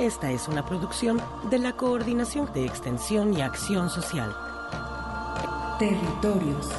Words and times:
Esta 0.00 0.32
es 0.32 0.48
una 0.48 0.64
producción 0.64 1.20
de 1.50 1.58
la 1.58 1.76
Coordinación 1.76 2.50
de 2.54 2.64
Extensión 2.64 3.36
y 3.36 3.42
Acción 3.42 3.90
Social. 3.90 4.34
Territorios. 5.78 6.70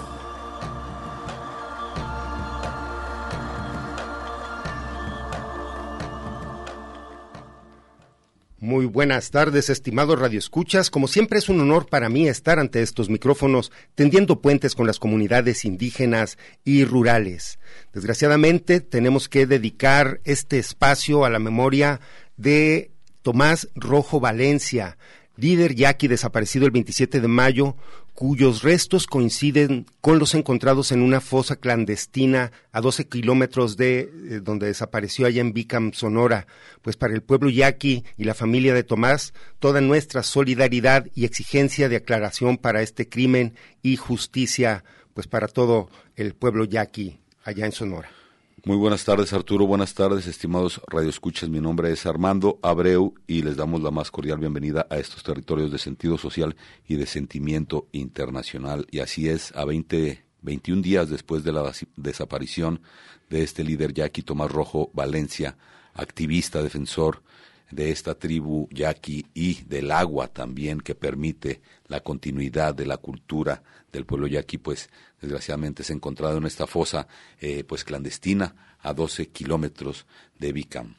Muy 8.58 8.88
buenas 8.88 9.30
tardes, 9.30 9.70
estimados 9.70 10.18
radioescuchas. 10.18 10.90
Como 10.90 11.08
siempre 11.08 11.38
es 11.38 11.48
un 11.48 11.62
honor 11.62 11.86
para 11.88 12.10
mí 12.10 12.28
estar 12.28 12.58
ante 12.58 12.82
estos 12.82 13.10
micrófonos 13.10 13.72
tendiendo 13.94 14.42
puentes 14.42 14.74
con 14.74 14.88
las 14.88 14.98
comunidades 14.98 15.64
indígenas 15.64 16.40
y 16.64 16.86
rurales. 16.86 17.60
Desgraciadamente 17.94 18.82
tenemos 18.82 19.30
que 19.30 19.46
dedicar 19.46 20.22
este 20.24 20.58
espacio 20.58 21.24
a 21.24 21.30
la 21.30 21.38
memoria 21.38 22.00
de 22.38 22.91
Tomás 23.22 23.70
Rojo 23.76 24.20
Valencia, 24.20 24.98
líder 25.38 25.76
yaqui 25.76 26.08
desaparecido 26.08 26.66
el 26.66 26.72
27 26.72 27.22
de 27.22 27.28
mayo, 27.28 27.76
cuyos 28.14 28.62
restos 28.62 29.08
coinciden 29.08 29.86
con 30.02 30.20
los 30.20 30.36
encontrados 30.36 30.92
en 30.92 31.02
una 31.02 31.22
fosa 31.22 31.56
clandestina 31.56 32.52
a 32.72 32.82
12 32.82 33.08
kilómetros 33.08 33.78
de 33.78 34.00
eh, 34.02 34.10
donde 34.44 34.68
desapareció 34.68 35.26
allá 35.26 35.42
en 35.42 35.54
Bicam, 35.54 35.94
Sonora. 35.94 36.46
Pues 36.82 36.98
para 36.98 37.14
el 37.14 37.22
pueblo 37.22 37.50
yaqui 37.50 38.04
y 38.18 38.26
la 38.26 38.34
familia 38.34 38.74
de 38.74 38.84
Tomás, 38.84 39.34
toda 39.60 39.82
nuestra 39.82 40.24
solidaridad 40.24 41.08
y 41.16 41.26
exigencia 41.26 41.90
de 41.90 41.96
aclaración 41.98 42.58
para 42.58 42.82
este 42.82 43.08
crimen 43.08 43.56
y 43.82 43.96
justicia, 43.96 44.84
pues 45.14 45.28
para 45.28 45.48
todo 45.48 45.90
el 46.16 46.36
pueblo 46.36 46.66
yaqui 46.66 47.20
allá 47.44 47.66
en 47.66 47.72
Sonora. 47.72 48.21
Muy 48.64 48.78
buenas 48.78 49.04
tardes, 49.04 49.34
Arturo. 49.34 49.66
Buenas 49.66 49.96
tardes, 49.96 50.28
estimados 50.28 50.82
radioescuchas. 50.86 51.50
Mi 51.50 51.60
nombre 51.60 51.92
es 51.92 52.06
Armando 52.06 52.60
Abreu 52.62 53.16
y 53.26 53.42
les 53.42 53.58
damos 53.58 53.82
la 53.82 53.90
más 53.90 54.12
cordial 54.12 54.38
bienvenida 54.38 54.86
a 54.92 55.00
estos 55.00 55.24
territorios 55.24 55.72
de 55.72 55.80
sentido 55.80 56.16
social 56.20 56.56
y 56.88 56.96
de 56.96 57.08
sentimiento 57.08 57.88
internacional. 57.92 58.86
Y 58.92 59.00
así 59.00 59.28
es, 59.28 59.52
a 59.56 59.66
20, 59.66 60.24
21 60.44 60.84
días 60.84 61.10
después 61.10 61.44
de 61.44 61.54
la 61.54 61.72
desaparición 61.96 62.84
de 63.32 63.42
este 63.42 63.64
líder 63.64 63.96
yaqui 63.96 64.22
Tomás 64.22 64.52
Rojo 64.52 64.92
Valencia, 64.94 65.58
activista, 65.96 66.62
defensor 66.62 67.24
de 67.72 67.92
esta 67.92 68.16
tribu 68.16 68.68
yaqui 68.72 69.26
y 69.34 69.64
del 69.64 69.92
agua 69.92 70.28
también 70.28 70.80
que 70.80 70.96
permite 70.96 71.62
la 71.88 72.02
continuidad 72.02 72.76
de 72.76 72.86
la 72.86 72.98
cultura 72.98 73.64
del 73.92 74.06
pueblo 74.06 74.28
yaqui, 74.28 74.58
pues 74.58 74.90
desgraciadamente 75.22 75.84
se 75.84 75.94
ha 75.94 75.96
encontrado 75.96 76.38
en 76.38 76.46
esta 76.46 76.68
fosa 76.68 77.08
eh, 77.40 77.64
pues 77.64 77.84
clandestina 77.84 78.78
a 78.80 78.94
12 78.94 79.30
kilómetros 79.30 80.06
de 80.38 80.52
Bicam. 80.52 80.96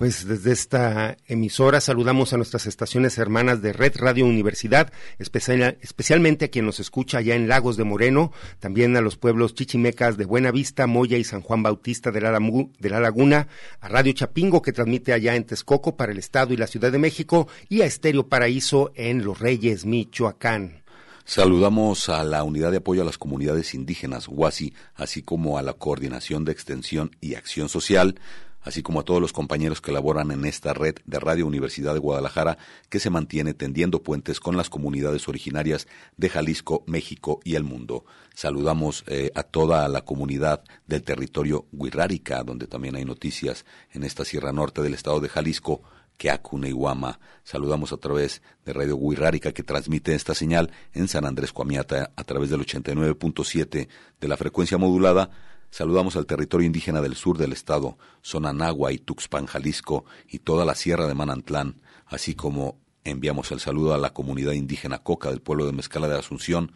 Pues 0.00 0.26
desde 0.26 0.52
esta 0.52 1.18
emisora 1.26 1.78
saludamos 1.78 2.32
a 2.32 2.38
nuestras 2.38 2.64
estaciones 2.64 3.18
hermanas 3.18 3.60
de 3.60 3.74
Red 3.74 3.96
Radio 3.96 4.24
Universidad, 4.24 4.90
especialmente 5.18 6.46
a 6.46 6.48
quien 6.48 6.64
nos 6.64 6.80
escucha 6.80 7.18
allá 7.18 7.34
en 7.34 7.48
Lagos 7.48 7.76
de 7.76 7.84
Moreno, 7.84 8.32
también 8.60 8.96
a 8.96 9.02
los 9.02 9.18
pueblos 9.18 9.54
chichimecas 9.54 10.16
de 10.16 10.24
Buenavista, 10.24 10.86
Moya 10.86 11.18
y 11.18 11.24
San 11.24 11.42
Juan 11.42 11.62
Bautista 11.62 12.10
de 12.12 12.22
la, 12.22 12.30
de 12.30 12.88
la 12.88 12.98
Laguna, 12.98 13.48
a 13.78 13.88
Radio 13.88 14.14
Chapingo 14.14 14.62
que 14.62 14.72
transmite 14.72 15.12
allá 15.12 15.36
en 15.36 15.44
Texcoco 15.44 15.98
para 15.98 16.12
el 16.12 16.18
Estado 16.18 16.54
y 16.54 16.56
la 16.56 16.66
Ciudad 16.66 16.90
de 16.90 16.98
México 16.98 17.46
y 17.68 17.82
a 17.82 17.84
Estéreo 17.84 18.26
Paraíso 18.26 18.92
en 18.94 19.22
Los 19.22 19.38
Reyes, 19.38 19.84
Michoacán. 19.84 20.80
Saludamos 21.26 22.08
a 22.08 22.24
la 22.24 22.42
Unidad 22.42 22.70
de 22.70 22.78
Apoyo 22.78 23.02
a 23.02 23.04
las 23.04 23.18
Comunidades 23.18 23.74
Indígenas, 23.74 24.28
UASI, 24.28 24.72
así 24.94 25.20
como 25.20 25.58
a 25.58 25.62
la 25.62 25.74
Coordinación 25.74 26.46
de 26.46 26.52
Extensión 26.52 27.14
y 27.20 27.34
Acción 27.34 27.68
Social, 27.68 28.18
así 28.62 28.82
como 28.82 29.00
a 29.00 29.04
todos 29.04 29.20
los 29.20 29.32
compañeros 29.32 29.80
que 29.80 29.92
laboran 29.92 30.30
en 30.30 30.44
esta 30.44 30.74
red 30.74 30.96
de 31.04 31.18
Radio 31.18 31.46
Universidad 31.46 31.94
de 31.94 32.00
Guadalajara 32.00 32.58
que 32.88 33.00
se 33.00 33.10
mantiene 33.10 33.54
tendiendo 33.54 34.02
puentes 34.02 34.40
con 34.40 34.56
las 34.56 34.70
comunidades 34.70 35.28
originarias 35.28 35.86
de 36.16 36.28
Jalisco, 36.28 36.84
México 36.86 37.40
y 37.44 37.54
el 37.54 37.64
mundo. 37.64 38.04
Saludamos 38.34 39.04
eh, 39.06 39.30
a 39.34 39.42
toda 39.42 39.88
la 39.88 40.02
comunidad 40.02 40.62
del 40.86 41.02
territorio 41.02 41.66
Huirrárica, 41.72 42.42
donde 42.42 42.66
también 42.66 42.96
hay 42.96 43.04
noticias 43.04 43.64
en 43.92 44.04
esta 44.04 44.24
Sierra 44.24 44.52
Norte 44.52 44.82
del 44.82 44.94
estado 44.94 45.20
de 45.20 45.28
Jalisco, 45.28 45.82
Keakuneiguama. 46.20 47.18
Saludamos 47.44 47.94
a 47.94 47.96
través 47.96 48.42
de 48.66 48.74
Radio 48.74 48.96
Huirrárica 48.96 49.52
que 49.52 49.62
transmite 49.62 50.14
esta 50.14 50.34
señal 50.34 50.70
en 50.92 51.08
San 51.08 51.24
Andrés 51.24 51.50
Coamiata 51.52 52.12
a 52.14 52.24
través 52.24 52.50
del 52.50 52.60
89.7 52.60 53.88
de 54.20 54.28
la 54.28 54.36
frecuencia 54.36 54.76
modulada 54.76 55.30
Saludamos 55.70 56.16
al 56.16 56.26
territorio 56.26 56.66
indígena 56.66 57.00
del 57.00 57.14
sur 57.14 57.38
del 57.38 57.52
estado, 57.52 57.96
Sonanagua 58.22 58.92
y 58.92 58.98
Tuxpan, 58.98 59.46
Jalisco, 59.46 60.04
y 60.28 60.40
toda 60.40 60.64
la 60.64 60.74
sierra 60.74 61.06
de 61.06 61.14
Manantlán, 61.14 61.80
así 62.06 62.34
como 62.34 62.78
enviamos 63.04 63.52
el 63.52 63.60
saludo 63.60 63.94
a 63.94 63.98
la 63.98 64.12
comunidad 64.12 64.52
indígena 64.52 64.98
Coca 64.98 65.30
del 65.30 65.40
pueblo 65.40 65.66
de 65.66 65.72
Mezcala 65.72 66.08
de 66.08 66.18
Asunción, 66.18 66.72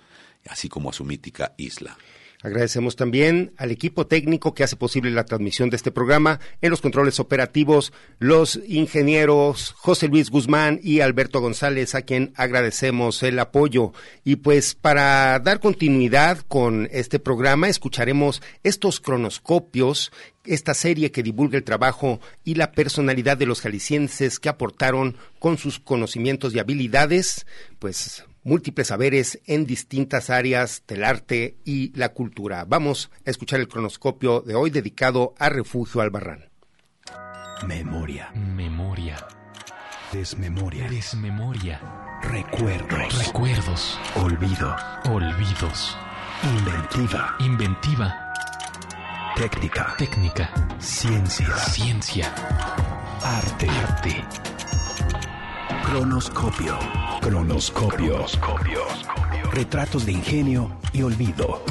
así 0.48 0.68
como 0.68 0.90
a 0.90 0.92
su 0.92 1.04
mítica 1.04 1.54
isla. 1.56 1.98
Agradecemos 2.44 2.94
también 2.94 3.54
al 3.56 3.70
equipo 3.70 4.06
técnico 4.06 4.52
que 4.52 4.64
hace 4.64 4.76
posible 4.76 5.10
la 5.10 5.24
transmisión 5.24 5.70
de 5.70 5.76
este 5.76 5.90
programa, 5.90 6.40
en 6.60 6.68
los 6.68 6.82
controles 6.82 7.18
operativos, 7.18 7.90
los 8.18 8.60
ingenieros 8.68 9.72
José 9.78 10.08
Luis 10.08 10.28
Guzmán 10.28 10.78
y 10.82 11.00
Alberto 11.00 11.40
González, 11.40 11.94
a 11.94 12.02
quien 12.02 12.34
agradecemos 12.36 13.22
el 13.22 13.38
apoyo. 13.38 13.94
Y 14.24 14.36
pues 14.36 14.74
para 14.74 15.38
dar 15.38 15.58
continuidad 15.58 16.40
con 16.46 16.86
este 16.92 17.18
programa, 17.18 17.70
escucharemos 17.70 18.42
estos 18.62 19.00
cronoscopios 19.00 20.12
esta 20.44 20.74
serie 20.74 21.10
que 21.10 21.22
divulga 21.22 21.56
el 21.56 21.64
trabajo 21.64 22.20
y 22.44 22.56
la 22.56 22.72
personalidad 22.72 23.38
de 23.38 23.46
los 23.46 23.62
jaliscienses 23.62 24.38
que 24.38 24.50
aportaron 24.50 25.16
con 25.38 25.56
sus 25.56 25.80
conocimientos 25.80 26.54
y 26.54 26.58
habilidades, 26.58 27.46
pues 27.78 28.22
múltiples 28.44 28.88
saberes 28.88 29.40
en 29.46 29.66
distintas 29.66 30.30
áreas 30.30 30.84
del 30.86 31.02
arte 31.02 31.56
y 31.64 31.96
la 31.98 32.10
cultura. 32.10 32.64
Vamos 32.66 33.10
a 33.26 33.30
escuchar 33.30 33.60
el 33.60 33.68
cronoscopio 33.68 34.40
de 34.42 34.54
hoy 34.54 34.70
dedicado 34.70 35.34
a 35.38 35.48
Refugio 35.48 36.00
Albarrán. 36.00 36.50
Memoria. 37.66 38.30
Memoria. 38.34 39.16
Desmemoria. 40.12 40.88
Desmemoria. 40.88 41.80
Recuerdos. 42.22 43.26
Recuerdos. 43.26 43.98
Olvido. 44.16 44.76
Olvidos. 45.10 45.96
Inventiva. 46.42 47.36
Inventiva. 47.40 48.32
Técnica. 49.36 49.94
Técnica. 49.98 50.50
Ciencia. 50.78 51.56
Ciencia. 51.56 52.32
Arte. 53.22 53.68
Arte. 53.68 54.24
Cronoscopio. 55.84 57.03
Cronoscopio. 57.24 58.26
Retratos 59.50 60.04
de 60.04 60.12
ingenio 60.12 60.70
y 60.92 61.00
olvido. 61.00 61.64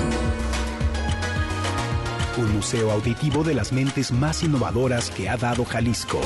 Un 2.37 2.55
museo 2.55 2.89
auditivo 2.89 3.43
de 3.43 3.53
las 3.53 3.71
mentes 3.71 4.11
más 4.11 4.41
innovadoras 4.41 5.11
que 5.11 5.29
ha 5.29 5.37
dado 5.37 5.63
Jalisco. 5.63 6.19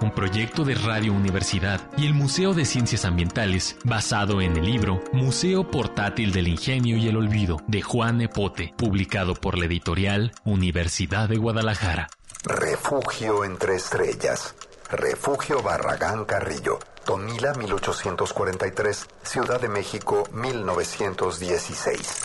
Un 0.00 0.10
proyecto 0.10 0.64
de 0.64 0.74
Radio 0.74 1.12
Universidad 1.12 1.80
y 1.96 2.06
el 2.06 2.14
Museo 2.14 2.54
de 2.54 2.64
Ciencias 2.64 3.04
Ambientales, 3.04 3.76
basado 3.84 4.40
en 4.40 4.56
el 4.56 4.66
libro 4.66 5.00
Museo 5.12 5.70
Portátil 5.70 6.32
del 6.32 6.48
Ingenio 6.48 6.96
y 6.96 7.06
el 7.06 7.16
Olvido, 7.16 7.58
de 7.68 7.82
Juan 7.82 8.20
Epote, 8.20 8.74
publicado 8.76 9.34
por 9.34 9.56
la 9.56 9.66
editorial 9.66 10.32
Universidad 10.44 11.28
de 11.28 11.36
Guadalajara. 11.36 12.08
Refugio 12.42 13.44
entre 13.44 13.76
estrellas. 13.76 14.56
Refugio 14.90 15.62
Barragán 15.62 16.24
Carrillo, 16.24 16.78
Tonila 17.04 17.52
1843, 17.52 19.06
Ciudad 19.22 19.60
de 19.60 19.68
México 19.68 20.24
1916. 20.32 22.24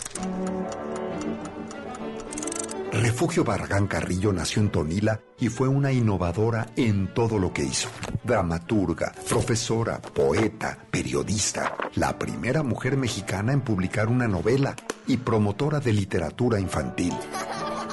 Refugio 2.90 3.44
Barragán 3.44 3.86
Carrillo 3.86 4.32
nació 4.32 4.62
en 4.62 4.70
Tonila 4.70 5.20
y 5.38 5.50
fue 5.50 5.68
una 5.68 5.92
innovadora 5.92 6.68
en 6.76 7.12
todo 7.12 7.38
lo 7.38 7.52
que 7.52 7.64
hizo. 7.64 7.90
Dramaturga, 8.22 9.12
profesora, 9.28 10.00
poeta, 10.00 10.78
periodista, 10.90 11.76
la 11.96 12.18
primera 12.18 12.62
mujer 12.62 12.96
mexicana 12.96 13.52
en 13.52 13.60
publicar 13.60 14.08
una 14.08 14.26
novela 14.26 14.74
y 15.06 15.18
promotora 15.18 15.80
de 15.80 15.92
literatura 15.92 16.58
infantil. 16.58 17.12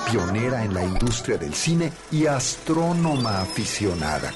Pionera 0.10 0.64
en 0.64 0.74
la 0.74 0.86
industria 0.86 1.38
del 1.38 1.56
cine 1.56 1.92
y 2.10 2.26
astrónoma 2.28 3.42
aficionada. 3.42 4.32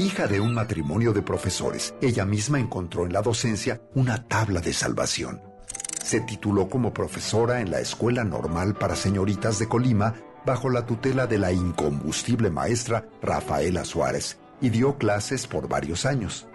Hija 0.00 0.26
de 0.26 0.40
un 0.40 0.54
matrimonio 0.54 1.12
de 1.12 1.22
profesores, 1.22 1.94
ella 2.00 2.24
misma 2.24 2.58
encontró 2.58 3.06
en 3.06 3.12
la 3.12 3.22
docencia 3.22 3.80
una 3.94 4.26
tabla 4.26 4.60
de 4.60 4.72
salvación 4.72 5.50
se 6.10 6.20
tituló 6.20 6.68
como 6.68 6.92
profesora 6.92 7.60
en 7.60 7.70
la 7.70 7.78
Escuela 7.78 8.24
Normal 8.24 8.74
para 8.74 8.96
Señoritas 8.96 9.60
de 9.60 9.68
Colima 9.68 10.14
bajo 10.44 10.68
la 10.68 10.84
tutela 10.84 11.28
de 11.28 11.38
la 11.38 11.52
incombustible 11.52 12.50
maestra 12.50 13.06
Rafaela 13.22 13.84
Suárez 13.84 14.40
y 14.60 14.70
dio 14.70 14.98
clases 14.98 15.46
por 15.46 15.68
varios 15.68 16.06
años. 16.06 16.48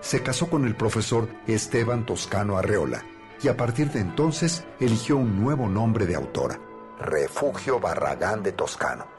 Se 0.00 0.22
casó 0.22 0.48
con 0.48 0.64
el 0.64 0.76
profesor 0.76 1.28
Esteban 1.46 2.06
Toscano 2.06 2.56
Arreola 2.56 3.04
y 3.42 3.48
a 3.48 3.56
partir 3.58 3.90
de 3.90 4.00
entonces 4.00 4.64
eligió 4.80 5.18
un 5.18 5.42
nuevo 5.42 5.68
nombre 5.68 6.06
de 6.06 6.14
autora, 6.14 6.58
Refugio 6.98 7.78
Barragán 7.78 8.42
de 8.42 8.52
Toscano. 8.52 9.15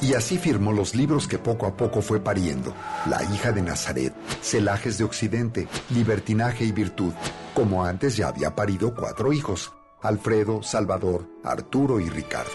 Y 0.00 0.14
así 0.14 0.38
firmó 0.38 0.72
los 0.72 0.94
libros 0.94 1.26
que 1.26 1.38
poco 1.38 1.66
a 1.66 1.76
poco 1.76 2.02
fue 2.02 2.20
pariendo. 2.20 2.74
La 3.06 3.22
hija 3.24 3.52
de 3.52 3.62
Nazaret, 3.62 4.14
Celajes 4.42 4.98
de 4.98 5.04
Occidente, 5.04 5.68
Libertinaje 5.90 6.64
y 6.64 6.72
Virtud, 6.72 7.12
como 7.54 7.84
antes 7.84 8.16
ya 8.16 8.28
había 8.28 8.54
parido 8.54 8.94
cuatro 8.94 9.32
hijos, 9.32 9.72
Alfredo, 10.00 10.62
Salvador, 10.62 11.26
Arturo 11.42 11.98
y 11.98 12.08
Ricardo. 12.08 12.52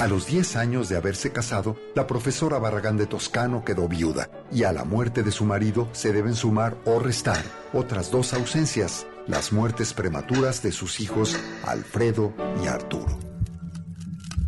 A 0.00 0.06
los 0.06 0.26
10 0.26 0.56
años 0.56 0.88
de 0.88 0.96
haberse 0.96 1.30
casado, 1.30 1.76
la 1.94 2.06
profesora 2.06 2.58
Barragán 2.58 2.96
de 2.96 3.04
Toscano 3.04 3.62
quedó 3.66 3.86
viuda 3.86 4.30
y 4.50 4.64
a 4.64 4.72
la 4.72 4.84
muerte 4.84 5.22
de 5.22 5.30
su 5.30 5.44
marido 5.44 5.90
se 5.92 6.10
deben 6.10 6.34
sumar 6.34 6.78
o 6.86 7.00
restar 7.00 7.44
otras 7.74 8.10
dos 8.10 8.32
ausencias, 8.32 9.06
las 9.26 9.52
muertes 9.52 9.92
prematuras 9.92 10.62
de 10.62 10.72
sus 10.72 11.00
hijos 11.00 11.36
Alfredo 11.66 12.32
y 12.64 12.66
Arturo. 12.66 13.18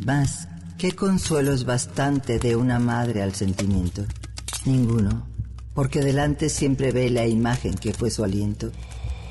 Más 0.06 0.48
¿Qué 0.78 0.92
consuelo 0.92 1.52
es 1.52 1.64
bastante 1.64 2.38
de 2.38 2.56
una 2.56 2.78
madre 2.78 3.22
al 3.22 3.34
sentimiento? 3.34 4.04
Ninguno, 4.64 5.26
porque 5.74 6.00
delante 6.00 6.48
siempre 6.48 6.90
ve 6.90 7.08
la 7.10 7.26
imagen 7.26 7.74
que 7.74 7.92
fue 7.92 8.10
su 8.10 8.24
aliento, 8.24 8.72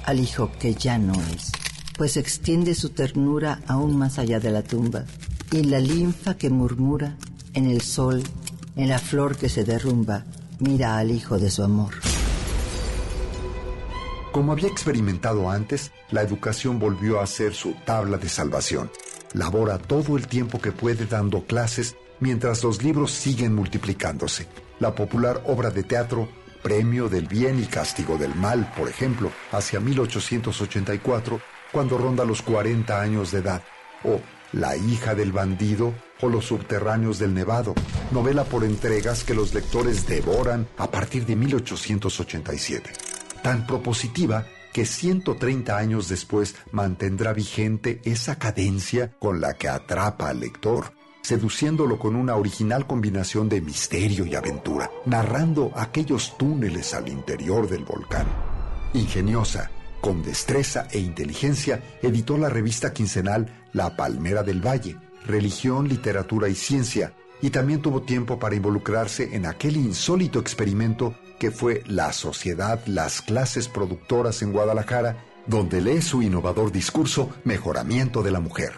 al 0.06 0.20
hijo 0.20 0.52
que 0.60 0.74
ya 0.74 0.98
no 0.98 1.14
es, 1.14 1.52
pues 1.98 2.16
extiende 2.16 2.74
su 2.74 2.90
ternura 2.90 3.60
aún 3.68 3.98
más 3.98 4.18
allá 4.18 4.40
de 4.40 4.52
la 4.52 4.64
tumba, 4.64 5.04
y 5.52 5.64
la 5.64 5.80
linfa 5.80 6.38
que 6.38 6.50
murmura 6.50 7.18
en 7.54 7.66
el 7.66 7.82
sol, 7.82 8.24
en 8.78 8.88
la 8.88 9.00
flor 9.00 9.36
que 9.36 9.50
se 9.50 9.66
derrumba, 9.66 10.24
mira 10.60 10.98
al 10.98 11.12
hijo 11.12 11.38
de 11.38 11.52
su 11.52 11.64
amor. 11.64 11.96
Como 14.32 14.54
había 14.54 14.70
experimentado 14.70 15.50
antes, 15.50 15.92
la 16.12 16.22
educación 16.22 16.80
volvió 16.80 17.20
a 17.20 17.28
ser 17.28 17.54
su 17.54 17.74
tabla 17.86 18.18
de 18.18 18.30
salvación 18.30 18.90
labora 19.34 19.78
todo 19.78 20.18
el 20.18 20.28
tiempo 20.28 20.60
que 20.60 20.72
puede 20.72 21.06
dando 21.06 21.46
clases 21.46 21.96
mientras 22.20 22.64
los 22.64 22.84
libros 22.84 23.12
siguen 23.12 23.54
multiplicándose. 23.54 24.48
La 24.80 24.96
popular 24.96 25.44
obra 25.48 25.70
de 25.70 25.84
teatro 25.84 26.30
Premio 26.62 27.10
del 27.10 27.28
Bien 27.28 27.60
y 27.60 27.66
Castigo 27.66 28.18
del 28.18 28.36
Mal, 28.36 28.72
por 28.78 28.88
ejemplo, 28.88 29.32
hacia 29.52 29.80
1884, 29.80 31.42
cuando 31.72 31.98
ronda 31.98 32.24
los 32.24 32.42
40 32.42 33.02
años 33.02 33.32
de 33.32 33.40
edad, 33.40 33.64
o 34.04 34.20
La 34.54 34.76
hija 34.76 35.16
del 35.16 35.32
bandido 35.32 35.94
o 36.22 36.30
Los 36.30 36.46
subterráneos 36.46 37.18
del 37.20 37.34
Nevado, 37.34 37.74
novela 38.12 38.44
por 38.44 38.64
entregas 38.64 39.24
que 39.24 39.34
los 39.34 39.54
lectores 39.54 40.08
devoran 40.08 40.68
a 40.78 40.92
partir 40.92 41.26
de 41.26 41.36
1887. 41.36 42.92
Tan 43.42 43.66
propositiva 43.66 44.46
que 44.74 44.86
130 44.86 45.78
años 45.78 46.08
después 46.08 46.56
mantendrá 46.72 47.34
vigente 47.34 48.02
esa 48.04 48.38
cadencia 48.38 49.12
con 49.20 49.42
la 49.42 49.54
que 49.54 49.70
atrapa 49.70 50.30
al 50.30 50.40
lector, 50.40 50.94
seduciéndolo 51.22 52.00
con 52.00 52.16
una 52.16 52.36
original 52.36 52.88
combinación 52.88 53.50
de 53.50 53.62
misterio 53.62 54.26
y 54.26 54.36
aventura, 54.36 54.90
narrando 55.06 55.72
aquellos 55.76 56.38
túneles 56.38 56.94
al 56.94 57.10
interior 57.10 57.70
del 57.70 57.86
volcán. 57.86 58.28
Ingeniosa, 58.94 59.72
con 60.02 60.24
destreza 60.24 60.88
e 60.92 61.00
inteligencia, 61.00 61.84
editó 62.02 62.38
la 62.38 62.50
revista 62.50 62.92
quincenal 62.92 63.68
La 63.72 63.96
Palmera 63.96 64.44
del 64.44 64.66
Valle, 64.66 64.98
Religión, 65.26 65.88
Literatura 65.88 66.50
y 66.50 66.56
Ciencia, 66.56 67.14
y 67.42 67.50
también 67.50 67.82
tuvo 67.82 68.02
tiempo 68.02 68.40
para 68.40 68.56
involucrarse 68.56 69.36
en 69.36 69.46
aquel 69.46 69.78
insólito 69.78 70.40
experimento 70.40 71.16
que 71.42 71.50
fue 71.50 71.82
la 71.88 72.14
sociedad, 72.14 72.86
las 72.86 73.24
clases 73.24 73.68
productoras 73.68 74.44
en 74.44 74.52
Guadalajara, 74.52 75.26
donde 75.48 75.82
lee 75.82 76.00
su 76.04 76.22
innovador 76.22 76.72
discurso 76.72 77.32
Mejoramiento 77.46 78.22
de 78.22 78.30
la 78.30 78.40
Mujer. 78.40 78.74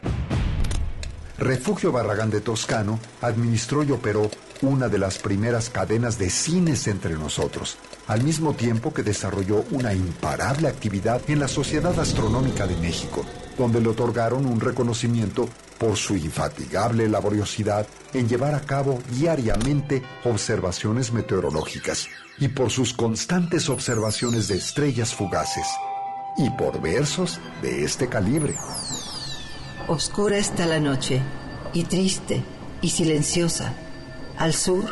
Refugio 1.37 1.91
Barragán 1.91 2.29
de 2.29 2.39
Toscano 2.39 3.01
administró 3.21 3.83
y 3.83 3.91
operó 3.91 4.31
una 4.61 4.87
de 4.87 4.97
las 4.97 5.17
primeras 5.17 5.69
cadenas 5.69 6.17
de 6.17 6.29
cines 6.29 6.87
entre 6.87 7.15
nosotros, 7.15 7.77
al 8.07 8.23
mismo 8.23 8.53
tiempo 8.53 8.93
que 8.93 9.03
desarrolló 9.03 9.65
una 9.71 9.93
imparable 9.93 10.69
actividad 10.69 11.21
en 11.27 11.41
la 11.41 11.49
Sociedad 11.49 11.99
Astronómica 11.99 12.65
de 12.65 12.77
México, 12.77 13.25
donde 13.57 13.81
le 13.81 13.89
otorgaron 13.89 14.45
un 14.45 14.61
reconocimiento 14.61 15.49
por 15.77 15.97
su 15.97 16.15
infatigable 16.15 17.09
laboriosidad 17.09 17.85
en 18.13 18.29
llevar 18.29 18.55
a 18.55 18.61
cabo 18.61 18.99
diariamente 19.11 20.01
observaciones 20.23 21.11
meteorológicas 21.11 22.07
y 22.39 22.47
por 22.49 22.71
sus 22.71 22.93
constantes 22.93 23.69
observaciones 23.69 24.47
de 24.47 24.55
estrellas 24.55 25.13
fugaces 25.13 25.67
y 26.37 26.49
por 26.51 26.81
versos 26.81 27.39
de 27.61 27.83
este 27.83 28.07
calibre. 28.07 28.55
Oscura 29.87 30.37
está 30.37 30.65
la 30.65 30.79
noche 30.79 31.21
y 31.73 31.83
triste 31.83 32.43
y 32.81 32.89
silenciosa. 32.89 33.73
Al 34.37 34.53
sur, 34.53 34.85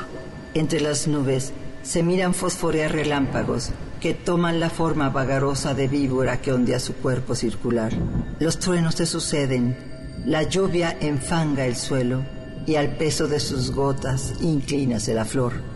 entre 0.54 0.82
las 0.82 1.08
nubes, 1.08 1.54
se 1.84 2.04
miran 2.04 2.34
fosforear 2.34 2.92
relámpagos 2.92 3.72
que 4.00 4.14
toman 4.14 4.60
la 4.60 4.70
forma 4.70 5.10
vagarosa 5.10 5.74
de 5.74 5.88
víbora 5.88 6.42
que 6.42 6.52
ondea 6.52 6.80
su 6.80 6.96
cuerpo 6.96 7.36
circular. 7.36 7.92
Los 8.40 8.60
truenos 8.60 8.96
se 8.96 9.06
suceden, 9.06 9.78
la 10.26 10.44
lluvia 10.44 10.98
enfanga 11.00 11.66
el 11.66 11.76
suelo 11.76 12.24
y 12.66 12.76
al 12.76 12.96
peso 12.98 13.28
de 13.28 13.40
sus 13.40 13.72
gotas 13.72 14.34
inclínase 14.42 15.14
la 15.14 15.26
flor. 15.26 15.71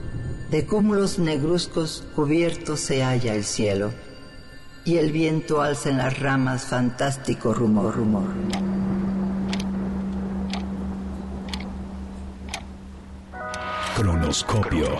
De 0.49 0.65
cúmulos 0.65 1.17
negruzcos 1.17 2.03
cubiertos 2.15 2.79
se 2.79 3.03
halla 3.03 3.33
el 3.33 3.43
cielo 3.43 3.91
y 4.85 4.97
el 4.97 5.11
viento 5.11 5.61
alza 5.61 5.89
en 5.89 5.97
las 5.97 6.19
ramas 6.19 6.65
fantástico 6.65 7.53
rumor, 7.53 7.95
rumor. 7.95 8.27
Cronoscopio. 13.95 14.99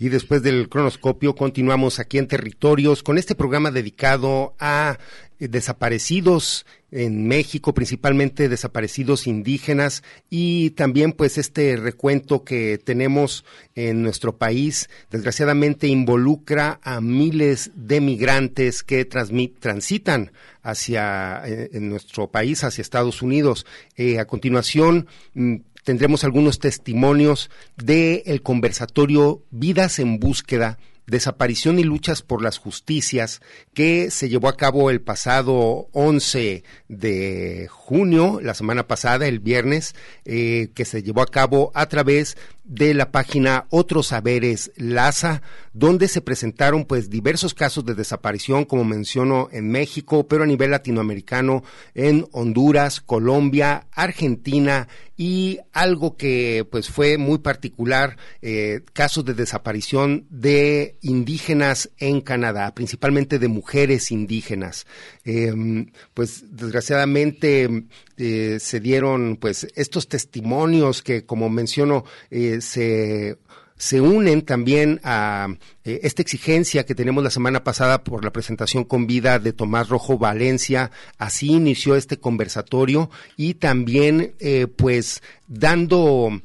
Y 0.00 0.10
después 0.10 0.42
del 0.42 0.68
cronoscopio 0.68 1.34
continuamos 1.34 1.98
aquí 1.98 2.18
en 2.18 2.28
Territorios 2.28 3.02
con 3.02 3.18
este 3.18 3.34
programa 3.34 3.72
dedicado 3.72 4.54
a 4.60 4.98
eh, 5.40 5.48
desaparecidos 5.48 6.66
en 6.92 7.26
México, 7.26 7.74
principalmente 7.74 8.48
desaparecidos 8.48 9.26
indígenas 9.26 10.04
y 10.30 10.70
también 10.70 11.12
pues 11.12 11.36
este 11.36 11.76
recuento 11.76 12.44
que 12.44 12.78
tenemos 12.78 13.44
en 13.74 14.02
nuestro 14.02 14.38
país 14.38 14.88
desgraciadamente 15.10 15.88
involucra 15.88 16.78
a 16.84 17.00
miles 17.00 17.72
de 17.74 18.00
migrantes 18.00 18.84
que 18.84 19.04
transitan 19.04 20.30
hacia 20.62 21.42
eh, 21.44 21.70
en 21.72 21.88
nuestro 21.88 22.30
país 22.30 22.62
hacia 22.62 22.82
Estados 22.82 23.20
Unidos. 23.20 23.66
Eh, 23.96 24.20
a 24.20 24.26
continuación 24.26 25.08
mm, 25.34 25.56
tendremos 25.88 26.22
algunos 26.22 26.58
testimonios 26.58 27.48
del 27.78 28.22
el 28.26 28.42
conversatorio 28.42 29.42
Vidas 29.50 29.98
en 30.00 30.20
Búsqueda 30.20 30.76
desaparición 31.06 31.78
y 31.78 31.84
luchas 31.84 32.20
por 32.20 32.42
las 32.42 32.58
justicias 32.58 33.40
que 33.72 34.10
se 34.10 34.28
llevó 34.28 34.48
a 34.48 34.56
cabo 34.58 34.90
el 34.90 35.00
pasado 35.00 35.88
11 35.92 36.62
de 36.88 37.66
junio, 37.70 38.40
la 38.42 38.52
semana 38.52 38.86
pasada, 38.86 39.26
el 39.26 39.40
viernes, 39.40 39.94
eh, 40.26 40.68
que 40.74 40.84
se 40.84 41.02
llevó 41.02 41.22
a 41.22 41.26
cabo 41.26 41.72
a 41.74 41.86
través 41.86 42.36
de 42.68 42.92
la 42.92 43.10
página 43.10 43.66
Otros 43.70 44.08
Saberes 44.08 44.70
Laza, 44.76 45.42
donde 45.72 46.06
se 46.06 46.20
presentaron 46.20 46.84
pues 46.84 47.08
diversos 47.08 47.54
casos 47.54 47.84
de 47.84 47.94
desaparición, 47.94 48.64
como 48.66 48.84
menciono 48.84 49.48
en 49.52 49.70
México, 49.70 50.28
pero 50.28 50.44
a 50.44 50.46
nivel 50.46 50.70
latinoamericano, 50.70 51.64
en 51.94 52.26
Honduras, 52.30 53.00
Colombia, 53.00 53.86
Argentina 53.92 54.86
y 55.16 55.58
algo 55.72 56.16
que 56.16 56.66
pues 56.70 56.90
fue 56.90 57.16
muy 57.16 57.38
particular, 57.38 58.16
eh, 58.42 58.82
casos 58.92 59.24
de 59.24 59.34
desaparición 59.34 60.26
de 60.28 60.98
indígenas 61.00 61.90
en 61.96 62.20
Canadá, 62.20 62.74
principalmente 62.74 63.38
de 63.38 63.48
mujeres 63.48 64.10
indígenas. 64.10 64.86
Em, 65.24 65.90
pues 66.12 66.44
desgraciadamente 66.50 67.86
eh, 68.18 68.58
se 68.60 68.80
dieron 68.80 69.36
pues 69.36 69.68
estos 69.76 70.08
testimonios 70.08 71.02
que 71.02 71.24
como 71.24 71.48
menciono 71.48 72.04
eh, 72.30 72.60
se 72.60 73.38
se 73.76 74.00
unen 74.00 74.42
también 74.42 75.00
a 75.04 75.46
eh, 75.84 76.00
esta 76.02 76.20
exigencia 76.20 76.84
que 76.84 76.96
tenemos 76.96 77.22
la 77.22 77.30
semana 77.30 77.62
pasada 77.62 78.02
por 78.02 78.24
la 78.24 78.32
presentación 78.32 78.82
con 78.82 79.06
vida 79.06 79.38
de 79.38 79.52
Tomás 79.52 79.88
Rojo 79.88 80.18
Valencia. 80.18 80.90
Así 81.16 81.52
inició 81.52 81.94
este 81.94 82.18
conversatorio 82.18 83.08
y 83.36 83.54
también, 83.54 84.34
pues, 84.76 85.22
dando, 85.46 86.42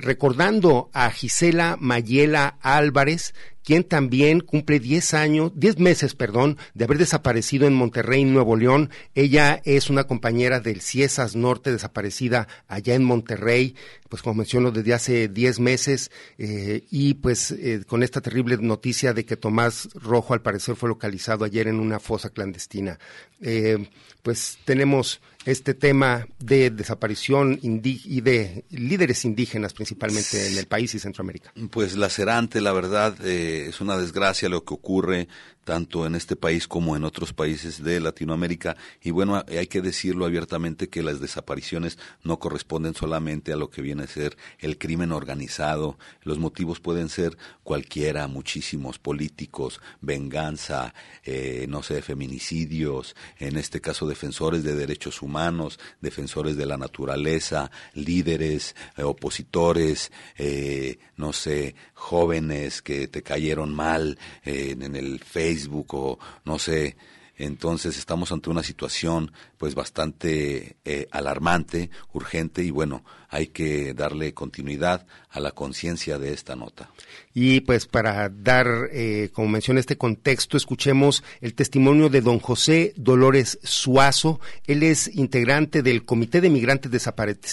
recordando 0.00 0.90
a 0.92 1.10
Gisela 1.10 1.76
Mayela 1.80 2.58
Álvarez, 2.60 3.34
quien 3.66 3.82
también 3.82 4.38
cumple 4.38 4.78
10 4.78 5.14
años, 5.14 5.52
10 5.56 5.80
meses, 5.80 6.14
perdón, 6.14 6.56
de 6.74 6.84
haber 6.84 6.98
desaparecido 6.98 7.66
en 7.66 7.74
Monterrey, 7.74 8.24
Nuevo 8.24 8.54
León. 8.54 8.90
Ella 9.16 9.60
es 9.64 9.90
una 9.90 10.04
compañera 10.04 10.60
del 10.60 10.80
CIESAS 10.80 11.34
Norte 11.34 11.72
desaparecida 11.72 12.46
allá 12.68 12.94
en 12.94 13.02
Monterrey, 13.02 13.74
pues 14.08 14.22
como 14.22 14.36
menciono, 14.36 14.70
desde 14.70 14.94
hace 14.94 15.26
10 15.26 15.58
meses 15.58 16.12
eh, 16.38 16.84
y 16.92 17.14
pues 17.14 17.50
eh, 17.50 17.82
con 17.88 18.04
esta 18.04 18.20
terrible 18.20 18.56
noticia 18.56 19.12
de 19.12 19.24
que 19.24 19.36
Tomás 19.36 19.88
Rojo 19.94 20.32
al 20.32 20.42
parecer 20.42 20.76
fue 20.76 20.88
localizado 20.88 21.44
ayer 21.44 21.66
en 21.66 21.80
una 21.80 21.98
fosa 21.98 22.30
clandestina. 22.30 23.00
Eh, 23.40 23.84
pues 24.22 24.58
tenemos 24.64 25.20
este 25.46 25.74
tema 25.74 26.26
de 26.40 26.70
desaparición 26.70 27.58
y 27.62 28.20
de 28.20 28.64
líderes 28.70 29.24
indígenas 29.24 29.72
principalmente 29.72 30.48
en 30.48 30.58
el 30.58 30.66
país 30.66 30.94
y 30.94 30.98
Centroamérica. 30.98 31.52
Pues 31.70 31.96
lacerante, 31.96 32.60
la 32.60 32.72
verdad, 32.72 33.16
eh, 33.24 33.66
es 33.68 33.80
una 33.80 33.96
desgracia 33.96 34.48
lo 34.48 34.64
que 34.64 34.74
ocurre 34.74 35.28
tanto 35.66 36.06
en 36.06 36.14
este 36.14 36.36
país 36.36 36.68
como 36.68 36.94
en 36.96 37.02
otros 37.02 37.32
países 37.32 37.82
de 37.82 37.98
Latinoamérica. 37.98 38.76
Y 39.02 39.10
bueno, 39.10 39.44
hay 39.48 39.66
que 39.66 39.82
decirlo 39.82 40.24
abiertamente 40.24 40.88
que 40.88 41.02
las 41.02 41.18
desapariciones 41.18 41.98
no 42.22 42.38
corresponden 42.38 42.94
solamente 42.94 43.52
a 43.52 43.56
lo 43.56 43.68
que 43.68 43.82
viene 43.82 44.04
a 44.04 44.06
ser 44.06 44.36
el 44.60 44.78
crimen 44.78 45.10
organizado. 45.10 45.98
Los 46.22 46.38
motivos 46.38 46.78
pueden 46.78 47.08
ser 47.08 47.36
cualquiera, 47.64 48.28
muchísimos 48.28 49.00
políticos, 49.00 49.80
venganza, 50.00 50.94
eh, 51.24 51.66
no 51.68 51.82
sé, 51.82 52.00
feminicidios, 52.00 53.16
en 53.40 53.56
este 53.56 53.80
caso 53.80 54.06
defensores 54.06 54.62
de 54.62 54.76
derechos 54.76 55.20
humanos, 55.20 55.80
defensores 56.00 56.56
de 56.56 56.66
la 56.66 56.76
naturaleza, 56.76 57.72
líderes, 57.92 58.76
eh, 58.96 59.02
opositores, 59.02 60.12
eh, 60.38 61.00
no 61.16 61.32
sé, 61.32 61.74
jóvenes 61.92 62.82
que 62.82 63.08
te 63.08 63.24
cayeron 63.24 63.74
mal 63.74 64.16
en 64.44 64.94
el 64.94 65.18
Facebook 65.18 65.55
Facebook 65.56 65.94
o 65.94 66.18
no 66.44 66.58
sé. 66.58 66.96
Entonces 67.38 67.98
estamos 67.98 68.32
ante 68.32 68.48
una 68.48 68.62
situación 68.62 69.30
pues 69.58 69.74
bastante 69.74 70.76
eh, 70.84 71.06
alarmante, 71.10 71.90
urgente 72.12 72.62
y 72.62 72.70
bueno, 72.70 73.04
hay 73.36 73.48
que 73.48 73.92
darle 73.92 74.32
continuidad 74.32 75.06
a 75.28 75.40
la 75.40 75.50
conciencia 75.50 76.18
de 76.18 76.32
esta 76.32 76.56
nota. 76.56 76.88
Y 77.34 77.60
pues 77.60 77.86
para 77.86 78.30
dar, 78.30 78.88
eh, 78.90 79.28
como 79.34 79.48
mencioné, 79.48 79.80
este 79.80 79.98
contexto, 79.98 80.56
escuchemos 80.56 81.22
el 81.42 81.52
testimonio 81.52 82.08
de 82.08 82.22
don 82.22 82.38
José 82.38 82.94
Dolores 82.96 83.58
Suazo. 83.62 84.40
Él 84.66 84.82
es 84.82 85.14
integrante 85.14 85.82
del 85.82 86.06
Comité 86.06 86.40
de 86.40 86.48
Migrantes 86.48 86.90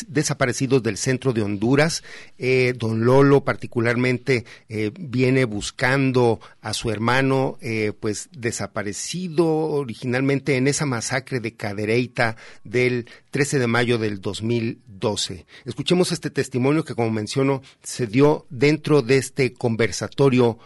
Desaparecidos 0.07 0.81
del 0.81 0.95
Centro 0.95 1.33
de 1.33 1.41
Honduras. 1.41 2.01
Eh, 2.37 2.73
don 2.77 3.03
Lolo 3.03 3.43
particularmente 3.43 4.45
eh, 4.69 4.91
viene 4.97 5.43
buscando 5.43 6.39
a 6.61 6.73
su 6.73 6.89
hermano, 6.91 7.57
pues 7.99 8.29
desaparecido 8.31 9.45
originalmente 9.45 10.55
en 10.55 10.69
esa 10.69 10.85
masacre 10.85 11.41
de 11.41 11.55
Cadereyta 11.55 12.37
del 12.63 13.09
13 13.31 13.59
de 13.59 13.67
mayo 13.67 13.97
del 13.97 14.21
2012. 14.21 15.45
Escuchemos 15.73 16.11
este 16.11 16.29
testimonio 16.29 16.83
que, 16.83 16.93
como 16.93 17.09
menciono, 17.09 17.63
se 17.81 18.05
dio 18.05 18.45
dentro 18.51 19.01
de 19.01 19.17
este 19.17 19.53
conversatorio 19.53 20.59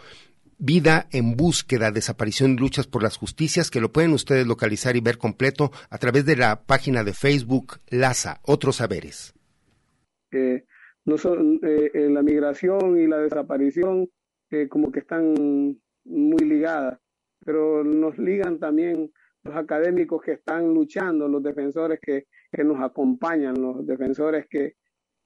Vida 0.58 1.06
en 1.12 1.34
búsqueda, 1.34 1.90
desaparición 1.90 2.50
y 2.50 2.56
luchas 2.58 2.86
por 2.86 3.02
las 3.02 3.16
justicias, 3.16 3.70
que 3.70 3.80
lo 3.80 3.90
pueden 3.90 4.12
ustedes 4.12 4.46
localizar 4.46 4.96
y 4.96 5.00
ver 5.00 5.16
completo 5.16 5.70
a 5.88 5.96
través 5.96 6.26
de 6.26 6.36
la 6.36 6.60
página 6.60 7.04
de 7.04 7.14
Facebook 7.14 7.78
LASA, 7.88 8.40
Otros 8.42 8.76
Saberes. 8.76 9.32
Eh, 10.30 10.66
no 11.06 11.16
son, 11.16 11.58
eh, 11.62 11.90
eh, 11.94 12.10
la 12.10 12.22
migración 12.22 13.00
y 13.00 13.06
la 13.06 13.16
desaparición 13.16 14.10
como 14.68 14.92
que 14.92 15.00
están 15.00 15.80
muy 16.04 16.44
ligadas, 16.44 17.00
pero 17.46 17.82
nos 17.82 18.18
ligan 18.18 18.58
también 18.58 19.10
los 19.42 19.56
académicos 19.56 20.20
que 20.22 20.32
están 20.32 20.74
luchando, 20.74 21.28
los 21.28 21.42
defensores 21.42 21.98
que, 21.98 22.26
que 22.52 22.62
nos 22.62 22.78
acompañan, 22.82 23.54
los 23.58 23.86
defensores 23.86 24.46
que, 24.50 24.74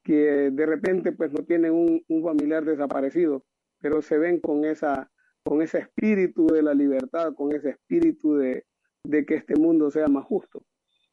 que 0.03 0.51
de 0.51 0.67
repente 0.67 1.13
pues 1.13 1.33
no 1.33 1.45
tienen 1.45 1.73
un, 1.73 2.05
un, 2.09 2.23
familiar 2.23 2.65
desaparecido, 2.65 3.45
pero 3.81 4.03
se 4.03 4.19
ven 4.19 4.41
con 4.41 4.65
esa 4.65 5.11
con 5.45 5.61
ese 5.61 5.79
espíritu 5.79 6.47
de 6.47 6.63
la 6.63 6.75
libertad, 6.75 7.35
con 7.35 7.53
ese 7.53 7.71
espíritu 7.71 8.37
de, 8.37 8.65
de 9.05 9.27
que 9.27 9.35
este 9.35 9.57
mundo 9.57 9.91
sea 9.91 10.07
más 10.07 10.25
justo. 10.25 10.65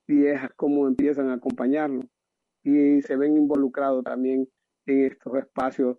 Y 0.08 0.26
es 0.28 0.40
como 0.56 0.88
empiezan 0.88 1.30
a 1.30 1.36
acompañarlo 1.36 2.02
y 2.64 3.02
se 3.02 3.16
ven 3.16 3.38
involucrados 3.38 4.04
también 4.04 4.48
en 4.86 5.06
estos 5.06 5.36
espacios 5.36 5.98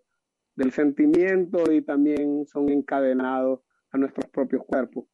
del 0.54 0.73
sentimiento 0.73 1.73
y 1.73 1.82
también 1.82 2.47
son 2.47 2.68
encadenados 2.70 3.61
a 3.90 3.99
nuestros 3.99 4.30
propios 4.30 4.64
cuerpos. 4.64 5.06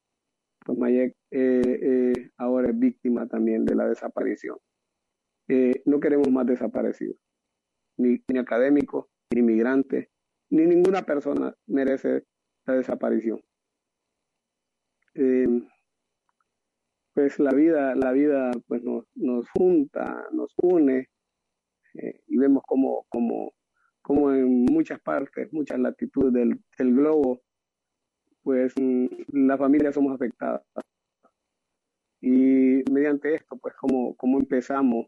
Pues 0.64 0.78
Mayek 0.78 1.16
eh, 1.30 1.62
eh, 1.82 2.30
ahora 2.36 2.70
es 2.70 2.78
víctima 2.78 3.26
también 3.28 3.64
de 3.64 3.74
la 3.76 3.88
desaparición. 3.88 4.58
Eh, 5.48 5.82
no 5.86 6.00
queremos 6.00 6.28
más 6.28 6.46
desaparecidos 6.46 7.16
ni, 7.96 8.22
ni 8.28 8.38
académicos, 8.38 9.06
ni 9.30 9.40
inmigrantes, 9.40 10.08
ni 10.50 10.66
ninguna 10.66 11.02
persona 11.02 11.54
merece 11.66 12.24
la 12.66 12.74
desaparición. 12.74 13.40
Eh, 15.14 15.46
pues 17.14 17.38
la 17.38 17.52
vida, 17.52 17.94
la 17.94 18.12
vida 18.12 18.50
pues 18.66 18.82
nos, 18.82 19.06
nos 19.14 19.48
junta, 19.50 20.26
nos 20.32 20.52
une 20.62 21.08
eh, 21.94 22.20
y 22.26 22.36
vemos 22.36 22.62
como 22.66 23.06
en 24.32 24.64
muchas 24.64 25.00
partes, 25.00 25.52
muchas 25.52 25.78
latitudes 25.78 26.32
del, 26.32 26.60
del 26.78 26.94
globo, 26.94 27.40
pues 28.46 28.72
mm, 28.80 29.06
las 29.48 29.58
familias 29.58 29.94
somos 29.94 30.14
afectadas. 30.14 30.62
Y 32.20 32.84
mediante 32.92 33.34
esto, 33.34 33.56
pues 33.56 33.74
como, 33.74 34.14
como 34.16 34.38
empezamos 34.38 35.06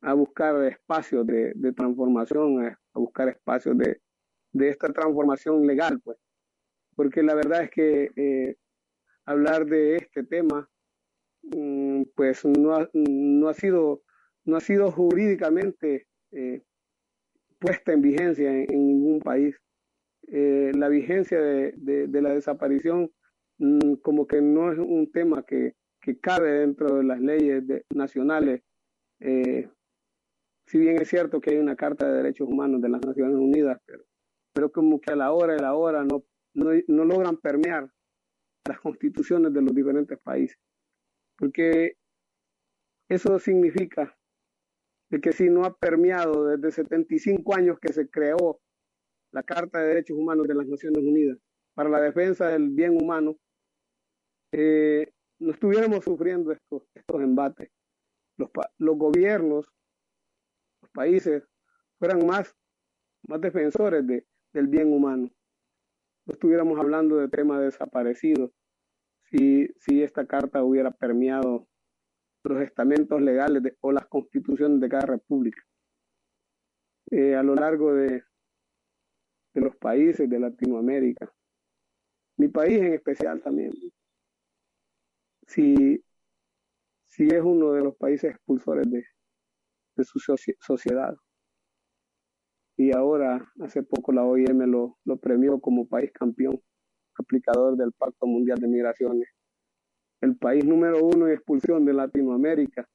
a 0.00 0.14
buscar 0.14 0.62
espacios 0.64 1.26
de, 1.26 1.72
transformación, 1.74 2.64
a, 2.66 2.78
buscar 2.94 3.28
espacios 3.28 3.76
de, 3.78 4.00
esta 4.68 4.92
transformación 4.92 5.66
legal, 5.66 6.00
pues. 6.02 6.18
Porque 6.94 7.22
la 7.22 7.34
verdad 7.34 7.64
es 7.64 7.70
que 7.70 8.10
eh, 8.16 8.56
hablar 9.24 9.66
de 9.66 9.96
este 9.96 10.24
tema, 10.24 10.68
mm, 11.42 12.02
pues 12.14 12.44
no 12.44 12.74
ha, 12.74 12.88
no 12.92 13.48
ha, 13.48 13.54
sido, 13.54 14.02
no 14.44 14.56
ha 14.56 14.60
sido 14.60 14.90
jurídicamente 14.90 16.06
eh, 16.32 16.62
puesta 17.58 17.92
en 17.92 18.02
vigencia 18.02 18.50
en, 18.50 18.86
ningún 18.86 19.20
país. 19.20 19.56
Eh, 20.28 20.72
la 20.74 20.88
vigencia 20.88 21.40
de, 21.40 22.08
la 22.08 22.34
desaparición 22.34 23.10
mm, 23.58 23.94
como 24.02 24.26
que 24.26 24.42
no 24.42 24.72
es 24.72 24.78
un 24.78 25.10
tema 25.12 25.44
que, 25.44 25.74
que 26.00 26.18
cabe 26.18 26.50
dentro 26.50 26.96
de 26.96 27.04
las 27.04 27.20
leyes 27.20 27.62
nacionales 27.94 28.62
si 30.68 30.78
bien 30.78 31.00
es 31.00 31.08
cierto 31.08 31.40
que 31.40 31.50
hay 31.50 31.56
una 31.56 31.76
Carta 31.76 32.06
de 32.06 32.18
Derechos 32.18 32.46
Humanos 32.46 32.82
de 32.82 32.90
las 32.90 33.04
Naciones 33.04 33.36
Unidas, 33.36 33.80
pero, 33.86 34.04
pero 34.52 34.70
como 34.70 35.00
que 35.00 35.12
a 35.12 35.16
la 35.16 35.32
hora 35.32 35.54
de 35.54 35.62
la 35.62 35.74
hora 35.74 36.04
no, 36.04 36.24
no, 36.54 37.04
logran 37.04 37.38
permear 37.38 37.90
las 38.66 38.78
constituciones 38.80 39.54
de 39.54 39.62
los 39.62 39.74
diferentes 39.74 40.18
países. 40.18 40.58
Porque 41.38 41.96
eso 43.08 43.38
significa 43.38 44.14
de 45.10 45.20
que 45.22 45.32
si 45.32 45.48
no 45.48 45.64
ha 45.64 45.74
permeado 45.74 46.44
desde 46.44 46.70
75 46.70 47.54
años 47.56 47.78
que 47.80 47.94
se 47.94 48.10
creó 48.10 48.60
la 49.32 49.42
Carta 49.42 49.80
de 49.80 49.88
Derechos 49.88 50.18
Humanos 50.18 50.46
de 50.48 50.54
las 50.54 50.66
Naciones 50.66 51.02
Unidas 51.02 51.38
para 51.72 51.88
la 51.88 52.00
defensa 52.00 52.48
del 52.48 52.68
bien 52.68 52.94
humano, 53.00 53.36
eh, 54.52 55.10
no 55.38 55.52
estuviéramos 55.52 56.04
sufriendo 56.04 56.52
estos, 56.52 56.82
estos 56.94 57.22
embates. 57.22 57.70
Los, 58.36 58.50
los 58.76 58.98
gobiernos, 58.98 59.66
países, 60.98 61.44
fueran 62.00 62.26
más, 62.26 62.52
más 63.28 63.40
defensores 63.40 64.04
de, 64.04 64.26
del 64.52 64.66
bien 64.66 64.92
humano. 64.92 65.30
No 66.26 66.32
estuviéramos 66.32 66.76
hablando 66.76 67.18
de 67.18 67.28
temas 67.28 67.60
desaparecidos 67.60 68.50
si, 69.30 69.68
si 69.78 70.02
esta 70.02 70.26
carta 70.26 70.64
hubiera 70.64 70.90
permeado 70.90 71.68
los 72.42 72.60
estamentos 72.62 73.22
legales 73.22 73.62
o 73.80 73.92
las 73.92 74.06
constituciones 74.08 74.80
de 74.80 74.88
cada 74.88 75.06
república. 75.06 75.62
Eh, 77.12 77.36
a 77.36 77.44
lo 77.44 77.54
largo 77.54 77.94
de, 77.94 78.24
de 79.54 79.60
los 79.60 79.76
países 79.76 80.28
de 80.28 80.40
Latinoamérica, 80.40 81.32
mi 82.38 82.48
país 82.48 82.80
en 82.80 82.94
especial 82.94 83.40
también, 83.40 83.72
si, 85.46 86.04
si 87.06 87.28
es 87.28 87.40
uno 87.40 87.72
de 87.72 87.82
los 87.84 87.96
países 87.96 88.32
expulsores 88.32 88.90
de, 88.90 89.04
de 89.98 90.04
su 90.04 90.18
sociedad. 90.60 91.14
Y 92.78 92.96
ahora, 92.96 93.46
hace 93.60 93.82
poco, 93.82 94.12
la 94.12 94.24
OIM 94.24 94.60
lo, 94.70 94.96
lo 95.04 95.18
premió 95.18 95.60
como 95.60 95.86
país 95.86 96.10
campeón, 96.12 96.58
aplicador 97.18 97.76
del 97.76 97.92
Pacto 97.92 98.26
Mundial 98.26 98.58
de 98.58 98.68
Migraciones 98.68 99.28
el 100.20 100.36
país 100.36 100.64
número 100.64 101.04
uno 101.04 101.26
en 101.26 101.34
expulsión 101.34 101.84
de 101.84 101.92
Latinoamérica. 101.92 102.88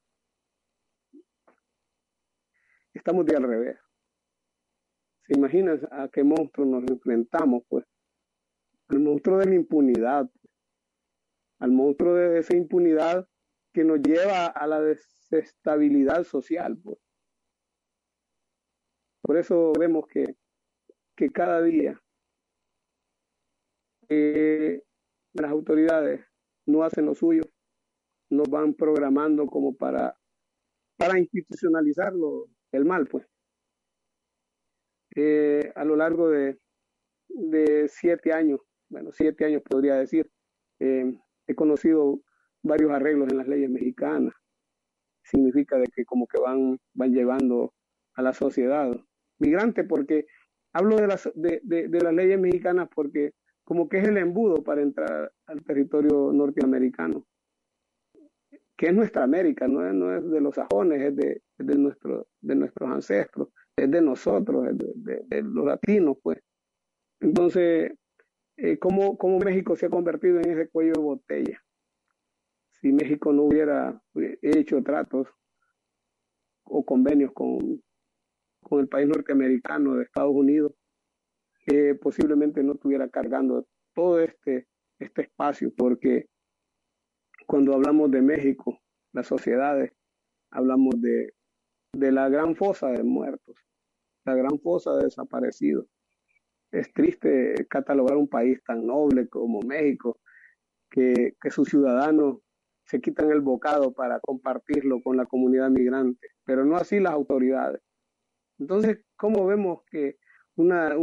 Estamos 2.94 3.26
de 3.26 3.36
al 3.36 3.44
revés. 3.44 3.78
¿Se 5.26 5.38
imaginan 5.38 5.80
a 5.92 6.10
qué 6.10 6.24
monstruo 6.24 6.66
nos 6.66 6.84
enfrentamos? 6.90 7.64
Pues 7.70 7.86
al 8.90 9.00
monstruo 9.00 9.38
de 9.38 9.46
la 9.46 9.56
impunidad, 9.56 10.30
al 11.60 11.72
monstruo 11.72 12.14
de 12.16 12.40
esa 12.40 12.56
impunidad 12.56 13.26
que 13.74 13.84
nos 13.84 14.00
lleva 14.02 14.46
a 14.48 14.68
la 14.68 14.80
desestabilidad 14.82 16.24
social. 16.24 16.78
Pues. 16.84 16.98
Por 19.22 19.38
eso 19.38 19.74
vemos 19.78 20.06
que, 20.08 20.36
que 21.16 21.30
cada 21.30 21.62
día 21.62 22.00
eh, 24.10 24.84
las 25.34 25.52
autoridades 25.52 26.26
no 26.66 26.84
hacen 26.84 27.06
lo 27.06 27.16
suyo, 27.16 27.44
nos 28.30 28.50
van 28.50 28.74
programando 28.74 29.48
como 29.48 29.76
para, 29.76 30.16
para 30.98 31.20
institucionalizarlo 31.20 32.48
el 32.72 32.86
mal, 32.86 33.08
pues. 33.08 33.26
Eh, 35.16 35.72
a 35.76 35.86
lo 35.86 35.96
largo 35.96 36.30
de, 36.30 36.60
de, 37.30 37.88
siete 37.88 38.34
años, 38.34 38.62
bueno, 38.90 39.12
siete 39.12 39.46
años 39.46 39.62
podría 39.62 39.96
decir, 39.96 40.30
eh, 40.80 41.20
he 41.48 41.56
conocido 41.56 42.22
varios 42.64 42.92
arreglos 42.92 43.30
en 43.30 43.38
las 43.38 43.48
leyes 43.48 43.70
mexicanas. 43.70 44.34
Significa 45.24 45.78
de 45.78 45.88
que 45.88 46.06
como 46.06 46.28
que 46.28 46.42
van, 46.42 46.80
van 46.94 47.14
llevando 47.14 47.74
a 48.16 48.22
la 48.22 48.34
sociedad 48.34 48.92
migrante, 49.40 49.84
porque 49.84 50.26
hablo 50.74 50.96
de 50.96 51.08
las, 51.08 51.30
de, 51.36 51.62
de 51.64 52.02
las 52.02 52.14
leyes 52.14 52.40
mexicanas 52.40 52.90
porque 52.94 53.34
como 53.64 53.88
que 53.88 54.00
es 54.00 54.08
el 54.08 54.18
embudo 54.18 54.64
para 54.64 54.82
entrar 54.82 55.32
al 55.46 55.64
territorio 55.64 56.32
norteamericano, 56.34 57.26
que 58.76 58.88
es 58.88 58.94
nuestra 58.94 59.24
América, 59.24 59.68
no 59.68 59.88
es, 59.88 59.94
no 59.94 60.16
es 60.16 60.30
de 60.30 60.42
los 60.42 60.56
sajones, 60.56 61.02
es 61.02 61.16
de, 61.16 61.42
de, 61.58 61.76
nuestro, 61.76 62.28
de 62.42 62.56
nuestros 62.56 62.90
ancestros, 62.90 63.50
es 63.78 63.90
de 63.90 64.02
nosotros, 64.02 64.68
es 64.68 64.78
de, 65.30 65.42
los 65.44 65.66
latinos, 65.66 66.18
pues. 66.22 66.40
Entonces, 67.20 67.94
eh, 68.58 68.78
¿cómo, 68.80 69.18
¿cómo 69.18 69.40
México 69.40 69.76
se 69.76 69.86
ha 69.86 69.90
convertido 69.90 70.40
en 70.40 70.50
ese 70.52 70.68
cuello 70.70 70.94
de 70.94 71.02
botella? 71.02 71.62
Si 72.84 72.92
México 72.92 73.32
no 73.32 73.44
hubiera 73.44 73.98
hecho 74.42 74.84
tratos 74.84 75.30
o 76.66 76.84
convenios 76.84 77.32
con, 77.32 77.82
con 78.62 78.82
el 78.82 78.90
país 78.90 79.08
norteamericano 79.08 79.96
de 79.96 80.04
Estados 80.04 80.34
Unidos, 80.36 80.74
que 81.66 81.96
posiblemente 81.96 82.62
no 82.62 82.74
estuviera 82.74 83.08
cargando 83.08 83.66
todo 83.94 84.20
este, 84.20 84.68
este 85.00 85.22
espacio, 85.22 85.72
porque 85.78 86.26
cuando 87.48 87.74
hablamos 87.74 88.12
de 88.12 88.22
México, 88.22 88.78
las 89.14 89.28
sociedades, 89.28 89.94
hablamos 90.52 91.00
de, 91.00 91.36
de 91.94 92.12
la 92.12 92.28
gran 92.28 92.54
fosa 92.54 92.90
de 92.90 93.02
muertos, 93.02 93.56
la 94.26 94.36
gran 94.36 94.60
fosa 94.60 94.94
de 94.98 95.06
desaparecidos. 95.06 95.88
Es 96.70 96.92
triste 96.92 97.66
catalogar 97.70 98.18
un 98.18 98.28
país 98.28 98.62
tan 98.66 98.86
noble 98.86 99.30
como 99.30 99.62
México, 99.62 100.20
que, 100.90 101.38
que 101.40 101.50
sus 101.50 101.70
ciudadanos 101.70 102.40
se 102.94 103.02
quitan 103.02 103.32
el 103.32 103.42
bocado 103.42 103.92
para 103.92 104.20
compartirlo 104.20 105.02
con 105.02 105.18
la 105.18 105.26
comunidad 105.26 105.72
migrante, 105.72 106.28
pero 106.46 106.64
no 106.64 106.76
así 106.76 107.00
las 107.00 107.14
autoridades. 107.14 107.82
Entonces, 108.60 109.04
¿cómo 109.18 109.48
vemos 109.48 109.82
que 109.90 110.18
una, 110.56 110.96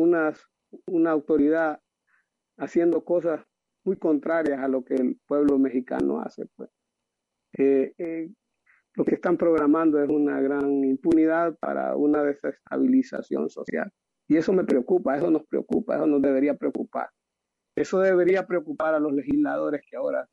una 0.86 1.10
autoridad 1.10 1.80
haciendo 2.56 3.04
cosas 3.04 3.40
muy 3.84 3.96
contrarias 3.96 4.60
a 4.60 4.68
lo 4.68 4.84
que 4.84 4.94
el 4.94 5.18
pueblo 5.26 5.58
mexicano 5.58 6.20
hace. 6.20 6.46
Pues. 6.54 6.70
Eh, 7.58 7.92
eh, 7.98 8.30
lo 8.94 9.04
que 9.04 9.16
están 9.16 9.36
programando 9.36 10.00
es 10.00 10.08
una 10.08 10.40
gran 10.40 10.84
impunidad 10.84 11.56
para 11.58 11.96
una 11.96 12.22
desestabilización 12.22 13.48
social. 13.48 13.90
Y 14.28 14.36
eso 14.36 14.52
me 14.52 14.64
preocupa, 14.64 15.16
eso 15.16 15.28
nos 15.28 15.44
preocupa, 15.46 15.96
eso 15.96 16.06
nos 16.06 16.22
debería 16.22 16.54
preocupar. 16.54 17.08
Eso 17.74 17.98
debería 17.98 18.46
preocupar 18.46 18.94
a 18.94 19.00
los 19.00 19.12
legisladores 19.12 19.80
que 19.88 19.96
ahora, 19.96 20.28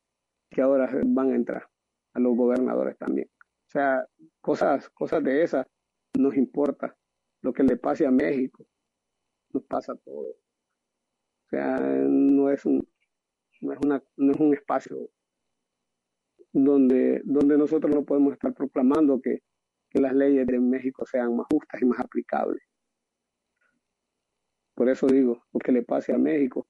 que 0.50 0.62
ahora 0.62 0.90
van 1.06 1.32
a 1.32 1.36
entrar, 1.36 1.68
a 2.14 2.20
los 2.20 2.36
gobernadores 2.36 2.98
también. 2.98 3.30
O 3.68 3.70
sea, 3.70 4.06
cosas, 4.42 4.90
cosas 4.90 5.24
de 5.24 5.44
esas 5.44 5.68
nos 6.18 6.36
importa. 6.36 6.96
Lo 7.42 7.54
que 7.54 7.64
le 7.64 7.78
pase 7.78 8.06
a 8.06 8.12
México, 8.12 8.66
nos 9.54 9.64
pasa 9.64 9.96
todo. 9.96 10.30
O 10.30 11.50
sea, 11.50 11.78
no 11.80 12.50
es 12.50 12.66
un, 12.66 12.88
no 13.62 13.74
es 13.74 13.80
una, 13.84 14.04
no 14.18 14.32
es 14.32 14.40
un 14.40 14.54
espacio 14.54 15.10
donde, 16.52 17.22
donde 17.24 17.58
nosotros 17.58 17.94
no 17.94 18.04
podemos 18.04 18.34
estar 18.34 18.54
proclamando 18.54 19.22
que, 19.22 19.44
que 19.90 20.02
las 20.02 20.14
leyes 20.14 20.46
de 20.48 20.60
México 20.60 21.06
sean 21.06 21.36
más 21.36 21.48
justas 21.52 21.82
y 21.82 21.86
más 21.86 22.00
aplicables. 22.00 22.62
Por 24.76 24.90
eso 24.90 25.08
digo, 25.08 25.44
lo 25.54 25.60
que 25.60 25.72
le 25.72 25.84
pase 25.84 26.14
a 26.14 26.18
México 26.18 26.68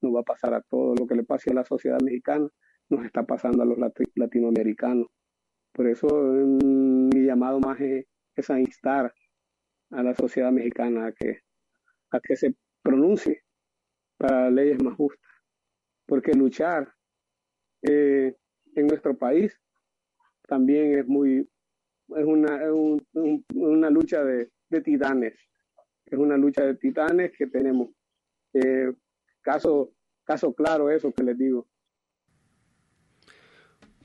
nos 0.00 0.14
va 0.14 0.20
a 0.20 0.24
pasar 0.24 0.54
a 0.54 0.62
todos, 0.62 0.98
lo 0.98 1.06
que 1.06 1.14
le 1.14 1.24
pase 1.24 1.50
a 1.50 1.54
la 1.54 1.64
sociedad 1.64 1.98
mexicana 2.00 2.48
nos 2.88 3.04
está 3.04 3.24
pasando 3.24 3.62
a 3.62 3.66
los 3.66 3.78
latinoamericanos. 4.14 5.08
Por 5.72 5.86
eso 5.88 6.08
mm, 6.08 7.08
mi 7.14 7.24
llamado 7.24 7.60
más 7.60 7.80
es, 7.80 8.06
es 8.36 8.50
a 8.50 8.58
instar 8.60 9.12
a 9.90 10.02
la 10.02 10.14
sociedad 10.14 10.52
mexicana 10.52 11.06
a 11.06 11.12
que 11.12 11.42
a 12.10 12.20
que 12.20 12.36
se 12.36 12.54
pronuncie 12.82 13.42
para 14.16 14.50
leyes 14.50 14.82
más 14.82 14.94
justas. 14.96 15.30
Porque 16.06 16.32
luchar 16.32 16.92
eh, 17.82 18.34
en 18.74 18.86
nuestro 18.86 19.16
país 19.16 19.58
también 20.46 20.98
es 20.98 21.06
muy, 21.06 21.48
es 22.08 22.24
una, 22.24 22.60
una 23.54 23.90
lucha 23.90 24.24
de, 24.24 24.50
titanes. 24.82 25.34
Es 26.06 26.18
una 26.18 26.36
lucha 26.36 26.64
de 26.64 26.76
titanes 26.76 27.32
que 27.36 27.46
tenemos. 27.46 27.90
Eh, 28.54 28.92
caso, 29.42 29.92
caso 30.24 30.54
claro 30.54 30.90
eso 30.90 31.12
que 31.12 31.22
les 31.22 31.36
digo. 31.36 31.68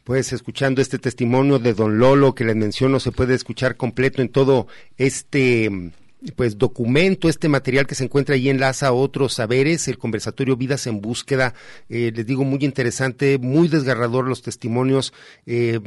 Pues 0.03 0.33
escuchando 0.33 0.81
este 0.81 0.99
testimonio 0.99 1.59
de 1.59 1.73
don 1.73 1.97
Lolo 1.97 2.35
que 2.35 2.43
les 2.43 2.55
menciono, 2.55 2.99
se 2.99 3.11
puede 3.11 3.35
escuchar 3.35 3.77
completo 3.77 4.21
en 4.21 4.29
todo 4.29 4.67
este 4.97 5.91
pues 6.35 6.57
documento, 6.57 7.27
este 7.27 7.49
material 7.49 7.85
que 7.85 7.95
se 7.95 8.05
encuentra 8.05 8.35
ahí 8.35 8.49
enlaza 8.49 8.87
a 8.87 8.93
otros 8.93 9.33
saberes, 9.33 9.87
el 9.87 9.97
conversatorio 9.97 10.55
Vidas 10.55 10.87
en 10.87 11.01
Búsqueda, 11.01 11.53
eh, 11.89 12.11
les 12.15 12.25
digo, 12.25 12.43
muy 12.43 12.63
interesante, 12.63 13.37
muy 13.37 13.67
desgarrador 13.67 14.27
los 14.27 14.41
testimonios. 14.41 15.13
Eh, 15.45 15.79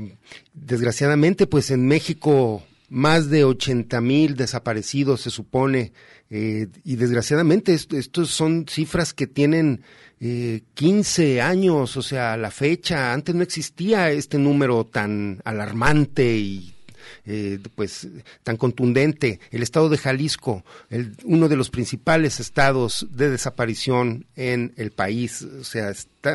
desgraciadamente, 0.52 1.46
pues 1.46 1.70
en 1.70 1.86
México 1.86 2.62
más 2.88 3.30
de 3.30 3.44
80 3.44 4.00
mil 4.00 4.36
desaparecidos 4.36 5.22
se 5.22 5.30
supone, 5.30 5.92
eh, 6.30 6.68
y 6.84 6.96
desgraciadamente 6.96 7.74
estos 7.74 8.30
son 8.30 8.66
cifras 8.68 9.14
que 9.14 9.26
tienen 9.26 9.82
eh, 10.20 10.62
15 10.74 11.40
años, 11.40 11.96
o 11.96 12.02
sea, 12.02 12.36
la 12.36 12.50
fecha, 12.50 13.12
antes 13.12 13.34
no 13.34 13.42
existía 13.42 14.10
este 14.10 14.38
número 14.38 14.84
tan 14.84 15.40
alarmante 15.44 16.36
y 16.36 16.74
eh, 17.24 17.58
pues 17.74 18.08
tan 18.42 18.56
contundente. 18.56 19.40
El 19.50 19.62
estado 19.62 19.88
de 19.88 19.98
Jalisco, 19.98 20.64
uno 21.24 21.48
de 21.48 21.56
los 21.56 21.70
principales 21.70 22.40
estados 22.40 23.06
de 23.10 23.30
desaparición 23.30 24.26
en 24.36 24.72
el 24.76 24.90
país, 24.90 25.42
o 25.42 25.64
sea, 25.64 25.90
está, 25.90 26.34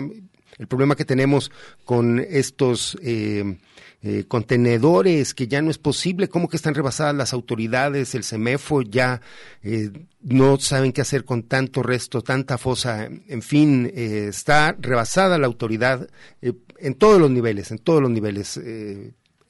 el 0.58 0.68
problema 0.68 0.96
que 0.96 1.06
tenemos 1.06 1.52
con 1.86 2.20
estos 2.20 2.98
eh, 3.02 3.58
eh, 4.04 4.26
contenedores 4.28 5.36
que 5.36 5.48
ya 5.48 5.62
no 5.62 5.70
es 5.70 5.78
posible, 5.78 6.28
cómo 6.28 6.50
que 6.50 6.58
están 6.58 6.74
rebasadas 6.74 7.14
las 7.14 7.34
autoridades, 7.34 8.16
el 8.16 8.24
CEMEFO 8.24 8.82
ya 8.82 9.22
eh, 9.62 9.92
no 10.22 10.58
saben 10.58 10.92
qué 10.92 11.02
hacer 11.02 11.24
con 11.24 11.44
tanto 11.44 11.84
resto, 11.84 12.24
tanta 12.24 12.58
fosa, 12.58 13.06
en 13.06 13.42
fin, 13.44 13.92
eh, 13.94 14.26
está 14.30 14.76
rebasada 14.80 15.38
la 15.38 15.46
autoridad 15.46 16.10
en 16.42 16.96
todos 16.96 17.22
los 17.22 17.30
niveles, 17.30 17.70
en 17.70 17.78
todos 17.78 18.02
los 18.02 18.10
niveles 18.10 18.60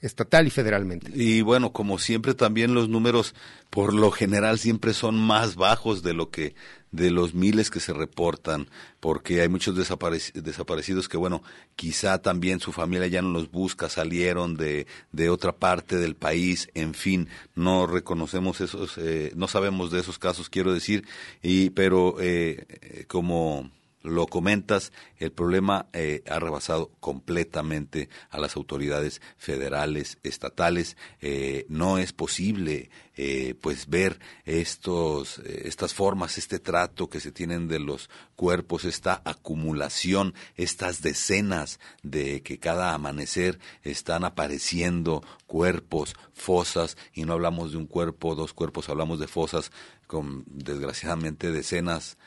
estatal 0.01 0.47
y 0.47 0.49
federalmente. 0.49 1.11
Y 1.13 1.41
bueno, 1.41 1.71
como 1.71 1.97
siempre 1.97 2.33
también 2.33 2.73
los 2.73 2.89
números 2.89 3.35
por 3.69 3.93
lo 3.93 4.11
general 4.11 4.59
siempre 4.59 4.93
son 4.93 5.15
más 5.15 5.55
bajos 5.55 6.03
de 6.03 6.13
lo 6.13 6.29
que 6.29 6.55
de 6.91 7.09
los 7.11 7.33
miles 7.33 7.69
que 7.69 7.79
se 7.79 7.93
reportan, 7.93 8.67
porque 8.99 9.41
hay 9.41 9.49
muchos 9.49 9.75
desaparecidos 9.75 11.07
que, 11.09 11.17
bueno, 11.17 11.41
quizá 11.75 12.21
también 12.21 12.59
su 12.59 12.71
familia 12.71 13.07
ya 13.07 13.21
no 13.21 13.29
los 13.29 13.49
busca, 13.49 13.89
salieron 13.89 14.55
de, 14.55 14.87
de 15.11 15.29
otra 15.29 15.53
parte 15.53 15.97
del 15.97 16.15
país, 16.15 16.69
en 16.73 16.93
fin, 16.93 17.29
no 17.55 17.87
reconocemos 17.87 18.61
esos, 18.61 18.97
eh, 18.97 19.31
no 19.35 19.47
sabemos 19.47 19.91
de 19.91 20.01
esos 20.01 20.19
casos, 20.19 20.49
quiero 20.49 20.73
decir, 20.73 21.05
y, 21.41 21.69
pero 21.71 22.17
eh, 22.19 23.05
como 23.07 23.69
lo 24.03 24.27
comentas, 24.27 24.91
el 25.17 25.31
problema 25.31 25.87
eh, 25.93 26.23
ha 26.29 26.39
rebasado 26.39 26.91
completamente 26.99 28.09
a 28.29 28.39
las 28.39 28.55
autoridades 28.55 29.21
federales, 29.37 30.17
estatales. 30.23 30.97
Eh, 31.21 31.65
no 31.69 31.97
es 31.97 32.11
posible, 32.13 32.89
eh, 33.15 33.55
pues, 33.61 33.89
ver 33.89 34.19
estos, 34.45 35.39
estas 35.39 35.93
formas, 35.93 36.37
este 36.37 36.59
trato 36.59 37.09
que 37.09 37.19
se 37.19 37.31
tienen 37.31 37.67
de 37.67 37.79
los 37.79 38.09
cuerpos, 38.35 38.85
esta 38.85 39.21
acumulación, 39.23 40.33
estas 40.55 41.01
decenas 41.01 41.79
de 42.01 42.41
que 42.41 42.57
cada 42.57 42.93
amanecer 42.93 43.59
están 43.83 44.23
apareciendo 44.23 45.23
cuerpos, 45.45 46.15
fosas, 46.33 46.97
y 47.13 47.23
no 47.25 47.33
hablamos 47.33 47.71
de 47.71 47.77
un 47.77 47.85
cuerpo, 47.85 48.35
dos 48.35 48.53
cuerpos, 48.53 48.89
hablamos 48.89 49.19
de 49.19 49.27
fosas 49.27 49.71
con, 50.07 50.43
desgraciadamente, 50.47 51.51
decenas 51.51 52.17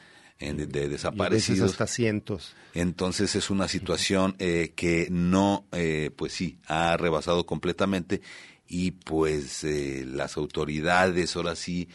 de 0.53 0.89
desaparecidos. 0.89 1.73
hasta 1.73 1.87
cientos. 1.87 2.55
Entonces 2.75 3.35
es 3.35 3.51
una 3.51 3.69
situación 3.69 4.37
eh, 4.39 4.73
que 4.75 5.09
no, 5.11 5.65
eh, 5.73 6.11
pues 6.15 6.33
sí, 6.33 6.59
ha 6.67 6.97
rebasado 6.97 7.47
completamente 7.47 8.21
y 8.69 8.93
pues 8.93 9.65
eh, 9.65 10.05
las 10.07 10.37
autoridades, 10.37 11.37
ahora 11.37 11.57
sí, 11.57 11.89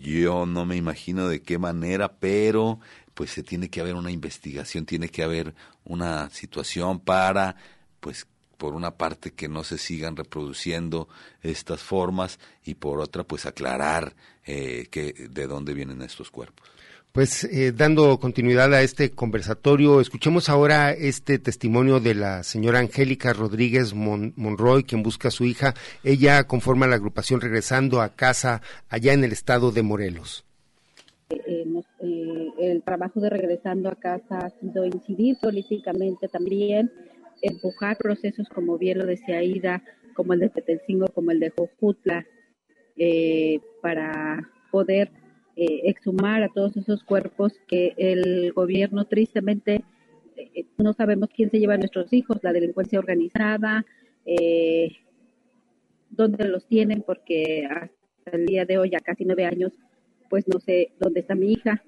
yo 0.00 0.46
no 0.46 0.64
me 0.64 0.76
imagino 0.76 1.28
de 1.28 1.42
qué 1.42 1.58
manera, 1.58 2.14
pero 2.14 2.80
pues 3.12 3.32
se 3.32 3.42
tiene 3.42 3.68
que 3.68 3.82
haber 3.82 3.96
una 3.96 4.10
investigación, 4.10 4.86
tiene 4.86 5.10
que 5.10 5.22
haber 5.22 5.54
una 5.84 6.30
situación 6.30 7.00
para, 7.00 7.56
pues 8.00 8.26
por 8.56 8.72
una 8.72 8.96
parte 8.96 9.34
que 9.34 9.50
no 9.50 9.62
se 9.62 9.76
sigan 9.76 10.16
reproduciendo 10.16 11.06
estas 11.42 11.82
formas 11.82 12.38
y 12.64 12.76
por 12.76 12.98
otra 13.00 13.24
pues 13.24 13.44
aclarar 13.44 14.16
que 14.42 15.28
de 15.28 15.46
dónde 15.46 15.74
vienen 15.74 16.00
estos 16.00 16.30
cuerpos. 16.30 16.71
Pues 17.12 17.44
eh, 17.44 17.72
dando 17.72 18.18
continuidad 18.18 18.72
a 18.72 18.80
este 18.80 19.10
conversatorio, 19.10 20.00
escuchemos 20.00 20.48
ahora 20.48 20.92
este 20.92 21.38
testimonio 21.38 22.00
de 22.00 22.14
la 22.14 22.42
señora 22.42 22.78
Angélica 22.78 23.34
Rodríguez 23.34 23.92
Monroy, 23.92 24.84
quien 24.84 25.02
busca 25.02 25.28
a 25.28 25.30
su 25.30 25.44
hija. 25.44 25.74
Ella 26.02 26.44
conforma 26.44 26.86
la 26.86 26.96
agrupación 26.96 27.42
Regresando 27.42 28.00
a 28.00 28.14
Casa 28.14 28.62
allá 28.88 29.12
en 29.12 29.24
el 29.24 29.32
estado 29.32 29.72
de 29.72 29.82
Morelos. 29.82 30.46
Eh, 31.28 31.66
eh, 32.00 32.48
el 32.60 32.82
trabajo 32.82 33.20
de 33.20 33.28
Regresando 33.28 33.90
a 33.90 33.96
Casa 33.96 34.38
ha 34.38 34.50
sido 34.58 34.86
incidir 34.86 35.36
políticamente 35.38 36.28
también, 36.28 36.90
empujar 37.42 37.98
procesos, 37.98 38.48
como 38.48 38.78
bien 38.78 38.96
lo 38.96 39.04
decía 39.04 39.82
como 40.14 40.32
el 40.32 40.40
de 40.40 40.48
Tetelcingo, 40.48 41.08
como 41.08 41.30
el 41.30 41.40
de 41.40 41.50
Jojutla, 41.50 42.24
para 43.82 44.48
poder 44.70 45.10
eh, 45.56 45.82
exhumar 45.84 46.42
a 46.42 46.48
todos 46.48 46.76
esos 46.76 47.04
cuerpos 47.04 47.52
que 47.68 47.94
el 47.96 48.52
gobierno 48.52 49.04
tristemente 49.04 49.84
eh, 50.36 50.66
no 50.78 50.92
sabemos 50.92 51.28
quién 51.34 51.50
se 51.50 51.58
lleva 51.58 51.74
a 51.74 51.78
nuestros 51.78 52.12
hijos, 52.12 52.38
la 52.42 52.52
delincuencia 52.52 52.98
organizada, 52.98 53.84
eh, 54.24 54.92
dónde 56.10 56.46
los 56.48 56.66
tienen, 56.66 57.02
porque 57.02 57.66
hasta 57.70 58.36
el 58.36 58.46
día 58.46 58.64
de 58.64 58.78
hoy, 58.78 58.94
a 58.94 59.00
casi 59.00 59.24
nueve 59.24 59.44
años, 59.44 59.72
pues 60.30 60.46
no 60.48 60.60
sé 60.60 60.92
dónde 60.98 61.20
está 61.20 61.34
mi 61.34 61.52
hija. 61.52 61.82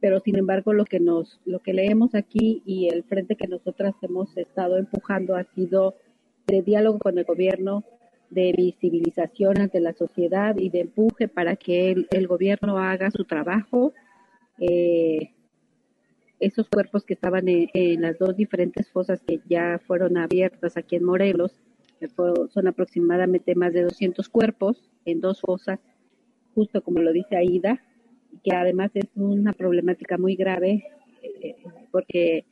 Pero 0.00 0.20
sin 0.20 0.36
embargo, 0.36 0.72
lo 0.72 0.84
que 0.84 1.00
nos, 1.00 1.40
lo 1.44 1.58
que 1.58 1.72
leemos 1.72 2.14
aquí 2.14 2.62
y 2.64 2.88
el 2.88 3.02
frente 3.04 3.34
que 3.34 3.48
nosotras 3.48 3.94
hemos 4.02 4.36
estado 4.36 4.76
empujando 4.76 5.34
ha 5.34 5.44
sido 5.54 5.96
de 6.46 6.62
diálogo 6.62 7.00
con 7.00 7.18
el 7.18 7.24
gobierno, 7.24 7.84
de 8.30 8.52
visibilización 8.56 9.60
ante 9.60 9.80
la 9.80 9.92
sociedad 9.92 10.56
y 10.58 10.68
de 10.70 10.80
empuje 10.80 11.28
para 11.28 11.56
que 11.56 12.06
el, 12.10 12.26
gobierno 12.26 12.78
haga 12.78 13.10
su 13.10 13.24
trabajo. 13.24 13.92
Eh, 14.58 15.30
esos 16.40 16.68
cuerpos 16.68 17.04
que 17.04 17.14
estaban 17.14 17.48
en, 17.48 18.00
las 18.00 18.18
dos 18.18 18.36
diferentes 18.36 18.88
fosas 18.90 19.20
que 19.26 19.40
ya 19.48 19.80
fueron 19.86 20.16
abiertas 20.16 20.76
aquí 20.76 20.96
en 20.96 21.04
Morelos, 21.04 21.52
son 22.50 22.68
aproximadamente 22.68 23.56
más 23.56 23.72
de 23.72 23.82
200 23.82 24.28
cuerpos 24.28 24.88
en 25.04 25.20
dos 25.20 25.40
fosas, 25.40 25.80
justo 26.54 26.80
como 26.82 27.00
lo 27.00 27.12
dice 27.12 27.36
Aida, 27.36 27.82
que 28.44 28.54
además 28.54 28.92
es 28.94 29.08
una 29.16 29.52
problemática 29.52 30.16
muy 30.16 30.36
grave 30.36 30.84
eh, 31.22 31.56
porque 31.90 32.44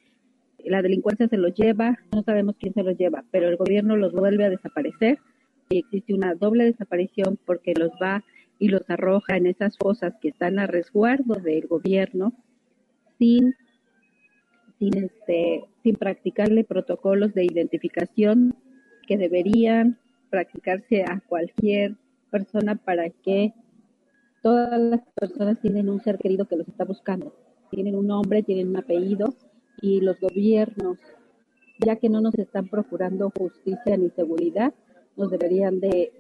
la 0.65 0.83
delincuencia 0.83 1.29
se 1.29 1.37
los 1.37 1.55
lleva, 1.55 1.97
no 2.13 2.23
sabemos 2.25 2.57
quién 2.59 2.75
se 2.75 2.83
los 2.83 2.97
lleva, 2.97 3.25
pero 3.31 3.49
el 3.49 3.57
gobierno 3.57 3.97
los 3.97 4.13
vuelve 4.13 4.45
a 4.45 4.51
desaparecer 4.51 5.21
y 5.69 5.79
existe 5.79 6.15
una 6.15 6.35
doble 6.35 6.65
desaparición 6.65 7.39
porque 7.45 7.75
los 7.75 7.91
va 8.03 8.25
y 8.59 8.69
los 8.69 8.89
arroja 8.89 9.37
en 9.37 9.47
esas 9.47 9.77
fosas 9.77 10.15
que 10.21 10.29
están 10.29 10.59
a 10.59 10.67
resguardo 10.67 11.35
del 11.35 11.67
gobierno 11.67 12.33
sin 13.19 13.55
sin 14.79 14.97
este 15.05 15.65
sin 15.83 15.97
practicarle 15.97 16.65
protocolos 16.65 17.35
de 17.35 17.45
identificación 17.45 18.55
que 19.07 19.17
deberían 19.17 19.99
practicarse 20.31 21.03
a 21.03 21.21
cualquier 21.21 21.97
persona 22.31 22.77
para 22.77 23.09
que 23.11 23.55
todas 24.43 24.79
las 24.81 25.01
personas 25.15 25.61
tienen 25.61 25.89
un 25.89 26.01
ser 26.01 26.19
querido 26.19 26.47
que 26.47 26.57
los 26.57 26.69
está 26.69 26.85
buscando, 26.85 27.35
tienen 27.71 27.97
un 27.97 28.07
nombre, 28.07 28.43
tienen 28.43 28.69
un 28.69 28.77
apellido 28.77 29.35
y 29.81 30.01
los 30.01 30.21
gobiernos, 30.21 30.99
ya 31.85 31.97
que 31.97 32.09
no 32.09 32.21
nos 32.21 32.35
están 32.39 32.69
procurando 32.69 33.33
justicia 33.37 33.97
ni 33.97 34.11
seguridad, 34.11 34.75
deberían 35.17 35.81
de, 35.81 36.13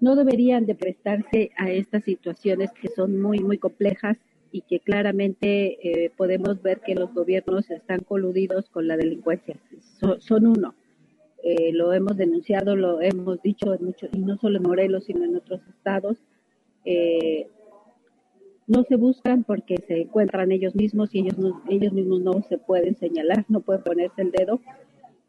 no 0.00 0.16
deberían 0.16 0.66
de 0.66 0.74
prestarse 0.74 1.50
a 1.56 1.70
estas 1.70 2.04
situaciones 2.04 2.70
que 2.72 2.88
son 2.88 3.20
muy 3.20 3.40
muy 3.40 3.58
complejas 3.58 4.16
y 4.50 4.62
que 4.62 4.80
claramente 4.80 5.78
eh, 5.82 6.10
podemos 6.16 6.62
ver 6.62 6.80
que 6.80 6.94
los 6.94 7.12
gobiernos 7.12 7.70
están 7.70 8.00
coludidos 8.00 8.68
con 8.70 8.88
la 8.88 8.96
delincuencia. 8.96 9.56
son 10.20 10.46
uno. 10.46 10.74
Eh, 11.42 11.72
lo 11.72 11.92
hemos 11.92 12.16
denunciado, 12.16 12.74
lo 12.74 13.00
hemos 13.00 13.40
dicho 13.42 13.72
en 13.74 13.84
mucho, 13.84 14.08
y 14.12 14.18
no 14.18 14.36
solo 14.38 14.56
en 14.56 14.64
Morelos, 14.64 15.04
sino 15.04 15.24
en 15.24 15.36
otros 15.36 15.60
estados. 15.68 16.18
Eh, 16.84 17.48
no 18.66 18.82
se 18.84 18.96
buscan 18.96 19.44
porque 19.44 19.76
se 19.86 20.02
encuentran 20.02 20.52
ellos 20.52 20.74
mismos 20.74 21.14
y 21.14 21.20
ellos, 21.20 21.36
ellos 21.68 21.92
mismos 21.92 22.20
no 22.20 22.42
se 22.48 22.58
pueden 22.58 22.96
señalar, 22.96 23.44
no 23.48 23.60
pueden 23.60 23.82
ponerse 23.82 24.22
el 24.22 24.30
dedo 24.30 24.60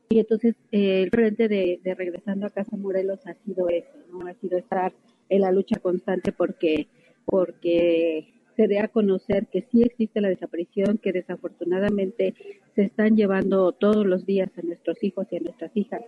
y 0.10 0.20
entonces 0.20 0.56
eh, 0.72 1.04
el 1.04 1.12
frente 1.12 1.48
de, 1.48 1.80
regresando 1.96 2.48
a 2.48 2.50
Casa 2.50 2.76
Morelos 2.76 3.20
ha 3.28 3.36
sido 3.46 3.70
eso, 3.70 3.96
¿no? 4.12 4.26
Ha 4.26 4.34
sido 4.34 4.58
estar 4.58 4.92
en 5.30 5.42
la 5.42 5.52
lucha 5.52 5.80
constante 5.80 6.32
porque, 6.32 6.88
porque 7.26 8.34
se 8.56 8.68
dé 8.68 8.80
a 8.80 8.88
conocer 8.88 9.46
que 9.48 9.62
sí 9.72 9.84
existe 9.84 10.20
la 10.20 10.30
desaparición, 10.30 10.98
que 10.98 11.14
desafortunadamente 11.14 12.34
se 12.74 12.82
están 12.82 13.16
llevando 13.16 13.72
todos 13.72 14.04
los 14.06 14.26
días 14.26 14.50
a 14.58 14.64
nuestros 14.64 15.04
hijos 15.04 15.28
y 15.30 15.38
a 15.38 15.42
nuestras 15.42 15.72
hijas. 15.76 16.02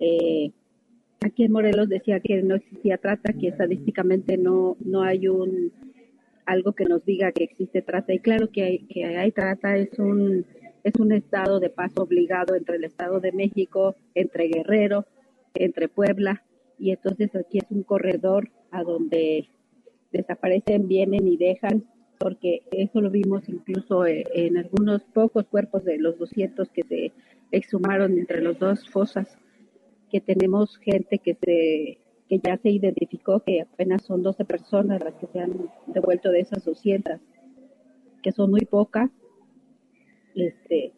Eh, 0.00 0.50
aquí 1.20 1.44
en 1.44 1.52
Morelos 1.52 1.90
decía 1.90 2.20
que 2.20 2.42
no 2.42 2.54
existía 2.54 2.96
trata, 2.96 3.34
que 3.34 3.48
estadísticamente 3.48 4.38
no, 4.38 4.78
no 4.80 5.02
hay 5.02 5.28
un 5.28 5.70
algo 6.46 6.72
que 6.72 6.86
nos 6.86 7.04
diga 7.04 7.32
que 7.32 7.44
existe 7.44 7.82
trata. 7.82 8.14
Y 8.14 8.20
claro 8.20 8.50
que 8.50 8.62
hay, 8.62 8.78
que 8.86 9.04
hay 9.04 9.32
trata, 9.32 9.76
es 9.76 9.98
un 9.98 10.46
es 10.88 11.00
un 11.00 11.12
estado 11.12 11.60
de 11.60 11.70
paso 11.70 12.02
obligado 12.02 12.54
entre 12.54 12.76
el 12.76 12.84
Estado 12.84 13.20
de 13.20 13.32
México, 13.32 13.94
entre 14.14 14.48
Guerrero, 14.48 15.06
entre 15.54 15.88
Puebla, 15.88 16.44
y 16.78 16.90
entonces 16.90 17.34
aquí 17.34 17.58
es 17.58 17.70
un 17.70 17.82
corredor 17.82 18.50
a 18.70 18.82
donde 18.82 19.48
desaparecen, 20.12 20.88
vienen 20.88 21.26
y 21.28 21.36
dejan, 21.36 21.84
porque 22.18 22.62
eso 22.72 23.00
lo 23.00 23.10
vimos 23.10 23.48
incluso 23.48 24.06
eh, 24.06 24.24
en 24.34 24.56
algunos 24.56 25.02
pocos 25.02 25.46
cuerpos 25.46 25.84
de 25.84 25.98
los 25.98 26.18
200 26.18 26.68
que 26.70 26.82
se 26.82 27.12
exhumaron 27.52 28.18
entre 28.18 28.42
los 28.42 28.58
dos 28.58 28.88
fosas, 28.88 29.38
que 30.10 30.20
tenemos 30.20 30.76
gente 30.78 31.18
que 31.18 31.34
se 31.34 31.98
que 32.28 32.40
ya 32.40 32.58
se 32.58 32.68
identificó 32.68 33.40
que 33.40 33.62
apenas 33.62 34.02
son 34.02 34.22
12 34.22 34.44
personas 34.44 35.02
las 35.02 35.14
que 35.14 35.26
se 35.28 35.40
han 35.40 35.70
devuelto 35.86 36.30
de 36.30 36.40
esas 36.40 36.62
200, 36.62 37.18
que 38.22 38.32
son 38.32 38.50
muy 38.50 38.66
pocas, 38.66 39.10
este, 40.42 40.92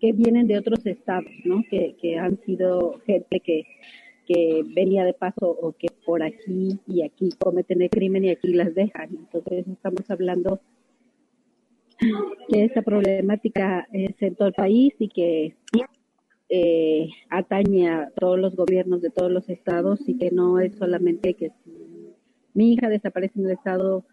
que 0.00 0.12
vienen 0.12 0.46
de 0.46 0.58
otros 0.58 0.84
estados, 0.86 1.30
¿no? 1.44 1.62
Que, 1.70 1.96
que 2.00 2.18
han 2.18 2.38
sido 2.44 3.00
gente 3.06 3.40
que, 3.40 3.64
que 4.26 4.64
venía 4.74 5.04
de 5.04 5.14
paso 5.14 5.48
o 5.48 5.72
que 5.72 5.88
por 6.04 6.22
aquí 6.22 6.78
y 6.86 7.02
aquí 7.02 7.30
cometen 7.38 7.82
el 7.82 7.90
crimen 7.90 8.24
y 8.24 8.30
aquí 8.30 8.52
las 8.52 8.74
dejan. 8.74 9.10
Entonces 9.10 9.66
estamos 9.68 10.10
hablando 10.10 10.60
que 12.48 12.64
esta 12.64 12.82
problemática 12.82 13.88
es 13.92 14.20
en 14.20 14.34
todo 14.34 14.48
el 14.48 14.54
país 14.54 14.94
y 14.98 15.08
que 15.08 15.56
eh, 16.48 17.08
atañe 17.30 17.88
a 17.88 18.10
todos 18.10 18.38
los 18.38 18.54
gobiernos 18.54 19.00
de 19.02 19.10
todos 19.10 19.32
los 19.32 19.48
estados 19.48 20.00
y 20.06 20.16
que 20.18 20.30
no 20.30 20.60
es 20.60 20.76
solamente 20.76 21.34
que 21.34 21.52
mi 22.54 22.72
hija 22.72 22.88
desaparece 22.88 23.38
en 23.38 23.46
el 23.46 23.52
estado 23.52 24.04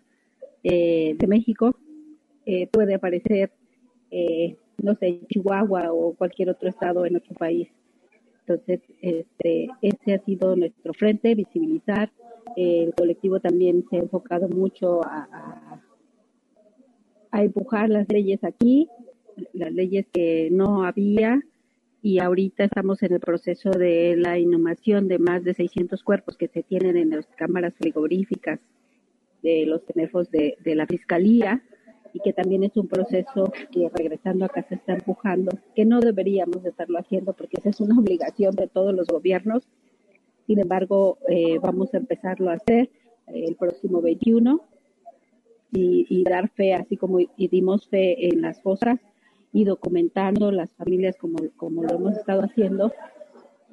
eh, 0.63 1.15
de 1.17 1.27
México, 1.27 1.77
eh, 2.45 2.67
puede 2.67 2.95
aparecer, 2.95 3.51
eh, 4.11 4.57
no 4.83 4.95
sé, 4.95 5.21
Chihuahua 5.29 5.93
o 5.93 6.13
cualquier 6.13 6.49
otro 6.49 6.69
estado 6.69 7.05
en 7.05 7.15
otro 7.15 7.33
país. 7.35 7.69
Entonces, 8.45 8.81
este, 9.01 9.69
este 9.81 10.13
ha 10.13 10.19
sido 10.25 10.55
nuestro 10.55 10.93
frente, 10.93 11.33
visibilizar. 11.33 12.11
el 12.57 12.93
colectivo 12.93 13.39
también 13.39 13.85
se 13.89 13.95
ha 13.95 13.99
enfocado 13.99 14.49
mucho 14.49 15.01
a, 15.05 15.81
a 17.31 17.43
empujar 17.43 17.89
las 17.89 18.07
leyes 18.09 18.43
aquí, 18.43 18.89
las 19.53 19.71
leyes 19.71 20.05
que 20.11 20.49
no 20.51 20.83
había, 20.83 21.41
y 22.01 22.19
ahorita 22.19 22.65
estamos 22.65 23.01
en 23.03 23.13
el 23.13 23.21
proceso 23.21 23.71
de 23.71 24.17
la 24.17 24.37
inhumación 24.37 25.07
de 25.07 25.19
más 25.19 25.45
de 25.45 25.53
600 25.53 26.03
cuerpos 26.03 26.35
que 26.35 26.49
se 26.49 26.61
tienen 26.61 26.97
en 26.97 27.11
las 27.11 27.25
cámaras 27.37 27.73
frigoríficas 27.77 28.59
de 29.41 29.65
los 29.65 29.85
tenefos 29.85 30.29
de, 30.29 30.57
de 30.61 30.75
la 30.75 30.85
Fiscalía 30.85 31.63
y 32.13 32.19
que 32.19 32.31
también 32.31 32.63
es 32.63 32.77
un 32.77 32.87
proceso 32.87 33.51
que 33.71 33.89
regresando 33.93 34.45
acá 34.45 34.63
se 34.69 34.75
está 34.75 34.93
empujando, 34.93 35.51
que 35.75 35.83
no 35.83 35.99
deberíamos 35.99 36.61
de 36.63 36.69
estarlo 36.69 36.99
haciendo 36.99 37.33
porque 37.33 37.57
esa 37.57 37.69
es 37.69 37.81
una 37.81 37.99
obligación 37.99 38.55
de 38.55 38.67
todos 38.67 38.93
los 38.93 39.07
gobiernos. 39.07 39.67
Sin 40.45 40.59
embargo, 40.59 41.17
eh, 41.29 41.57
vamos 41.59 41.93
a 41.93 41.97
empezarlo 41.97 42.51
a 42.51 42.55
hacer 42.55 42.89
eh, 43.27 43.45
el 43.47 43.55
próximo 43.55 44.01
21 44.01 44.61
y, 45.71 46.05
y, 46.07 46.23
dar 46.23 46.49
fe, 46.49 46.75
así 46.75 46.97
como 46.97 47.19
y 47.19 47.47
dimos 47.47 47.87
fe 47.87 48.27
en 48.27 48.41
las 48.41 48.61
fosas 48.61 48.99
y 49.51 49.63
documentando 49.65 50.51
las 50.51 50.71
familias 50.73 51.15
como, 51.17 51.37
como 51.57 51.83
lo 51.83 51.95
hemos 51.95 52.17
estado 52.17 52.41
haciendo, 52.41 52.91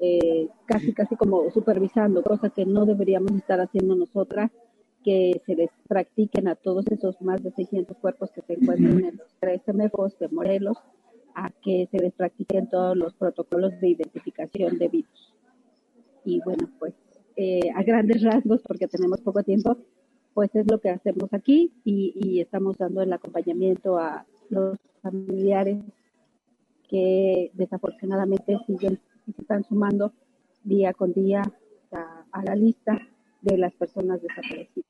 eh, 0.00 0.48
casi, 0.64 0.94
casi 0.94 1.16
como 1.16 1.50
supervisando, 1.50 2.22
cosas 2.22 2.52
que 2.54 2.64
no 2.64 2.86
deberíamos 2.86 3.32
estar 3.32 3.60
haciendo 3.60 3.94
nosotras 3.94 4.50
que 5.04 5.40
se 5.46 5.54
les 5.54 5.70
practiquen 5.88 6.48
a 6.48 6.54
todos 6.54 6.86
esos 6.88 7.20
más 7.22 7.42
de 7.42 7.50
600 7.52 7.96
cuerpos 7.98 8.30
que 8.32 8.42
se 8.42 8.54
encuentran 8.54 9.04
en 9.04 9.16
los 9.16 9.28
tres 9.38 9.62
MFOs 9.66 10.18
de 10.18 10.28
Morelos, 10.28 10.78
a 11.34 11.50
que 11.62 11.88
se 11.90 11.98
les 11.98 12.12
practiquen 12.12 12.68
todos 12.68 12.96
los 12.96 13.14
protocolos 13.14 13.80
de 13.80 13.88
identificación 13.88 14.78
de 14.78 14.88
virus. 14.88 15.34
Y 16.24 16.40
bueno, 16.44 16.68
pues 16.78 16.94
eh, 17.36 17.70
a 17.74 17.82
grandes 17.82 18.22
rasgos, 18.22 18.60
porque 18.66 18.88
tenemos 18.88 19.20
poco 19.20 19.42
tiempo, 19.42 19.76
pues 20.34 20.54
es 20.54 20.70
lo 20.70 20.80
que 20.80 20.90
hacemos 20.90 21.32
aquí 21.32 21.72
y, 21.84 22.12
y 22.14 22.40
estamos 22.40 22.76
dando 22.78 23.02
el 23.02 23.12
acompañamiento 23.12 23.98
a 23.98 24.26
los 24.48 24.78
familiares 25.02 25.78
que 26.88 27.50
desafortunadamente 27.54 28.58
siguen 28.66 28.98
y 29.26 29.32
se 29.32 29.42
están 29.42 29.64
sumando 29.64 30.12
día 30.64 30.92
con 30.92 31.12
día 31.12 31.42
a, 31.92 32.24
a 32.32 32.44
la 32.44 32.54
lista 32.54 33.00
de 33.42 33.56
las 33.56 33.72
personas 33.74 34.20
desaparecidas. 34.20 34.89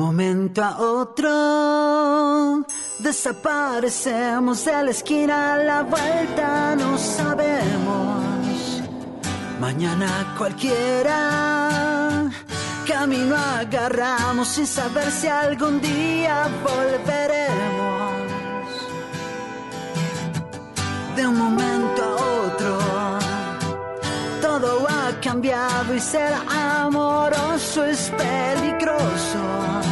Momento 0.00 0.64
a 0.64 0.78
otro 0.78 2.64
desaparecemos 3.00 4.64
de 4.64 4.72
la 4.84 4.90
esquina 4.90 5.52
a 5.52 5.56
la 5.58 5.82
vuelta, 5.82 6.74
no 6.74 6.96
sabemos. 6.96 8.82
Mañana 9.60 10.34
cualquiera 10.38 12.30
camino 12.88 13.36
agarramos 13.36 14.48
sin 14.48 14.66
saber 14.66 15.10
si 15.10 15.28
algún 15.28 15.82
día 15.82 16.48
volveremos. 16.64 18.12
De 21.14 21.26
un 21.26 21.36
momento 21.36 22.02
a 22.02 22.14
otro 22.46 22.78
todo 24.40 24.86
ha 24.88 25.20
cambiado 25.20 25.94
y 25.94 26.00
ser 26.00 26.32
amoroso 26.48 27.84
es 27.84 28.10
peligroso. 28.16 29.89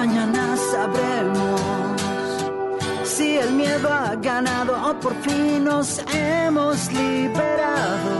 Mañana 0.00 0.56
sabremos 0.56 1.60
si 3.04 3.36
el 3.36 3.50
miedo 3.52 3.86
ha 3.92 4.14
ganado 4.14 4.72
o 4.88 4.98
por 4.98 5.14
fin 5.20 5.62
nos 5.62 6.00
hemos 6.14 6.90
liberado. 6.90 8.14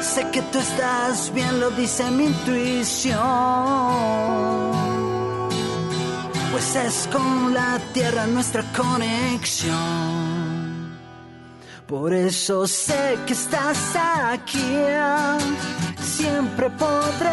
Sé 0.00 0.30
que 0.30 0.40
tú 0.42 0.60
estás 0.60 1.32
bien, 1.34 1.58
lo 1.58 1.70
dice 1.70 2.08
mi 2.12 2.26
intuición. 2.26 3.18
Pues 6.52 6.76
es 6.86 7.08
con 7.10 7.52
la 7.52 7.80
tierra 7.92 8.28
nuestra 8.28 8.62
conexión. 8.76 9.76
Por 11.88 12.12
eso 12.14 12.64
sé 12.68 13.18
que 13.26 13.32
estás 13.32 13.96
aquí. 13.96 14.72
Siempre 16.00 16.70
podré 16.70 17.27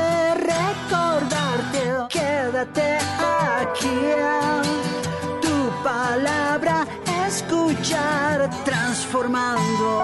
transformando 9.15 10.01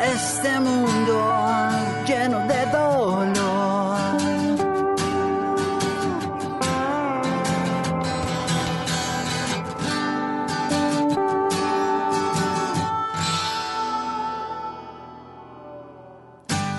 este 0.00 0.60
mundo 0.60 1.14
lleno 2.06 2.38
de 2.46 2.66
dolor. 2.66 3.98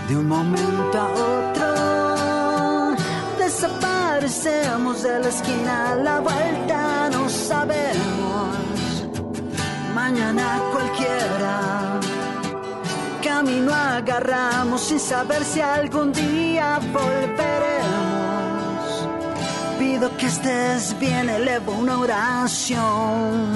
De 0.08 0.18
un 0.18 0.28
momento 0.28 0.98
a 0.98 1.08
otro 1.36 1.68
desaparecemos 3.38 5.04
de 5.04 5.20
la 5.20 5.28
esquina 5.28 5.92
a 5.92 5.96
la 5.96 6.20
vuelta, 6.20 6.49
Mañana 10.10 10.60
cualquiera 10.72 12.00
camino 13.22 13.72
agarramos 13.72 14.82
sin 14.82 15.00
saber 15.00 15.46
si 15.46 15.62
algún 15.62 16.12
día 16.12 16.80
volveremos. 16.92 18.28
Pido 19.78 20.18
que 20.18 20.26
estés 20.26 20.98
bien, 21.00 21.30
elevo 21.30 21.74
una 21.74 22.00
oración 22.00 23.54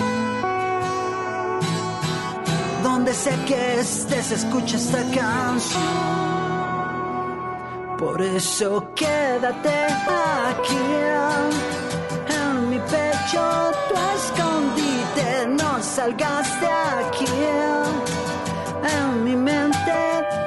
donde 2.84 3.16
sea 3.16 3.46
que 3.46 3.80
estés, 3.80 4.32
escucha 4.32 4.78
esta 4.78 5.02
canción. 5.16 5.82
Por 7.98 8.22
eso 8.22 8.94
quédate 8.94 9.86
aquí, 10.52 10.86
en 12.38 12.70
mi 12.70 12.78
pecho, 12.78 13.72
tu 13.90 13.96
escondite, 14.16 14.83
no 15.94 16.02
salgas 16.02 16.60
de 16.60 16.68
aquí, 16.68 17.26
en 18.84 19.24
mi 19.24 19.36
mente 19.36 19.94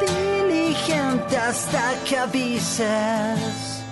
diligente 0.00 1.37
hasta 1.37 1.94
que 2.04 2.18
avises. 2.18 3.82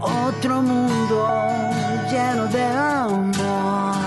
Otro 0.00 0.62
mundo 0.62 1.28
lleno 2.10 2.46
de 2.46 2.64
amor. 2.64 4.03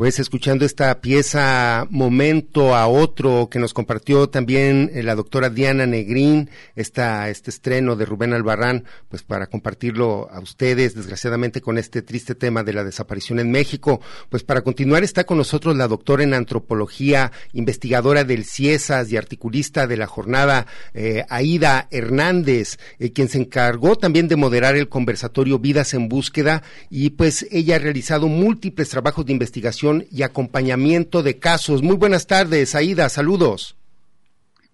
Pues 0.00 0.18
escuchando 0.18 0.64
esta 0.64 1.02
pieza 1.02 1.86
Momento 1.90 2.74
a 2.74 2.86
Otro 2.86 3.50
que 3.50 3.58
nos 3.58 3.74
compartió 3.74 4.30
también 4.30 4.90
eh, 4.94 5.02
la 5.02 5.14
doctora 5.14 5.50
Diana 5.50 5.84
Negrín, 5.84 6.48
esta, 6.74 7.28
este 7.28 7.50
estreno 7.50 7.96
de 7.96 8.06
Rubén 8.06 8.32
Albarrán, 8.32 8.84
pues 9.10 9.22
para 9.22 9.48
compartirlo 9.48 10.30
a 10.32 10.40
ustedes, 10.40 10.94
desgraciadamente 10.94 11.60
con 11.60 11.76
este 11.76 12.00
triste 12.00 12.34
tema 12.34 12.62
de 12.62 12.72
la 12.72 12.82
desaparición 12.82 13.40
en 13.40 13.50
México. 13.50 14.00
Pues 14.30 14.42
para 14.42 14.62
continuar 14.62 15.04
está 15.04 15.24
con 15.24 15.36
nosotros 15.36 15.76
la 15.76 15.86
doctora 15.86 16.22
en 16.22 16.32
antropología, 16.32 17.30
investigadora 17.52 18.24
del 18.24 18.46
CIESAS 18.46 19.12
y 19.12 19.18
articulista 19.18 19.86
de 19.86 19.98
la 19.98 20.06
jornada, 20.06 20.66
eh, 20.94 21.26
Aida 21.28 21.88
Hernández, 21.90 22.78
eh, 22.98 23.12
quien 23.12 23.28
se 23.28 23.36
encargó 23.36 23.96
también 23.96 24.28
de 24.28 24.36
moderar 24.36 24.76
el 24.76 24.88
conversatorio 24.88 25.58
Vidas 25.58 25.92
en 25.92 26.08
Búsqueda 26.08 26.62
y 26.88 27.10
pues 27.10 27.46
ella 27.50 27.76
ha 27.76 27.80
realizado 27.80 28.28
múltiples 28.28 28.88
trabajos 28.88 29.26
de 29.26 29.32
investigación 29.32 29.89
y 30.10 30.22
acompañamiento 30.22 31.22
de 31.22 31.38
casos. 31.38 31.82
Muy 31.82 31.96
buenas 31.96 32.26
tardes, 32.26 32.74
Aida, 32.74 33.08
saludos. 33.08 33.76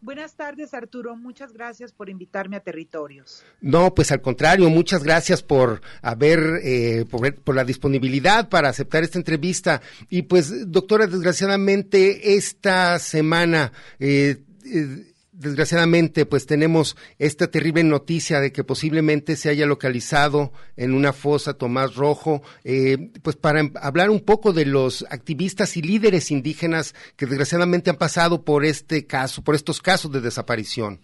Buenas 0.06 0.36
tardes, 0.36 0.72
Arturo. 0.72 1.16
Muchas 1.16 1.52
gracias 1.52 1.90
por 1.90 2.08
invitarme 2.08 2.56
a 2.56 2.60
Territorios. 2.60 3.42
No, 3.60 3.92
pues 3.92 4.12
al 4.12 4.20
contrario, 4.20 4.70
muchas 4.70 5.02
gracias 5.02 5.42
por 5.42 5.80
haber, 6.00 6.60
eh, 6.62 7.06
por, 7.10 7.54
la 7.54 7.64
disponibilidad 7.64 8.48
para 8.48 8.68
aceptar 8.68 9.02
esta 9.02 9.18
entrevista. 9.18 9.82
Y 10.08 10.22
pues, 10.22 10.70
doctora, 10.70 11.08
desgraciadamente 11.08 12.36
esta 12.36 12.98
semana 13.00 13.72
eh, 13.98 14.42
eh 14.64 15.12
desgraciadamente, 15.38 16.26
pues 16.26 16.46
tenemos 16.46 16.96
esta 17.18 17.50
terrible 17.50 17.84
noticia 17.84 18.40
de 18.40 18.52
que 18.52 18.64
posiblemente 18.64 19.36
se 19.36 19.48
haya 19.48 19.66
localizado 19.66 20.52
en 20.76 20.94
una 20.94 21.12
fosa 21.12 21.54
Tomás 21.54 21.94
Rojo, 21.94 22.42
eh, 22.64 23.10
pues 23.22 23.36
para 23.36 23.70
hablar 23.80 24.10
un 24.10 24.20
poco 24.20 24.52
de 24.52 24.64
los 24.64 25.04
activistas 25.10 25.76
y 25.76 25.82
líderes 25.82 26.30
indígenas 26.30 26.94
que 27.16 27.26
desgraciadamente 27.26 27.90
han 27.90 27.96
pasado 27.96 28.44
por 28.44 28.64
este 28.64 29.06
caso, 29.06 29.42
por 29.42 29.54
estos 29.54 29.80
casos 29.80 30.10
de 30.12 30.20
desaparición. 30.20 31.00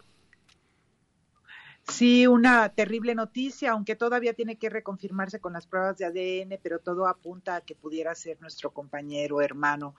Sí, 1.88 2.28
una 2.28 2.68
terrible 2.68 3.14
noticia, 3.14 3.72
aunque 3.72 3.96
todavía 3.96 4.34
tiene 4.34 4.56
que 4.56 4.70
reconfirmarse 4.70 5.40
con 5.40 5.52
las 5.52 5.66
pruebas 5.66 5.98
de 5.98 6.04
ADN, 6.04 6.60
pero 6.62 6.78
todo 6.78 7.08
apunta 7.08 7.56
a 7.56 7.60
que 7.60 7.74
pudiera 7.74 8.14
ser 8.14 8.40
nuestro 8.40 8.70
compañero, 8.70 9.40
hermano, 9.40 9.96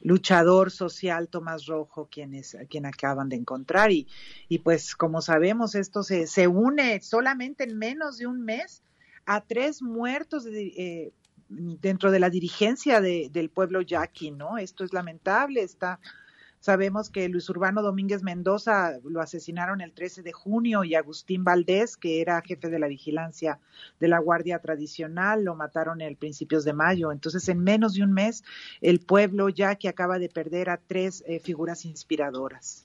luchador 0.00 0.70
social 0.70 1.28
Tomás 1.28 1.66
Rojo, 1.66 2.08
quien, 2.10 2.34
es, 2.34 2.56
quien 2.70 2.86
acaban 2.86 3.28
de 3.28 3.36
encontrar. 3.36 3.92
Y, 3.92 4.08
y 4.48 4.60
pues 4.60 4.96
como 4.96 5.20
sabemos, 5.20 5.74
esto 5.74 6.02
se, 6.02 6.26
se 6.26 6.48
une 6.48 7.00
solamente 7.02 7.64
en 7.64 7.76
menos 7.76 8.16
de 8.16 8.26
un 8.26 8.42
mes 8.42 8.82
a 9.26 9.42
tres 9.42 9.82
muertos 9.82 10.46
eh, 10.46 11.12
dentro 11.48 12.10
de 12.10 12.20
la 12.20 12.30
dirigencia 12.30 13.02
del 13.02 13.50
pueblo 13.50 13.82
yaqui, 13.82 14.30
¿no? 14.30 14.56
Esto 14.56 14.84
es 14.84 14.94
lamentable, 14.94 15.62
está 15.62 16.00
Sabemos 16.60 17.10
que 17.10 17.28
Luis 17.28 17.48
Urbano 17.48 17.82
Domínguez 17.82 18.22
Mendoza 18.22 18.98
lo 19.04 19.20
asesinaron 19.20 19.80
el 19.80 19.92
13 19.92 20.22
de 20.22 20.32
junio 20.32 20.84
y 20.84 20.94
Agustín 20.94 21.44
Valdés, 21.44 21.96
que 21.96 22.20
era 22.20 22.42
jefe 22.42 22.68
de 22.68 22.78
la 22.78 22.88
vigilancia 22.88 23.60
de 24.00 24.08
la 24.08 24.18
Guardia 24.18 24.58
Tradicional, 24.58 25.44
lo 25.44 25.54
mataron 25.54 26.00
el 26.00 26.16
principios 26.16 26.64
de 26.64 26.72
mayo. 26.72 27.12
Entonces, 27.12 27.48
en 27.48 27.60
menos 27.60 27.94
de 27.94 28.02
un 28.02 28.12
mes, 28.12 28.42
el 28.80 29.00
pueblo 29.00 29.48
ya 29.48 29.76
que 29.76 29.88
acaba 29.88 30.18
de 30.18 30.28
perder 30.28 30.70
a 30.70 30.78
tres 30.78 31.22
eh, 31.26 31.40
figuras 31.40 31.84
inspiradoras. 31.84 32.84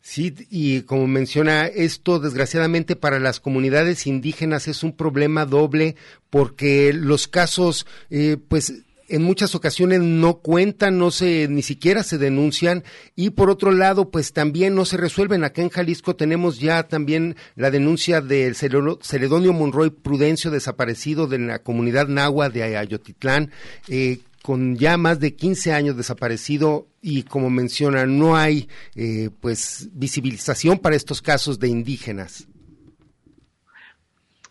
Sí, 0.00 0.34
y 0.50 0.82
como 0.82 1.06
menciona, 1.06 1.66
esto 1.66 2.18
desgraciadamente 2.18 2.96
para 2.96 3.20
las 3.20 3.38
comunidades 3.38 4.08
indígenas 4.08 4.66
es 4.66 4.82
un 4.82 4.96
problema 4.96 5.46
doble 5.46 5.94
porque 6.28 6.92
los 6.92 7.28
casos, 7.28 7.86
eh, 8.10 8.36
pues 8.48 8.82
en 9.12 9.22
muchas 9.22 9.54
ocasiones 9.54 10.00
no 10.00 10.38
cuentan, 10.38 10.96
no 10.96 11.10
se, 11.10 11.46
ni 11.46 11.60
siquiera 11.60 12.02
se 12.02 12.16
denuncian 12.16 12.82
y 13.14 13.30
por 13.30 13.50
otro 13.50 13.70
lado, 13.70 14.10
pues 14.10 14.32
también 14.32 14.74
no 14.74 14.86
se 14.86 14.96
resuelven. 14.96 15.44
Acá 15.44 15.60
en 15.60 15.68
Jalisco 15.68 16.16
tenemos 16.16 16.60
ya 16.60 16.88
también 16.88 17.36
la 17.54 17.70
denuncia 17.70 18.22
del 18.22 18.56
Celedonio 18.56 19.52
Monroy 19.52 19.90
Prudencio 19.90 20.50
desaparecido 20.50 21.26
de 21.26 21.38
la 21.40 21.58
comunidad 21.58 22.08
nahua 22.08 22.48
de 22.48 22.74
Ayotitlán, 22.74 23.50
eh, 23.88 24.20
con 24.42 24.76
ya 24.76 24.96
más 24.96 25.20
de 25.20 25.34
15 25.34 25.74
años 25.74 25.96
desaparecido 25.98 26.88
y 27.02 27.24
como 27.24 27.50
menciona, 27.50 28.06
no 28.06 28.34
hay 28.34 28.66
eh, 28.94 29.28
pues 29.42 29.90
visibilización 29.92 30.78
para 30.78 30.96
estos 30.96 31.20
casos 31.20 31.58
de 31.58 31.68
indígenas. 31.68 32.46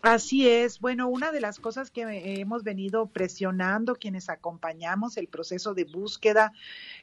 Así 0.02 0.48
es. 0.48 0.80
Bueno, 0.80 1.08
una 1.08 1.30
de 1.30 1.40
las 1.40 1.60
cosas 1.60 1.90
que 1.92 2.40
hemos 2.40 2.64
venido 2.64 3.06
presionando 3.06 3.94
quienes 3.94 4.28
acompañamos 4.28 5.16
el 5.16 5.28
proceso 5.28 5.74
de 5.74 5.84
búsqueda, 5.84 6.52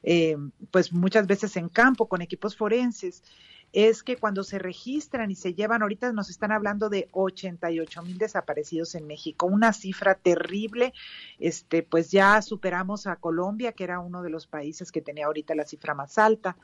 eh, 0.03 0.35
pues 0.69 0.91
muchas 0.91 1.25
veces 1.25 1.55
en 1.55 1.69
campo 1.69 2.09
con 2.09 2.21
equipos 2.21 2.57
forenses, 2.57 3.23
es 3.71 4.03
que 4.03 4.17
cuando 4.17 4.43
se 4.43 4.59
registran 4.59 5.31
y 5.31 5.35
se 5.35 5.53
llevan, 5.53 5.81
ahorita 5.81 6.12
nos 6.12 6.29
están 6.29 6.51
hablando 6.51 6.89
de 6.89 7.07
88 7.13 8.01
mil 8.01 8.17
desaparecidos 8.17 8.95
en 8.95 9.07
México, 9.07 9.45
una 9.45 9.71
cifra 9.71 10.15
terrible, 10.15 10.93
este, 11.39 11.83
pues 11.83 12.12
ya 12.12 12.41
superamos 12.41 13.07
a 13.07 13.15
Colombia, 13.15 13.71
que 13.71 13.85
era 13.85 13.99
uno 13.99 14.23
de 14.23 14.29
los 14.29 14.45
países 14.47 14.91
que 14.91 15.01
tenía 15.01 15.27
ahorita 15.27 15.55
la 15.55 15.65
cifra 15.65 15.93
más 15.93 16.17
alta. 16.17 16.57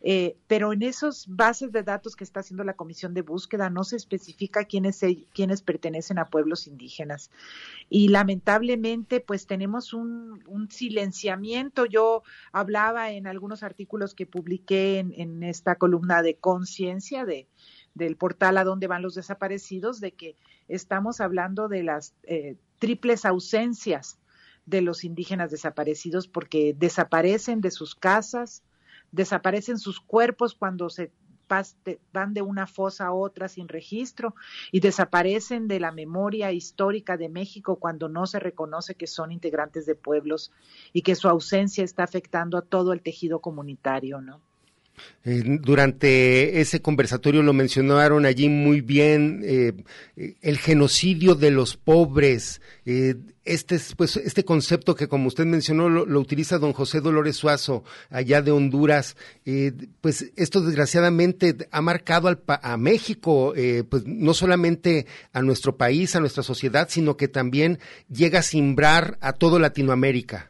Eh, 0.00 0.36
pero 0.46 0.72
en 0.72 0.82
esas 0.82 1.26
bases 1.26 1.72
de 1.72 1.82
datos 1.82 2.14
que 2.14 2.22
está 2.22 2.40
haciendo 2.40 2.62
la 2.62 2.76
Comisión 2.76 3.14
de 3.14 3.22
Búsqueda 3.22 3.68
no 3.68 3.82
se 3.82 3.96
especifica 3.96 4.64
quiénes, 4.64 5.00
quiénes 5.34 5.62
pertenecen 5.62 6.18
a 6.18 6.26
pueblos 6.26 6.66
indígenas. 6.68 7.30
Y 7.90 8.08
lamentablemente, 8.08 9.20
pues 9.20 9.46
tenemos 9.46 9.92
un, 9.92 10.38
silenciamiento. 10.70 11.86
Yo 11.86 12.22
hablaba 12.52 13.10
en 13.10 13.26
algunos 13.26 13.62
artículos 13.62 14.14
que 14.14 14.26
publiqué 14.26 14.98
en, 14.98 15.42
esta 15.42 15.76
columna 15.76 16.22
de 16.22 16.36
conciencia 16.36 17.24
de, 17.24 17.48
del 17.94 18.16
portal 18.16 18.58
a 18.58 18.64
dónde 18.64 18.86
van 18.86 19.02
los 19.02 19.14
desaparecidos, 19.14 20.00
de 20.00 20.12
que 20.12 20.36
estamos 20.68 21.20
hablando 21.20 21.68
de 21.68 21.82
las 21.82 22.14
eh, 22.24 22.56
triples 22.78 23.24
ausencias 23.24 24.18
de 24.66 24.82
los 24.82 25.02
indígenas 25.02 25.50
desaparecidos 25.50 26.28
porque 26.28 26.74
desaparecen 26.78 27.62
de 27.62 27.70
sus 27.70 27.94
casas, 27.94 28.62
desaparecen 29.12 29.78
sus 29.78 30.00
cuerpos 30.00 30.54
cuando 30.54 30.90
se 30.90 31.12
van 32.12 32.34
de 32.34 32.42
una 32.42 32.66
fosa 32.66 33.06
a 33.06 33.12
otra 33.12 33.48
sin 33.48 33.68
registro 33.68 34.34
y 34.70 34.80
desaparecen 34.80 35.66
de 35.66 35.80
la 35.80 35.92
memoria 35.92 36.52
histórica 36.52 37.16
de 37.16 37.28
México 37.28 37.76
cuando 37.76 38.08
no 38.08 38.26
se 38.26 38.38
reconoce 38.38 38.94
que 38.94 39.06
son 39.06 39.32
integrantes 39.32 39.86
de 39.86 39.94
pueblos 39.94 40.52
y 40.92 41.02
que 41.02 41.14
su 41.14 41.28
ausencia 41.28 41.84
está 41.84 42.02
afectando 42.04 42.58
a 42.58 42.62
todo 42.62 42.92
el 42.92 43.02
tejido 43.02 43.40
comunitario, 43.40 44.20
¿no? 44.20 44.42
Eh, 45.24 45.42
durante 45.60 46.60
ese 46.60 46.80
conversatorio 46.80 47.42
lo 47.42 47.52
mencionaron 47.52 48.24
allí 48.24 48.48
muy 48.48 48.80
bien 48.80 49.42
eh, 49.44 49.72
el 50.40 50.58
genocidio 50.58 51.34
de 51.34 51.50
los 51.50 51.76
pobres. 51.76 52.60
Eh, 52.86 53.14
este, 53.44 53.78
pues, 53.96 54.16
este 54.16 54.44
concepto 54.44 54.94
que, 54.94 55.08
como 55.08 55.28
usted 55.28 55.44
mencionó, 55.44 55.88
lo, 55.88 56.20
utiliza 56.20 56.58
don 56.58 56.72
José 56.72 57.00
Dolores 57.00 57.36
Suazo, 57.36 57.84
allá 58.10 58.42
de 58.42 58.50
Honduras. 58.50 59.16
pues 60.00 60.30
esto, 60.36 60.60
desgraciadamente, 60.60 61.56
ha 61.70 61.80
marcado 61.80 62.28
al, 62.28 62.42
a 62.46 62.76
México, 62.76 63.54
pues 63.88 64.04
no 64.04 64.34
solamente 64.34 65.06
a 65.32 65.40
nuestro 65.40 65.78
país, 65.78 66.14
a 66.14 66.20
nuestra 66.20 66.42
sociedad, 66.42 66.88
sino 66.90 67.16
que 67.16 67.28
también 67.28 67.78
llega 68.10 68.40
a 68.40 68.42
simbrar 68.42 69.16
a 69.22 69.32
todo 69.32 69.58
Latinoamérica. 69.58 70.47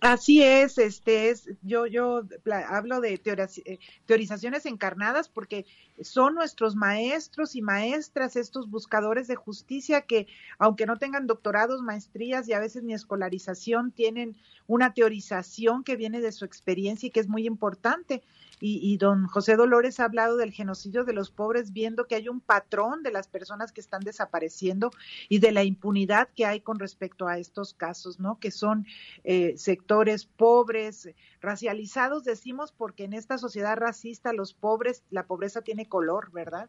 Así 0.00 0.42
es, 0.42 0.78
este 0.78 1.30
es, 1.30 1.50
yo, 1.62 1.86
yo 1.86 2.22
hablo 2.68 3.00
de 3.00 3.20
eh, 3.24 3.78
teorizaciones 4.06 4.64
encarnadas 4.64 5.28
porque 5.28 5.66
son 6.00 6.36
nuestros 6.36 6.76
maestros 6.76 7.56
y 7.56 7.62
maestras, 7.62 8.36
estos 8.36 8.70
buscadores 8.70 9.26
de 9.26 9.34
justicia 9.34 10.02
que, 10.02 10.28
aunque 10.58 10.86
no 10.86 10.98
tengan 10.98 11.26
doctorados, 11.26 11.82
maestrías 11.82 12.48
y 12.48 12.52
a 12.52 12.60
veces 12.60 12.84
ni 12.84 12.94
escolarización, 12.94 13.90
tienen 13.90 14.36
una 14.68 14.94
teorización 14.94 15.82
que 15.82 15.96
viene 15.96 16.20
de 16.20 16.30
su 16.30 16.44
experiencia 16.44 17.08
y 17.08 17.10
que 17.10 17.20
es 17.20 17.28
muy 17.28 17.46
importante 17.46 18.22
y, 18.60 18.96
don 18.96 19.26
José 19.26 19.56
Dolores 19.56 20.00
ha 20.00 20.04
hablado 20.04 20.36
del 20.36 20.52
genocidio 20.52 21.04
de 21.04 21.12
los 21.12 21.30
pobres, 21.30 21.72
viendo 21.72 22.06
que 22.06 22.14
hay 22.14 22.28
un 22.28 22.40
patrón 22.40 23.02
de 23.02 23.12
las 23.12 23.28
personas 23.28 23.72
que 23.72 23.80
están 23.80 24.00
desapareciendo 24.00 24.90
y 25.28 25.38
de 25.38 25.52
la 25.52 25.64
impunidad 25.64 26.28
que 26.34 26.46
hay 26.46 26.60
con 26.60 26.78
respecto 26.78 27.28
a 27.28 27.38
estos 27.38 27.74
casos, 27.74 28.18
¿no? 28.18 28.38
Que 28.38 28.50
son 28.50 28.86
eh, 29.24 29.54
sectores 29.56 30.24
pobres, 30.24 31.08
racializados, 31.40 32.24
decimos, 32.24 32.72
porque 32.72 33.04
en 33.04 33.12
esta 33.12 33.38
sociedad 33.38 33.76
racista 33.76 34.32
los 34.32 34.54
pobres, 34.54 35.04
la 35.10 35.26
pobreza 35.26 35.62
tiene 35.62 35.88
color, 35.88 36.30
¿verdad? 36.32 36.68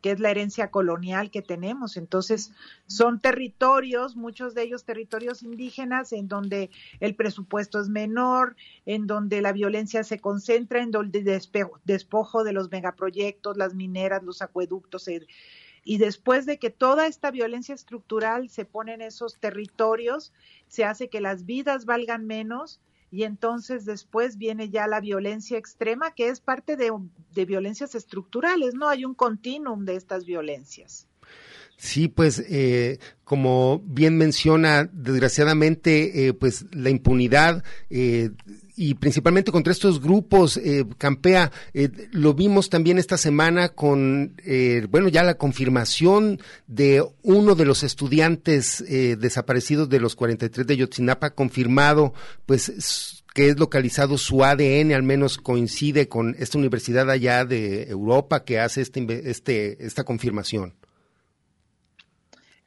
Que 0.00 0.12
es 0.12 0.20
la 0.20 0.30
herencia 0.30 0.70
colonial 0.70 1.30
que 1.30 1.42
tenemos. 1.42 1.96
Entonces, 1.96 2.52
son 2.86 3.20
territorios, 3.20 4.16
muchos 4.16 4.54
de 4.54 4.62
ellos 4.62 4.84
territorios 4.84 5.42
indígenas, 5.42 6.12
en 6.12 6.28
donde 6.28 6.70
el 7.00 7.14
presupuesto 7.14 7.80
es 7.80 7.88
menor, 7.88 8.56
en 8.86 9.06
donde 9.06 9.42
la 9.42 9.52
violencia 9.52 10.04
se 10.04 10.20
concentra, 10.20 10.82
en 10.82 10.90
donde 10.90 11.22
despojo 11.84 12.44
de 12.44 12.52
los 12.52 12.70
megaproyectos, 12.70 13.56
las 13.56 13.74
mineras, 13.74 14.22
los 14.22 14.42
acueductos, 14.42 15.08
y 15.84 15.98
después 15.98 16.44
de 16.44 16.58
que 16.58 16.70
toda 16.70 17.06
esta 17.06 17.30
violencia 17.30 17.74
estructural 17.74 18.50
se 18.50 18.64
pone 18.64 18.92
en 18.92 19.00
esos 19.00 19.38
territorios, 19.38 20.32
se 20.66 20.84
hace 20.84 21.08
que 21.08 21.20
las 21.20 21.46
vidas 21.46 21.86
valgan 21.86 22.26
menos 22.26 22.80
y 23.10 23.22
entonces 23.22 23.84
después 23.84 24.36
viene 24.36 24.68
ya 24.70 24.86
la 24.86 25.00
violencia 25.00 25.58
extrema, 25.58 26.12
que 26.12 26.28
es 26.28 26.40
parte 26.40 26.76
de, 26.76 26.92
de 27.34 27.44
violencias 27.44 27.94
estructurales, 27.94 28.74
¿no? 28.74 28.88
Hay 28.88 29.04
un 29.04 29.14
continuum 29.14 29.84
de 29.84 29.96
estas 29.96 30.24
violencias. 30.24 31.08
Sí, 31.78 32.08
pues 32.08 32.44
eh, 32.48 32.98
como 33.24 33.80
bien 33.86 34.18
menciona, 34.18 34.90
desgraciadamente, 34.92 36.26
eh, 36.26 36.34
pues 36.34 36.66
la 36.72 36.90
impunidad 36.90 37.62
eh, 37.88 38.30
y 38.78 38.94
principalmente 38.94 39.50
contra 39.50 39.72
estos 39.72 40.00
grupos, 40.00 40.56
eh, 40.56 40.84
Campea, 40.98 41.50
eh, 41.74 41.88
lo 42.12 42.34
vimos 42.34 42.70
también 42.70 42.96
esta 42.98 43.16
semana 43.16 43.70
con, 43.70 44.34
eh, 44.44 44.86
bueno, 44.88 45.08
ya 45.08 45.24
la 45.24 45.34
confirmación 45.34 46.40
de 46.68 47.04
uno 47.24 47.56
de 47.56 47.64
los 47.64 47.82
estudiantes 47.82 48.84
desaparecidos 48.88 49.88
de 49.88 49.98
los 49.98 50.14
43 50.14 50.64
de 50.64 50.76
Yotzinapa, 50.76 51.30
confirmado, 51.30 52.14
pues 52.46 53.24
que 53.34 53.48
es 53.48 53.58
localizado 53.58 54.16
su 54.16 54.44
ADN, 54.44 54.92
al 54.92 55.02
menos 55.02 55.38
coincide 55.38 56.08
con 56.08 56.36
esta 56.38 56.58
universidad 56.58 57.10
allá 57.10 57.44
de 57.44 57.90
Europa 57.90 58.44
que 58.44 58.60
hace 58.60 58.80
este, 58.80 59.28
este, 59.28 59.84
esta 59.84 60.04
confirmación. 60.04 60.74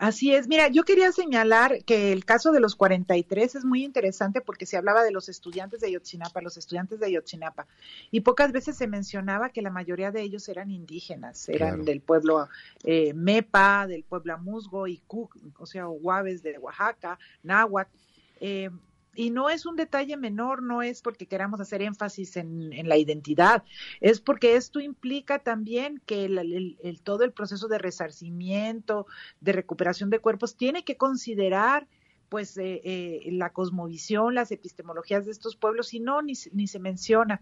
Así 0.02 0.34
es. 0.34 0.48
Mira, 0.48 0.68
yo 0.68 0.84
quería 0.84 1.12
señalar 1.12 1.84
que 1.84 2.12
el 2.12 2.26
caso 2.26 2.52
de 2.52 2.60
los 2.60 2.76
43 2.76 3.54
es 3.54 3.64
muy 3.64 3.84
interesante 3.84 4.42
porque 4.42 4.66
se 4.66 4.76
hablaba 4.76 5.04
de 5.04 5.12
los 5.12 5.30
estudiantes 5.30 5.80
de 5.80 5.90
Ayotzinapa, 5.90 6.42
los 6.42 6.58
estudiantes 6.58 7.00
de 7.00 7.06
Ayotzinapa, 7.06 7.68
y 8.10 8.22
pocas 8.22 8.52
veces 8.52 8.76
se 8.76 8.88
mencionaba 8.88 9.50
que 9.50 9.62
la 9.62 9.70
mayoría 9.70 10.10
de 10.10 10.24
ellos 10.24 10.50
eran 10.50 10.72
indígenas, 10.72 11.48
eran 11.50 11.70
claro. 11.70 11.84
del 11.84 12.02
pueblo 12.02 12.50
eh, 12.84 13.14
Mepa, 13.14 13.86
del 13.86 14.04
pueblo 14.04 14.34
Amusgo 14.34 14.88
y 14.88 14.98
Cuc, 15.06 15.38
o 15.60 15.68
sea, 15.68 15.86
Guaves 15.86 16.42
de 16.42 16.58
Oaxaca, 16.58 17.20
Náhuatl. 17.44 17.96
Eh, 18.40 18.72
y 19.16 19.30
no 19.30 19.50
es 19.50 19.66
un 19.66 19.76
detalle 19.76 20.16
menor, 20.18 20.64
no 20.64 20.82
es 20.82 21.02
porque 21.02 21.28
queramos 21.28 21.60
hacer 21.60 21.82
énfasis 21.82 22.38
en, 22.38 22.88
la 22.88 22.98
identidad, 22.98 23.64
es 24.00 24.22
porque 24.22 24.56
esto 24.56 24.80
implica 24.80 25.40
también 25.40 26.02
que 26.06 26.26
el, 26.26 27.02
todo 27.04 27.24
el 27.24 27.34
proceso 27.34 27.68
de 27.68 27.78
resarcimiento, 27.78 29.08
de 29.42 29.52
recuperación 29.52 30.10
de 30.10 30.20
cuerpos, 30.20 30.56
tiene 30.56 30.84
que 30.84 30.98
considerar 30.98 31.88
pues 32.30 32.58
eh, 32.58 32.82
eh, 32.86 33.30
la 33.34 33.50
cosmovisión, 33.50 34.36
las 34.36 34.52
epistemologías 34.52 35.26
de 35.26 35.32
estos 35.32 35.58
pueblos, 35.58 35.94
y 35.94 36.00
no, 36.00 36.22
ni, 36.22 36.34
ni 36.54 36.68
se 36.68 36.80
menciona. 36.80 37.42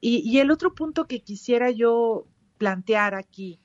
Y, 0.00 0.18
y 0.20 0.38
el 0.38 0.50
otro 0.50 0.74
punto 0.74 1.06
que 1.06 1.20
quisiera 1.20 1.70
yo 1.70 2.26
plantear 2.56 3.14
aquí, 3.14 3.60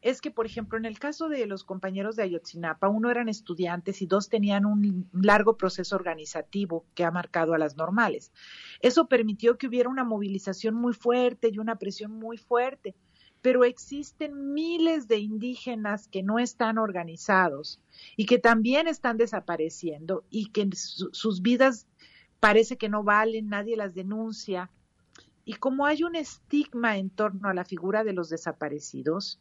es 0.00 0.20
que, 0.20 0.30
por 0.30 0.46
ejemplo, 0.46 0.78
en 0.78 0.84
el 0.84 0.98
caso 0.98 1.28
de 1.28 1.46
los 1.46 1.64
compañeros 1.64 2.14
de 2.14 2.22
Ayotzinapa, 2.22 2.88
uno 2.88 3.10
eran 3.10 3.28
estudiantes 3.28 4.00
y 4.00 4.06
dos 4.06 4.28
tenían 4.28 4.64
un 4.64 5.08
largo 5.12 5.56
proceso 5.56 5.96
organizativo 5.96 6.84
que 6.94 7.04
ha 7.04 7.10
marcado 7.10 7.54
a 7.54 7.58
las 7.58 7.76
normales. 7.76 8.32
Eso 8.80 9.08
permitió 9.08 9.58
que 9.58 9.66
hubiera 9.66 9.88
una 9.88 10.04
movilización 10.04 10.74
muy 10.74 10.94
fuerte 10.94 11.50
y 11.52 11.58
una 11.58 11.76
presión 11.76 12.12
muy 12.12 12.36
fuerte, 12.36 12.94
pero 13.42 13.64
existen 13.64 14.52
miles 14.52 15.08
de 15.08 15.18
indígenas 15.18 16.06
que 16.06 16.22
no 16.22 16.38
están 16.38 16.78
organizados 16.78 17.80
y 18.16 18.26
que 18.26 18.38
también 18.38 18.86
están 18.86 19.16
desapareciendo 19.16 20.24
y 20.30 20.50
que 20.50 20.68
su, 20.76 21.10
sus 21.12 21.42
vidas 21.42 21.88
parece 22.38 22.76
que 22.76 22.88
no 22.88 23.02
valen, 23.02 23.48
nadie 23.48 23.76
las 23.76 23.94
denuncia. 23.94 24.70
Y 25.44 25.54
como 25.54 25.86
hay 25.86 26.04
un 26.04 26.14
estigma 26.14 26.98
en 26.98 27.10
torno 27.10 27.48
a 27.48 27.54
la 27.54 27.64
figura 27.64 28.04
de 28.04 28.12
los 28.12 28.28
desaparecidos, 28.28 29.40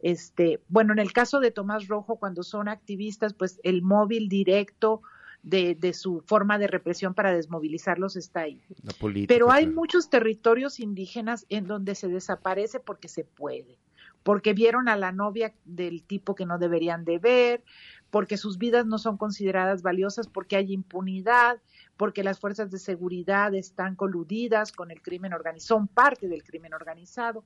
este, 0.00 0.60
bueno, 0.68 0.92
en 0.92 0.98
el 0.98 1.12
caso 1.12 1.40
de 1.40 1.50
Tomás 1.50 1.88
Rojo, 1.88 2.16
cuando 2.16 2.42
son 2.42 2.68
activistas, 2.68 3.34
pues 3.34 3.60
el 3.64 3.82
móvil 3.82 4.28
directo 4.28 5.02
de, 5.42 5.74
de 5.74 5.92
su 5.92 6.20
forma 6.26 6.58
de 6.58 6.66
represión 6.66 7.14
para 7.14 7.32
desmovilizarlos 7.32 8.16
está 8.16 8.40
ahí. 8.40 8.60
Política, 9.00 9.34
Pero 9.34 9.50
hay 9.50 9.64
claro. 9.64 9.80
muchos 9.80 10.10
territorios 10.10 10.80
indígenas 10.80 11.46
en 11.48 11.66
donde 11.66 11.94
se 11.94 12.08
desaparece 12.08 12.80
porque 12.80 13.08
se 13.08 13.24
puede, 13.24 13.78
porque 14.22 14.52
vieron 14.52 14.88
a 14.88 14.96
la 14.96 15.12
novia 15.12 15.54
del 15.64 16.02
tipo 16.02 16.34
que 16.34 16.46
no 16.46 16.58
deberían 16.58 17.04
de 17.04 17.18
ver, 17.18 17.64
porque 18.10 18.36
sus 18.36 18.58
vidas 18.58 18.86
no 18.86 18.98
son 18.98 19.16
consideradas 19.16 19.82
valiosas, 19.82 20.28
porque 20.28 20.56
hay 20.56 20.72
impunidad, 20.72 21.58
porque 21.96 22.24
las 22.24 22.38
fuerzas 22.38 22.70
de 22.70 22.78
seguridad 22.78 23.54
están 23.54 23.96
coludidas 23.96 24.72
con 24.72 24.90
el 24.90 25.02
crimen 25.02 25.32
organizado, 25.32 25.78
son 25.80 25.88
parte 25.88 26.28
del 26.28 26.42
crimen 26.42 26.74
organizado 26.74 27.44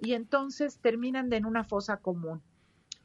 y 0.00 0.12
entonces 0.12 0.78
terminan 0.78 1.32
en 1.32 1.44
una 1.44 1.64
fosa 1.64 1.98
común. 1.98 2.42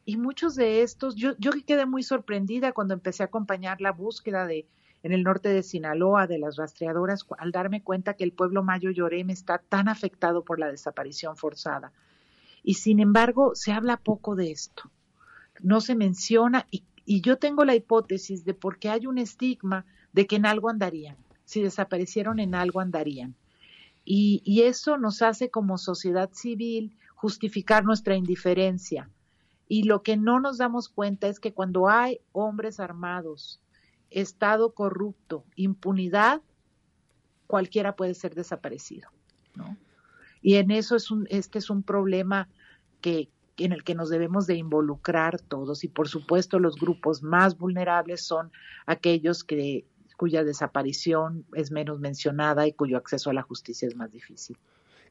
Y 0.05 0.17
muchos 0.17 0.55
de 0.55 0.81
estos, 0.81 1.15
yo, 1.15 1.35
yo 1.37 1.51
quedé 1.65 1.85
muy 1.85 2.03
sorprendida 2.03 2.73
cuando 2.73 2.93
empecé 2.93 3.23
a 3.23 3.27
acompañar 3.27 3.81
la 3.81 3.91
búsqueda 3.91 4.45
de 4.45 4.67
en 5.03 5.11
el 5.11 5.23
norte 5.23 5.49
de 5.49 5.63
Sinaloa 5.63 6.27
de 6.27 6.39
las 6.39 6.55
rastreadoras 6.55 7.25
al 7.37 7.51
darme 7.51 7.83
cuenta 7.83 8.13
que 8.13 8.23
el 8.23 8.31
pueblo 8.31 8.63
Mayo 8.63 8.89
Llorem 8.89 9.29
está 9.29 9.57
tan 9.57 9.89
afectado 9.89 10.45
por 10.45 10.59
la 10.59 10.71
desaparición 10.71 11.35
forzada. 11.35 11.91
Y 12.63 12.75
sin 12.75 13.01
embargo, 13.01 13.53
se 13.53 13.73
habla 13.73 13.97
poco 13.97 14.35
de 14.35 14.51
esto. 14.51 14.89
No 15.61 15.81
se 15.81 15.95
menciona 15.95 16.67
y, 16.71 16.85
y 17.05 17.19
yo 17.19 17.37
tengo 17.37 17.65
la 17.65 17.75
hipótesis 17.75 18.45
de 18.45 18.53
por 18.53 18.79
qué 18.79 18.89
hay 18.89 19.05
un 19.05 19.17
estigma 19.17 19.85
de 20.13 20.25
que 20.25 20.37
en 20.37 20.45
algo 20.45 20.69
andarían. 20.69 21.17
Si 21.43 21.61
desaparecieron, 21.61 22.39
en 22.39 22.55
algo 22.55 22.79
andarían. 22.79 23.35
Y, 24.05 24.41
y, 24.43 24.63
eso 24.63 24.97
nos 24.97 25.21
hace 25.21 25.49
como 25.49 25.77
sociedad 25.77 26.29
civil 26.33 26.97
justificar 27.15 27.85
nuestra 27.85 28.15
indiferencia. 28.15 29.09
Y 29.67 29.83
lo 29.83 30.03
que 30.03 30.17
no 30.17 30.39
nos 30.39 30.57
damos 30.57 30.89
cuenta 30.89 31.27
es 31.27 31.39
que 31.39 31.53
cuando 31.53 31.87
hay 31.87 32.19
hombres 32.33 32.79
armados, 32.79 33.61
Estado 34.09 34.73
corrupto, 34.73 35.43
impunidad, 35.55 36.41
cualquiera 37.47 37.95
puede 37.95 38.13
ser 38.13 38.35
desaparecido. 38.35 39.09
¿no? 39.55 39.77
Y 40.41 40.55
en 40.55 40.71
eso 40.71 40.95
es 40.95 41.09
un, 41.09 41.25
este 41.29 41.57
es 41.57 41.69
un 41.69 41.81
problema 41.81 42.49
que, 43.01 43.29
en 43.57 43.71
el 43.71 43.83
que 43.83 43.95
nos 43.95 44.09
debemos 44.09 44.45
de 44.45 44.55
involucrar 44.55 45.39
todos. 45.39 45.83
Y 45.83 45.87
por 45.87 46.07
supuesto 46.09 46.59
los 46.59 46.75
grupos 46.75 47.23
más 47.23 47.57
vulnerables 47.57 48.25
son 48.25 48.51
aquellos 48.85 49.43
que 49.43 49.85
cuya 50.23 50.45
desaparición 50.45 51.45
es 51.53 51.69
menos 51.69 51.99
mencionada 51.99 52.65
y 52.65 52.71
cuyo 52.71 52.95
acceso 52.95 53.29
a 53.29 53.33
la 53.33 53.41
justicia 53.41 53.89
es 53.89 53.95
más 53.97 54.09
difícil. 54.09 54.55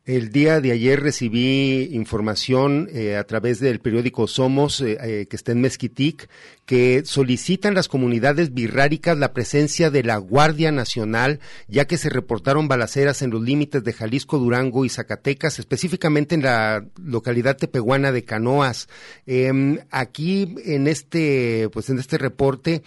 El 0.05 0.33
día 0.33 0.61
de 0.61 0.73
ayer 0.73 1.01
recibí 1.01 1.91
información 1.93 2.89
eh, 2.93 3.17
a 3.17 3.25
través 3.25 3.61
del 3.61 3.79
periódico 3.79 4.27
Somos, 4.27 4.81
eh, 4.81 4.99
eh, 5.01 5.27
que 5.27 5.37
está 5.37 5.53
en 5.53 5.61
Mezquitic, 5.61 6.29
que 6.67 7.03
solicitan 7.05 7.75
las 7.75 7.87
comunidades 7.87 8.53
birráricas 8.53 9.17
la 9.17 9.33
presencia 9.33 9.91
de 9.91 10.03
la 10.03 10.17
Guardia 10.17 10.73
Nacional, 10.73 11.39
ya 11.69 11.85
que 11.85 11.99
se 11.99 12.09
reportaron 12.09 12.67
balaceras 12.67 13.23
en 13.23 13.31
los 13.31 13.43
límites 13.43 13.85
de 13.85 13.93
Jalisco, 13.93 14.39
Durango 14.39 14.85
y 14.85 14.89
Zacatecas, 14.89 15.61
específicamente 15.61 16.35
en 16.35 16.43
la 16.43 16.85
localidad 17.01 17.57
tepehuana 17.57 18.11
de 18.11 18.25
Canoas. 18.25 18.89
Em, 19.25 19.79
aquí 19.93 20.57
en 20.65 20.89
este, 20.89 21.69
pues 21.73 21.91
en 21.91 22.01
este 22.01 22.19
reporte, 22.19 22.83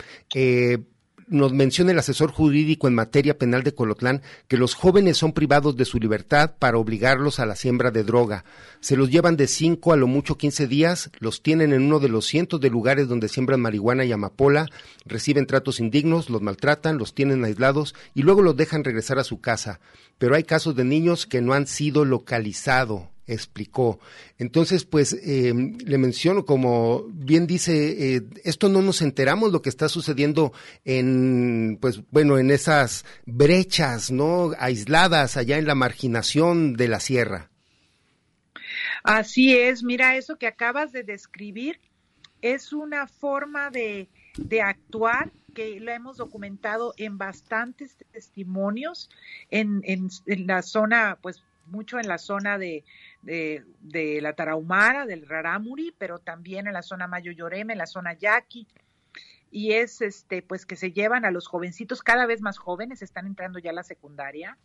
nos 1.28 1.54
menciona 1.54 1.92
el 1.92 2.00
asesor 2.00 2.32
jurídico 2.32 2.88
en 2.88 2.96
materia 2.96 3.38
penal 3.38 3.64
de 3.64 3.74
Colotlán 3.74 4.22
que 4.48 4.58
los 4.58 4.76
jóvenes 4.76 5.18
son 5.18 5.34
privados 5.34 5.76
de 5.76 5.86
su 5.86 6.00
libertad 6.00 6.56
para 6.60 6.78
obligarlos 6.78 7.40
a 7.40 7.46
la 7.46 7.56
siembra 7.56 7.92
de 7.92 8.04
droga. 8.04 8.46
Se 8.80 8.96
los 8.96 9.10
llevan 9.10 9.36
de 9.36 9.48
5 9.48 9.94
a 9.94 9.98
lo 9.98 10.08
mucho 10.08 10.38
15 10.38 10.68
días, 10.68 11.10
los 11.20 11.42
tienen 11.42 11.74
en 11.74 11.84
uno 11.84 12.00
de 12.00 12.10
los 12.10 12.26
cientos 12.26 12.62
de 12.62 12.70
lugares 12.70 13.08
donde 13.08 13.30
siembran 13.30 13.62
marihuana 13.62 14.06
y 14.06 14.12
amapola, 14.12 14.68
reciben 15.06 15.48
tratos 15.48 15.80
indignos, 15.80 16.30
los 16.30 16.42
maltratan, 16.42 16.98
los 16.98 17.16
tienen 17.16 17.44
aislados 17.44 17.96
y 18.14 18.22
luego 18.22 18.42
los 18.42 18.56
dejan 18.56 18.84
regresar 18.84 19.18
a 19.20 19.24
su 19.24 19.42
casa. 19.42 19.80
Pero 20.18 20.36
hay 20.36 20.44
casos 20.44 20.76
de 20.76 20.86
niños 20.86 21.26
que 21.26 21.42
no 21.42 21.54
han 21.54 21.68
sido 21.68 22.06
localizados 22.06 23.15
explicó. 23.28 24.00
Entonces, 24.38 24.86
pues 24.86 25.14
eh, 25.14 25.54
le 25.54 25.98
menciono, 25.98 26.46
como 26.46 27.04
bien 27.10 27.48
dice, 27.48 28.16
eh, 28.16 28.24
esto 28.44 28.70
no 28.70 28.82
nos 28.82 29.02
enteramos 29.02 29.52
lo 29.52 29.62
que 29.62 29.70
está 29.70 29.90
sucediendo 29.90 30.54
en, 30.84 31.78
pues 31.82 32.02
bueno, 32.12 32.38
en 32.38 32.52
esas 32.52 33.06
brechas, 33.26 34.12
¿no? 34.12 34.52
Aisladas 34.60 35.38
allá 35.38 35.58
en 35.58 35.68
la 35.68 35.76
marginación 35.76 36.74
de 36.74 36.88
la 36.88 37.00
sierra. 37.00 37.50
Así 39.04 39.56
es, 39.56 39.84
mira, 39.84 40.16
eso 40.18 40.38
que 40.38 40.48
acabas 40.48 40.92
de 40.92 41.04
describir 41.04 41.80
es 42.42 42.74
una 42.74 43.08
forma 43.08 43.70
de, 43.70 44.10
de 44.38 44.62
actuar 44.62 45.32
que 45.54 45.80
lo 45.80 45.92
hemos 45.92 46.18
documentado 46.18 46.94
en 46.98 47.18
bastantes 47.18 47.96
testimonios 48.12 49.10
en, 49.50 49.82
en, 49.86 50.10
en 50.28 50.48
la 50.48 50.62
zona, 50.62 51.18
pues 51.22 51.44
mucho 51.68 51.98
en 51.98 52.08
la 52.08 52.18
zona 52.18 52.58
de, 52.58 52.84
de, 53.26 53.66
de, 53.82 54.22
la 54.22 54.34
Tarahumara, 54.34 55.06
del 55.06 55.28
Rarámuri, 55.28 55.94
pero 55.98 56.20
también 56.20 56.68
en 56.68 56.74
la 56.74 56.84
zona 56.84 57.08
Mayo 57.08 57.32
Lloreme, 57.32 57.74
en 57.74 57.80
la 57.80 57.88
zona 57.88 58.14
Yaqui. 58.14 58.68
Y 59.52 59.74
es 59.74 60.02
este, 60.02 60.42
pues 60.42 60.66
que 60.66 60.76
se 60.76 60.92
llevan 60.92 61.26
a 61.26 61.32
los 61.32 61.48
jovencitos 61.48 62.04
cada 62.04 62.26
vez 62.26 62.42
más 62.42 62.58
jóvenes, 62.58 63.02
están 63.02 63.26
entrando 63.26 63.60
ya 63.60 63.72
a 63.72 63.74
la 63.74 63.84
secundaria, 63.84 64.58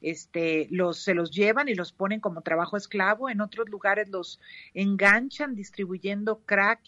este, 0.00 0.68
los, 0.70 0.98
se 0.98 1.14
los 1.14 1.30
llevan 1.30 1.68
y 1.68 1.74
los 1.74 1.92
ponen 1.92 2.20
como 2.20 2.42
trabajo 2.42 2.76
esclavo, 2.76 3.30
en 3.30 3.40
otros 3.40 3.68
lugares 3.68 4.08
los 4.08 4.40
enganchan 4.74 5.54
distribuyendo 5.54 6.40
crack 6.44 6.80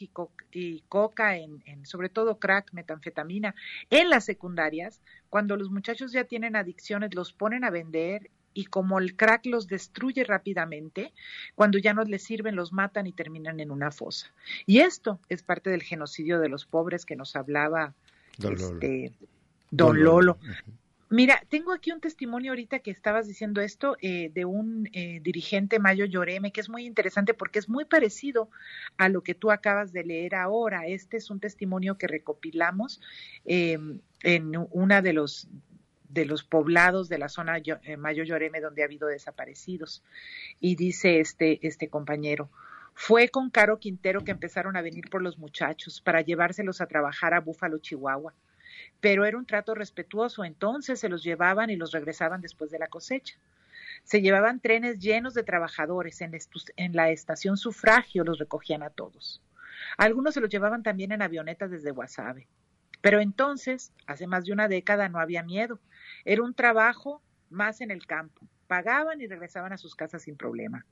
y, 0.52 0.82
coca, 0.88 1.36
en, 1.36 1.62
sobre 1.84 2.10
todo 2.10 2.38
crack, 2.38 2.72
metanfetamina, 2.72 3.54
en 3.90 4.10
las 4.10 4.24
secundarias, 4.24 5.00
cuando 5.30 5.56
los 5.56 5.70
muchachos 5.70 6.12
ya 6.12 6.24
tienen 6.24 6.54
adicciones, 6.54 7.14
los 7.14 7.32
ponen 7.32 7.64
a 7.64 7.70
vender 7.70 8.30
y 8.54 8.66
como 8.66 8.98
el 8.98 9.16
crack 9.16 9.46
los 9.46 9.66
destruye 9.66 10.24
rápidamente, 10.24 11.12
cuando 11.54 11.78
ya 11.78 11.94
no 11.94 12.02
les 12.04 12.22
sirven, 12.22 12.56
los 12.56 12.72
matan 12.72 13.06
y 13.06 13.12
terminan 13.12 13.60
en 13.60 13.70
una 13.70 13.90
fosa. 13.90 14.32
Y 14.66 14.80
esto 14.80 15.20
es 15.28 15.42
parte 15.42 15.70
del 15.70 15.82
genocidio 15.82 16.40
de 16.40 16.48
los 16.48 16.66
pobres 16.66 17.04
que 17.04 17.16
nos 17.16 17.36
hablaba 17.36 17.94
Don 18.38 18.54
este, 18.54 19.12
Lolo. 19.70 20.38
Mira, 21.10 21.42
tengo 21.48 21.72
aquí 21.72 21.90
un 21.90 22.00
testimonio 22.00 22.52
ahorita 22.52 22.80
que 22.80 22.90
estabas 22.90 23.26
diciendo 23.26 23.62
esto 23.62 23.96
eh, 24.02 24.30
de 24.34 24.44
un 24.44 24.90
eh, 24.92 25.20
dirigente 25.22 25.78
Mayo 25.78 26.04
Lloreme, 26.04 26.52
que 26.52 26.60
es 26.60 26.68
muy 26.68 26.84
interesante 26.84 27.32
porque 27.32 27.58
es 27.58 27.68
muy 27.68 27.86
parecido 27.86 28.50
a 28.98 29.08
lo 29.08 29.22
que 29.22 29.34
tú 29.34 29.50
acabas 29.50 29.92
de 29.92 30.04
leer 30.04 30.34
ahora. 30.34 30.86
Este 30.86 31.16
es 31.16 31.30
un 31.30 31.40
testimonio 31.40 31.96
que 31.96 32.08
recopilamos 32.08 33.00
eh, 33.46 33.78
en 34.22 34.52
una 34.70 35.00
de 35.00 35.14
los 35.14 35.48
de 36.08 36.24
los 36.24 36.44
poblados 36.44 37.08
de 37.08 37.18
la 37.18 37.28
zona 37.28 37.58
Mayo 37.98 38.24
Lloreme 38.24 38.60
donde 38.60 38.82
ha 38.82 38.86
habido 38.86 39.08
desaparecidos. 39.08 40.02
Y 40.60 40.76
dice 40.76 41.20
este, 41.20 41.66
este 41.66 41.88
compañero, 41.88 42.50
fue 42.94 43.28
con 43.28 43.50
Caro 43.50 43.78
Quintero 43.78 44.24
que 44.24 44.32
empezaron 44.32 44.76
a 44.76 44.82
venir 44.82 45.08
por 45.10 45.22
los 45.22 45.38
muchachos 45.38 46.00
para 46.00 46.20
llevárselos 46.20 46.80
a 46.80 46.86
trabajar 46.86 47.34
a 47.34 47.40
Búfalo, 47.40 47.78
Chihuahua 47.78 48.34
pero 49.00 49.24
era 49.24 49.38
un 49.38 49.46
trato 49.46 49.74
respetuoso, 49.74 50.44
entonces 50.44 51.00
se 51.00 51.08
los 51.08 51.22
llevaban 51.22 51.70
y 51.70 51.76
los 51.76 51.92
regresaban 51.92 52.40
después 52.40 52.70
de 52.70 52.78
la 52.78 52.88
cosecha. 52.88 53.36
Se 54.04 54.20
llevaban 54.20 54.60
trenes 54.60 54.98
llenos 54.98 55.34
de 55.34 55.42
trabajadores, 55.42 56.20
en, 56.20 56.36
en 56.76 56.96
la 56.96 57.10
estación 57.10 57.56
sufragio 57.56 58.24
los 58.24 58.38
recogían 58.38 58.82
a 58.82 58.90
todos. 58.90 59.42
Algunos 59.96 60.34
se 60.34 60.40
los 60.40 60.50
llevaban 60.50 60.82
también 60.82 61.12
en 61.12 61.22
avionetas 61.22 61.70
desde 61.70 61.90
Guasave. 61.90 62.46
Pero 63.00 63.20
entonces, 63.20 63.92
hace 64.06 64.26
más 64.26 64.44
de 64.44 64.52
una 64.52 64.66
década, 64.66 65.08
no 65.08 65.20
había 65.20 65.42
miedo. 65.42 65.78
Era 66.24 66.42
un 66.42 66.54
trabajo 66.54 67.22
más 67.50 67.80
en 67.80 67.90
el 67.90 68.06
campo. 68.06 68.46
Pagaban 68.66 69.20
y 69.20 69.26
regresaban 69.26 69.72
a 69.72 69.78
sus 69.78 69.94
casas 69.94 70.22
sin 70.22 70.36
problema. 70.36 70.84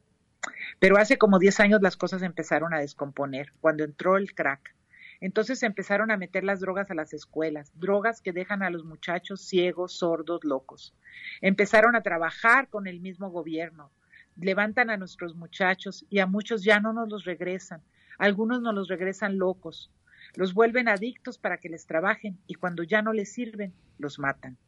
Pero 0.79 0.97
hace 0.97 1.19
como 1.19 1.39
10 1.39 1.61
años 1.61 1.83
las 1.83 1.97
cosas 1.97 2.23
empezaron 2.23 2.73
a 2.73 2.79
descomponer, 2.79 3.53
cuando 3.61 3.85
entró 3.85 4.17
el 4.17 4.35
crack. 4.35 4.75
Entonces 5.21 5.63
empezaron 5.63 6.11
a 6.11 6.17
meter 6.17 6.45
las 6.45 6.61
drogas 6.61 6.91
a 6.91 6.95
las 6.95 7.15
escuelas, 7.15 7.73
drogas 7.75 8.21
que 8.21 8.33
dejan 8.33 8.63
a 8.63 8.71
los 8.71 8.85
muchachos 8.85 9.41
ciegos, 9.41 9.99
sordos, 9.99 10.45
locos. 10.45 10.95
Empezaron 11.41 11.97
a 11.97 12.03
trabajar 12.03 12.69
con 12.69 12.87
el 12.87 13.01
mismo 13.01 13.31
gobierno, 13.31 13.91
levantan 14.37 14.91
a 14.91 14.99
nuestros 14.99 15.35
muchachos 15.35 16.05
y 16.11 16.19
a 16.19 16.27
muchos 16.27 16.65
ya 16.65 16.81
no 16.81 16.93
nos 16.93 17.09
los 17.09 17.25
regresan, 17.25 17.81
algunos 18.19 18.61
nos 18.61 18.75
los 18.75 18.89
regresan 18.89 19.39
locos, 19.39 19.91
los 20.35 20.53
vuelven 20.53 20.89
adictos 20.89 21.39
para 21.39 21.57
que 21.57 21.71
les 21.71 21.87
trabajen 21.87 22.39
y 22.47 22.55
cuando 22.55 22.83
ya 22.83 23.01
no 23.01 23.15
les 23.15 23.33
sirven, 23.33 23.73
los 23.99 24.19
matan. 24.19 24.59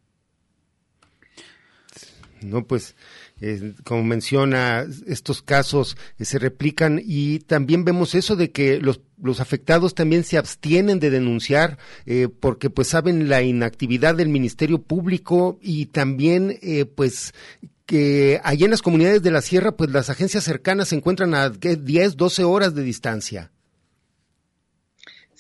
¿No? 2.43 2.65
Pues, 2.65 2.97
eh, 3.41 3.75
como 3.85 4.03
menciona, 4.05 4.87
estos 5.07 5.43
casos 5.43 5.97
eh, 6.19 6.25
se 6.25 6.39
replican 6.39 7.01
y 7.05 7.41
también 7.41 7.85
vemos 7.85 8.15
eso 8.15 8.37
de 8.37 8.51
que 8.51 8.79
los, 8.79 9.01
los 9.23 9.41
afectados 9.41 9.95
también 9.95 10.25
se 10.25 10.39
abstienen 10.39 11.01
de 11.01 11.11
denunciar 11.11 11.79
eh, 12.07 12.29
porque 12.29 12.71
pues 12.71 12.89
saben 12.89 13.29
la 13.29 13.43
inactividad 13.43 14.15
del 14.15 14.29
Ministerio 14.29 14.83
Público 14.83 15.59
y 15.63 15.87
también 15.87 16.59
pues 16.95 17.35
que 17.87 18.41
allá 18.45 18.65
en 18.65 18.71
las 18.71 18.83
comunidades 18.83 19.23
de 19.23 19.31
la 19.31 19.43
sierra 19.43 19.73
pues 19.73 19.91
las 19.91 20.11
agencias 20.11 20.45
cercanas 20.45 20.89
se 20.89 20.97
encuentran 20.97 21.35
a 21.35 21.51
10, 21.51 22.17
12 22.17 22.45
horas 22.45 22.75
de 22.75 22.83
distancia. 22.83 23.51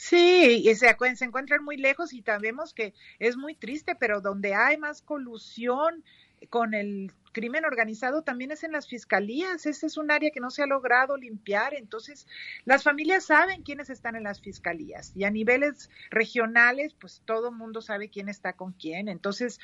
Sí, 0.08 0.62
y 0.64 0.74
se, 0.74 0.96
encuentran 1.20 1.62
muy 1.62 1.76
lejos 1.76 2.14
y 2.14 2.22
también 2.22 2.56
vemos 2.56 2.72
que 2.72 2.94
es 3.18 3.36
muy 3.36 3.54
triste, 3.54 3.94
pero 3.94 4.22
donde 4.22 4.54
hay 4.54 4.78
más 4.78 5.02
colusión 5.02 6.02
con 6.50 6.74
el 6.74 7.12
crimen 7.32 7.64
organizado 7.64 8.22
también 8.22 8.50
es 8.50 8.64
en 8.64 8.72
las 8.72 8.88
fiscalías. 8.88 9.66
Este 9.66 9.86
es 9.86 9.96
un 9.96 10.10
área 10.10 10.30
que 10.30 10.40
no 10.40 10.50
se 10.50 10.62
ha 10.62 10.66
logrado 10.66 11.16
limpiar. 11.16 11.74
Entonces, 11.74 12.26
las 12.64 12.82
familias 12.82 13.26
saben 13.26 13.62
quiénes 13.62 13.90
están 13.90 14.16
en 14.16 14.24
las 14.24 14.40
fiscalías 14.40 15.12
y 15.14 15.24
a 15.24 15.30
niveles 15.30 15.90
regionales, 16.10 16.94
pues 16.94 17.22
todo 17.24 17.52
mundo 17.52 17.80
sabe 17.80 18.08
quién 18.08 18.28
está 18.28 18.54
con 18.54 18.72
quién. 18.72 19.08
Entonces, 19.08 19.60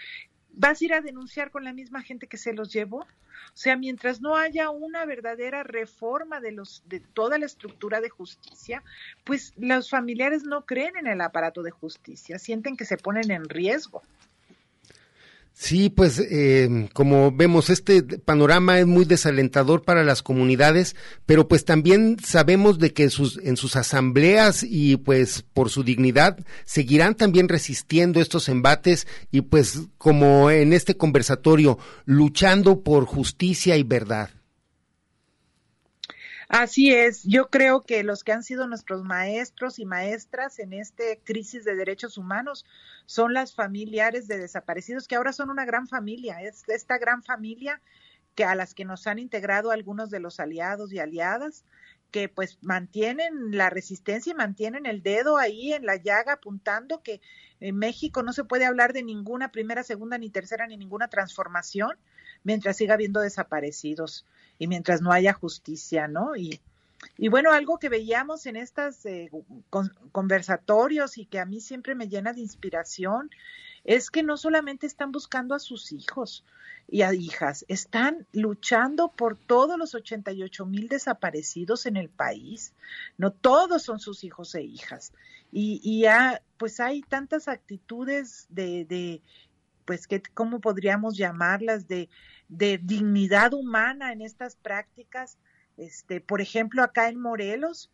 ¿vas 0.51 0.81
a 0.81 0.85
ir 0.85 0.95
a 0.95 1.01
denunciar 1.01 1.51
con 1.51 1.65
la 1.65 1.73
misma 1.73 2.03
gente 2.03 2.27
que 2.27 2.37
se 2.37 2.53
los 2.53 2.73
llevó? 2.73 2.99
O 3.01 3.57
sea, 3.57 3.77
mientras 3.77 4.21
no 4.21 4.37
haya 4.37 4.71
una 4.71 5.05
verdadera 5.05 5.63
reforma 5.63 6.41
de 6.41 6.53
los 6.53 6.83
de 6.87 7.01
toda 7.01 7.39
la 7.39 7.47
estructura 7.47 8.01
de 8.01 8.09
justicia, 8.09 8.83
pues 9.25 9.53
los 9.57 9.91
familiares 9.91 10.45
no 10.45 10.65
creen 10.65 10.97
en 10.97 11.07
el 11.07 11.21
aparato 11.21 11.63
de 11.63 11.71
justicia, 11.71 12.39
sienten 12.39 12.77
que 12.77 12.85
se 12.85 12.97
ponen 12.97 13.31
en 13.31 13.49
riesgo. 13.49 14.03
Sí, 15.57 15.89
pues 15.89 16.19
eh, 16.19 16.89
como 16.93 17.31
vemos, 17.31 17.71
este 17.71 18.03
panorama 18.03 18.81
es 18.81 18.87
muy 18.87 19.05
desalentador 19.05 19.83
para 19.83 20.03
las 20.03 20.21
comunidades, 20.21 20.97
pero 21.27 21.47
pues 21.47 21.65
también 21.65 22.17
sabemos 22.23 22.81
de 22.81 22.93
que 22.93 23.09
sus, 23.09 23.39
en 23.39 23.57
sus 23.57 23.77
asambleas 23.77 24.65
y 24.69 24.97
pues 24.97 25.45
por 25.55 25.71
su 25.71 25.85
dignidad 25.85 26.45
seguirán 26.65 27.15
también 27.15 27.49
resistiendo 27.49 28.21
estos 28.21 28.49
embates 28.49 29.07
y 29.31 29.43
pues 29.43 29.83
como 29.97 30.51
en 30.51 30.73
este 30.73 30.97
conversatorio, 30.97 31.79
luchando 32.05 32.83
por 32.83 33.05
justicia 33.05 33.77
y 33.77 33.85
verdad. 33.85 34.31
Así 36.57 36.95
es, 36.95 37.25
yo 37.25 37.51
creo 37.51 37.83
que 37.83 38.05
los 38.05 38.23
que 38.23 38.31
han 38.31 38.45
sido 38.45 38.69
nuestros 38.69 39.03
maestros 39.03 39.81
y 39.81 39.85
maestras 39.85 40.61
en 40.61 40.73
este 40.73 41.21
crisis 41.25 41.65
de 41.65 41.75
derechos 41.75 42.17
humanos 42.17 42.65
son 43.07 43.35
las 43.35 43.57
familiares 43.57 44.29
de 44.29 44.39
desaparecidos, 44.39 45.09
que 45.09 45.17
ahora 45.17 45.33
son 45.33 45.51
una 45.51 45.65
gran 45.65 45.89
familia, 45.89 46.43
es 46.43 46.63
esta 46.69 46.97
gran 46.97 47.25
familia 47.25 47.83
que 48.37 48.45
a 48.45 48.55
las 48.55 48.73
que 48.73 48.85
nos 48.85 49.09
han 49.09 49.19
integrado 49.19 49.73
algunos 49.73 50.11
de 50.11 50.21
los 50.21 50.39
aliados 50.39 50.93
y 50.93 51.01
aliadas, 51.01 51.65
que 52.13 52.29
pues 52.29 52.57
mantienen 52.63 53.57
la 53.57 53.69
resistencia 53.69 54.31
y 54.31 54.37
mantienen 54.37 54.87
el 54.87 55.03
dedo 55.03 55.39
ahí 55.39 55.73
en 55.73 55.85
la 55.85 55.97
llaga 55.97 56.35
apuntando 56.35 57.03
que 57.03 57.21
en 57.59 57.77
México 57.77 58.23
no 58.23 58.33
se 58.33 58.45
puede 58.45 58.65
hablar 58.65 58.93
de 58.93 59.03
ninguna 59.03 59.51
primera, 59.51 59.83
segunda 59.83 60.19
ni 60.19 60.31
tercera 60.31 60.69
ni 60.69 60.77
ninguna 60.77 61.09
transformación 61.09 61.99
mientras 62.45 62.77
siga 62.77 62.95
habiendo 62.95 63.19
desaparecidos 63.19 64.25
y 64.59 64.67
mientras 64.67 65.01
no 65.01 65.13
haya 65.13 65.33
justicia, 65.33 66.09
¿no? 66.09 66.37
Y, 66.37 66.61
y 67.19 67.29
bueno, 67.29 67.53
algo 67.53 67.79
que 67.79 67.89
veíamos 67.89 68.47
en 68.47 68.57
estos 68.57 69.05
eh, 69.07 69.31
conversatorios 70.13 71.19
y 71.19 71.27
que 71.27 71.39
a 71.39 71.45
mí 71.45 71.61
siempre 71.61 71.95
me 71.95 72.09
llena 72.09 72.33
de 72.33 72.41
inspiración 72.41 73.31
es 73.85 74.11
que 74.11 74.23
no 74.23 74.37
solamente 74.37 74.87
están 74.87 75.13
buscando 75.13 75.55
a 75.55 75.59
sus 75.59 75.93
hijos 75.93 76.45
y 76.89 77.03
a 77.03 77.15
hijas, 77.15 77.65
están 77.69 78.27
luchando 78.33 79.09
por 79.09 79.37
todos 79.37 79.79
los 79.79 79.95
88 79.95 80.67
mil 80.67 80.89
desaparecidos 80.89 81.87
en 81.87 81.97
el 81.97 82.09
país. 82.09 82.73
No 83.19 83.31
todos 83.31 83.83
son 83.83 84.01
sus 84.01 84.25
hijos 84.25 84.55
e 84.55 84.63
hijas. 84.63 85.13
Y, 85.53 85.81
y 85.83 86.07
pues 86.57 86.81
hay 86.81 87.03
tantas 87.03 87.47
actitudes 87.47 88.47
de, 88.49 88.85
de 88.87 89.23
pues, 89.85 90.07
que, 90.07 90.23
¿cómo 90.35 90.61
podríamos 90.61 91.17
llamarlas? 91.17 91.87
De, 91.89 92.09
dignidad 92.49 93.53
humana 93.53 94.13
en 94.13 94.21
estas 94.21 94.57
prácticas. 94.57 95.39
Este, 95.77 96.21
por 96.21 96.41
ejemplo, 96.41 96.83
acá 96.83 97.09
en 97.09 97.21
Morelos, 97.21 97.91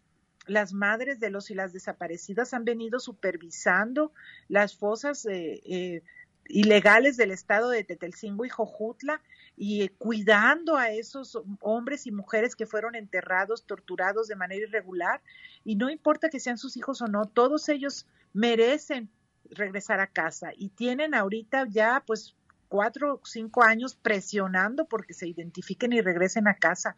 las 0.47 0.73
madres 0.73 1.21
de 1.21 1.31
los 1.31 1.51
y 1.51 1.55
las 1.55 1.73
desaparecidas 1.73 2.53
han 2.53 2.65
venido 2.65 2.99
supervisando 2.99 4.13
las 4.49 4.77
fosas 4.77 5.25
eh, 5.27 5.61
eh, 5.65 6.03
ilegales 6.49 7.17
del 7.17 7.31
estado 7.31 7.71
de 7.71 7.85
Tetelcingo 7.85 8.45
y 8.45 8.49
Jojutla 8.49 9.23
y 9.57 9.89
cuidando 9.89 10.77
a 10.77 10.91
esos 10.91 11.39
hombres 11.61 12.07
y 12.07 12.13
mujeres 12.13 12.57
que 12.57 12.67
fueron 12.67 12.95
enterrados, 12.95 13.65
torturados 13.67 14.27
de 14.29 14.37
manera 14.37 14.67
irregular. 14.67 15.21
Y 15.65 15.77
no 15.77 15.91
importa 15.91 16.29
que 16.29 16.41
sean 16.41 16.59
sus 16.59 16.77
hijos 16.77 17.03
o 17.03 17.07
no, 17.07 17.27
todos 17.27 17.69
ellos 17.69 18.07
merecen 18.33 19.11
regresar 19.51 20.01
a 20.01 20.07
casa 20.07 20.51
y 20.57 20.71
tienen 20.71 21.15
ahorita 21.15 21.67
ya 21.69 22.03
pues 22.07 22.35
cuatro 22.69 23.15
o 23.15 23.27
cinco 23.27 23.63
años 23.63 23.95
presionando 23.95 24.87
porque 24.87 25.13
se 25.13 25.29
identifiquen 25.29 25.93
y 25.93 26.01
regresen 26.01 26.49
a 26.49 26.55
casa. 26.55 26.97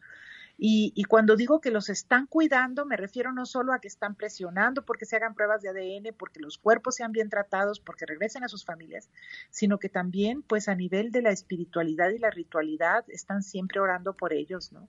Y, 0.55 0.93
y, 0.95 1.05
cuando 1.05 1.35
digo 1.35 1.59
que 1.59 1.71
los 1.71 1.89
están 1.89 2.27
cuidando, 2.27 2.85
me 2.85 2.95
refiero 2.95 3.33
no 3.33 3.47
solo 3.47 3.73
a 3.73 3.79
que 3.79 3.87
están 3.87 4.13
presionando 4.13 4.85
porque 4.85 5.07
se 5.07 5.15
hagan 5.15 5.33
pruebas 5.33 5.63
de 5.63 5.69
ADN, 5.69 6.13
porque 6.15 6.39
los 6.39 6.59
cuerpos 6.59 6.95
sean 6.95 7.11
bien 7.11 7.29
tratados, 7.29 7.79
porque 7.79 8.05
regresen 8.05 8.43
a 8.43 8.47
sus 8.47 8.63
familias, 8.63 9.09
sino 9.49 9.79
que 9.79 9.89
también, 9.89 10.43
pues 10.43 10.67
a 10.67 10.75
nivel 10.75 11.11
de 11.11 11.23
la 11.23 11.31
espiritualidad 11.31 12.11
y 12.11 12.19
la 12.19 12.29
ritualidad, 12.29 13.03
están 13.07 13.41
siempre 13.41 13.79
orando 13.79 14.13
por 14.13 14.31
ellos, 14.31 14.71
¿no? 14.71 14.87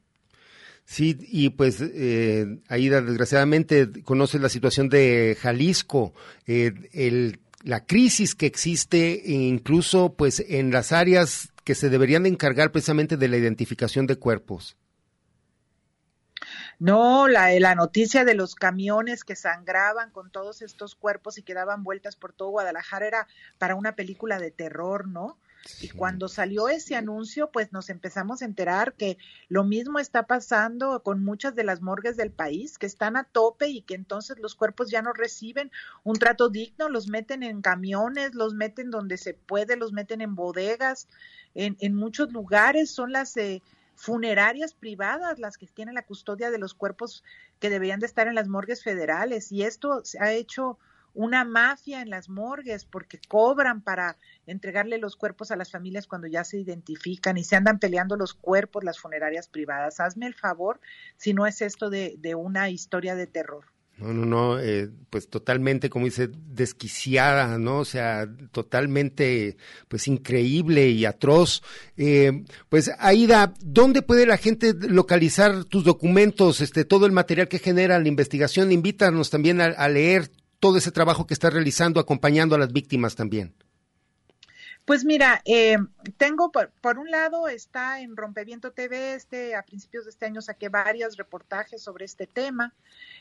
Sí, 0.85 1.17
y 1.21 1.49
pues 1.49 1.81
eh, 1.81 2.61
Aida, 2.69 3.01
desgraciadamente 3.01 4.03
conoces 4.03 4.43
la 4.43 4.51
situación 4.51 4.91
de 4.91 5.35
Jalisco, 5.41 6.13
eh, 6.47 6.75
el 6.93 7.41
la 7.65 7.87
crisis 7.87 8.35
que 8.35 8.47
existe 8.47 9.23
incluso 9.25 10.15
pues 10.15 10.45
en 10.49 10.71
las 10.71 10.93
áreas 10.93 11.49
que 11.65 11.75
se 11.75 11.89
deberían 11.89 12.25
de 12.25 12.29
encargar 12.29 12.71
precisamente 12.71 13.17
de 13.17 13.27
la 13.27 13.39
identificación 13.39 14.07
de 14.07 14.17
cuerpos. 14.17 14.77
No, 16.79 17.27
la, 17.27 17.59
la 17.59 17.75
noticia 17.75 18.27
de 18.27 18.35
los 18.35 18.55
camiones 18.55 19.25
que 19.25 19.35
sangraban 19.35 20.11
con 20.11 20.31
todos 20.31 20.61
estos 20.61 20.95
cuerpos 20.95 21.39
y 21.39 21.43
que 21.43 21.55
daban 21.55 21.85
vueltas 21.85 22.17
por 22.17 22.35
todo 22.35 22.51
Guadalajara 22.51 23.07
era 23.07 23.29
para 23.59 23.77
una 23.77 23.97
película 23.97 24.39
de 24.39 24.51
terror, 24.51 25.09
¿no? 25.09 25.39
Y 25.81 25.89
cuando 25.89 26.29
salió 26.29 26.69
ese 26.69 26.95
anuncio, 26.95 27.51
pues 27.51 27.73
nos 27.73 27.89
empezamos 27.89 28.43
a 28.43 28.45
enterar 28.45 28.95
que 28.95 29.17
lo 29.49 29.65
mismo 29.65 29.99
está 29.99 30.27
pasando 30.27 31.03
con 31.03 31.25
muchas 31.25 31.55
de 31.55 31.65
las 31.65 31.81
morgues 31.81 32.17
del 32.17 32.31
país, 32.31 32.79
que 32.79 32.87
están 32.87 33.17
a 33.17 33.25
tope 33.25 33.69
y 33.69 33.83
que 33.83 33.95
entonces 33.95 34.39
los 34.39 34.55
cuerpos 34.55 34.91
ya 34.91 35.01
no 35.01 35.13
reciben 35.13 35.73
un 36.03 36.19
trato 36.19 36.51
digno, 36.51 36.89
los 36.89 37.09
meten 37.09 37.43
en 37.43 37.63
camiones, 37.63 38.35
los 38.35 38.55
meten 38.55 38.91
donde 38.91 39.17
se 39.17 39.35
puede, 39.35 39.77
los 39.77 39.93
meten 39.93 40.21
en 40.21 40.35
bodegas, 40.35 41.09
en, 41.55 41.77
en 41.81 41.95
muchos 41.95 42.33
lugares 42.33 42.91
son 42.91 43.13
las... 43.13 43.37
Eh, 43.37 43.63
funerarias 43.97 44.75
privadas 44.75 45.39
las 45.39 45.57
que 45.57 45.69
tienen 45.69 45.95
la 45.95 46.05
custodia 46.05 46.51
de 46.51 46.59
los 46.59 46.75
cuerpos 46.75 47.23
que 47.61 47.71
deberían 47.71 48.01
de 48.01 48.07
estar 48.07 48.27
en 48.27 48.35
las 48.35 48.49
morgues 48.49 48.83
federales. 48.83 49.53
Y 49.53 49.63
esto 49.63 50.05
se 50.05 50.19
ha 50.21 50.33
hecho 50.33 50.79
una 51.15 51.45
mafia 51.45 52.03
en 52.03 52.11
las 52.11 52.29
morgues 52.29 52.85
porque 52.85 53.21
cobran 53.29 53.81
para 53.81 54.19
entregarle 54.47 54.99
los 54.99 55.17
cuerpos 55.17 55.51
a 55.51 55.57
las 55.57 55.71
familias 55.71 56.07
cuando 56.07 56.27
ya 56.27 56.45
se 56.45 56.59
identifican 56.59 57.39
y 57.39 57.45
se 57.45 57.57
andan 57.57 57.79
peleando 57.79 58.17
los 58.17 58.35
cuerpos 58.35 58.85
las 58.85 58.99
funerarias 58.99 59.49
privadas. 59.49 60.01
Hazme 60.01 60.27
el 60.27 60.35
favor 60.35 60.81
si 61.17 61.33
no 61.33 61.47
es 61.47 61.63
esto 61.63 61.89
de, 61.89 62.17
de 62.19 62.35
una 62.35 62.69
historia 62.69 63.15
de 63.15 63.27
terror. 63.27 63.65
No, 63.97 64.13
no, 64.13 64.27
no, 64.27 64.59
eh, 64.59 64.91
pues 65.09 65.29
totalmente, 65.29 65.89
como 65.89 66.07
dice, 66.07 66.29
desquiciada, 66.29 67.59
¿no? 67.59 67.79
O 67.79 67.85
sea, 67.85 68.29
totalmente, 68.51 69.57
pues 69.87 70.09
increíble 70.09 70.89
y 70.89 71.05
atroz. 71.05 71.63
Eh, 71.97 72.43
pues 72.69 72.91
Aida, 72.99 73.55
¿dónde 73.61 74.03
puede 74.03 74.27
la 74.27 74.37
gente 74.37 74.75
localizar 74.75 75.65
tus 75.65 75.85
documentos, 75.85 76.61
este, 76.61 76.85
todo 76.85 77.07
el 77.07 77.13
material 77.13 77.47
que 77.47 77.61
genera 77.61 78.01
la 78.01 78.09
investigación? 78.09 78.73
Invítanos 78.73 79.31
también 79.31 79.61
a 79.61 79.89
leer 79.89 80.29
todo 80.65 80.79
ese 80.79 80.93
trabajo 80.93 81.27
que 81.27 81.35
estás 81.35 81.53
realizando, 81.53 82.01
acompañando 82.01 82.55
a 82.55 82.59
las 82.59 82.73
víctimas 82.73 83.15
también. 83.15 83.55
Pues 84.87 85.05
mira, 85.05 85.43
eh, 85.45 85.77
tengo 86.17 86.51
por, 86.51 86.71
por, 86.81 86.99
un 86.99 87.11
lado 87.11 87.49
está 87.49 88.01
en 88.01 88.17
Rompeviento 88.17 88.73
TV, 88.73 89.13
este 89.13 89.57
a 89.57 89.63
principios 89.63 90.05
de 90.05 90.11
este 90.13 90.25
año 90.25 90.41
saqué 90.41 90.71
varios 90.71 91.19
reportajes 91.19 91.83
sobre 91.83 92.07
este 92.07 92.27
tema. 92.27 92.73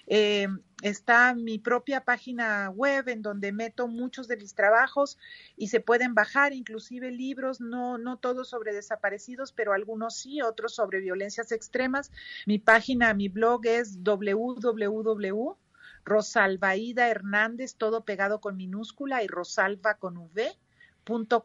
Eh, 0.08 0.48
está 0.84 1.34
mi 1.34 1.60
propia 1.60 2.06
página 2.06 2.70
web 2.70 3.10
en 3.10 3.22
donde 3.22 3.52
meto 3.52 3.90
muchos 3.90 4.30
de 4.30 4.38
mis 4.38 4.56
trabajos 4.56 5.18
y 5.58 5.68
se 5.68 5.82
pueden 5.82 6.14
bajar, 6.14 6.54
inclusive 6.54 7.12
libros, 7.12 7.60
no, 7.60 7.98
no 7.98 8.16
todos 8.16 8.48
sobre 8.48 8.74
desaparecidos, 8.74 9.52
pero 9.52 9.74
algunos 9.74 10.16
sí, 10.16 10.42
otros 10.42 10.76
sobre 10.76 11.02
violencias 11.02 11.52
extremas. 11.52 12.10
Mi 12.46 12.58
página, 12.58 13.14
mi 13.14 13.28
blog 13.28 13.66
es 13.66 14.02
www. 14.02 15.58
Rosalbaida 16.06 17.08
Hernández, 17.08 17.76
todo 17.76 18.04
pegado 18.04 18.42
con 18.42 18.58
minúscula 18.58 19.24
y 19.24 19.28
Rosalba 19.28 19.96
con 19.96 20.18
V 20.18 20.58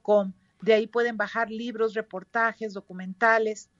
Com. 0.02 0.32
De 0.60 0.74
ahí 0.74 0.86
pueden 0.86 1.16
bajar 1.16 1.50
libros, 1.50 1.94
reportajes, 1.94 2.74
documentales. 2.74 3.70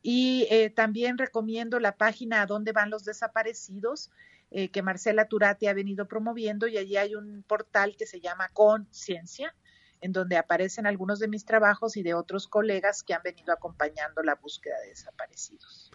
Y 0.00 0.46
eh, 0.50 0.70
también 0.70 1.18
recomiendo 1.18 1.80
la 1.80 1.96
página 1.96 2.42
a 2.42 2.46
dónde 2.46 2.72
van 2.72 2.90
los 2.90 3.04
desaparecidos, 3.04 4.10
eh, 4.52 4.70
que 4.70 4.82
Marcela 4.82 5.26
Turati 5.26 5.66
ha 5.66 5.74
venido 5.74 6.06
promoviendo, 6.06 6.68
y 6.68 6.78
allí 6.78 6.96
hay 6.96 7.14
un 7.16 7.42
portal 7.42 7.96
que 7.96 8.06
se 8.06 8.20
llama 8.20 8.48
Conciencia, 8.52 9.54
en 10.00 10.12
donde 10.12 10.36
aparecen 10.36 10.86
algunos 10.86 11.18
de 11.18 11.28
mis 11.28 11.44
trabajos 11.44 11.96
y 11.96 12.02
de 12.02 12.14
otros 12.14 12.46
colegas 12.46 13.02
que 13.02 13.14
han 13.14 13.22
venido 13.22 13.52
acompañando 13.52 14.22
la 14.22 14.36
búsqueda 14.36 14.78
de 14.80 14.88
desaparecidos. 14.88 15.90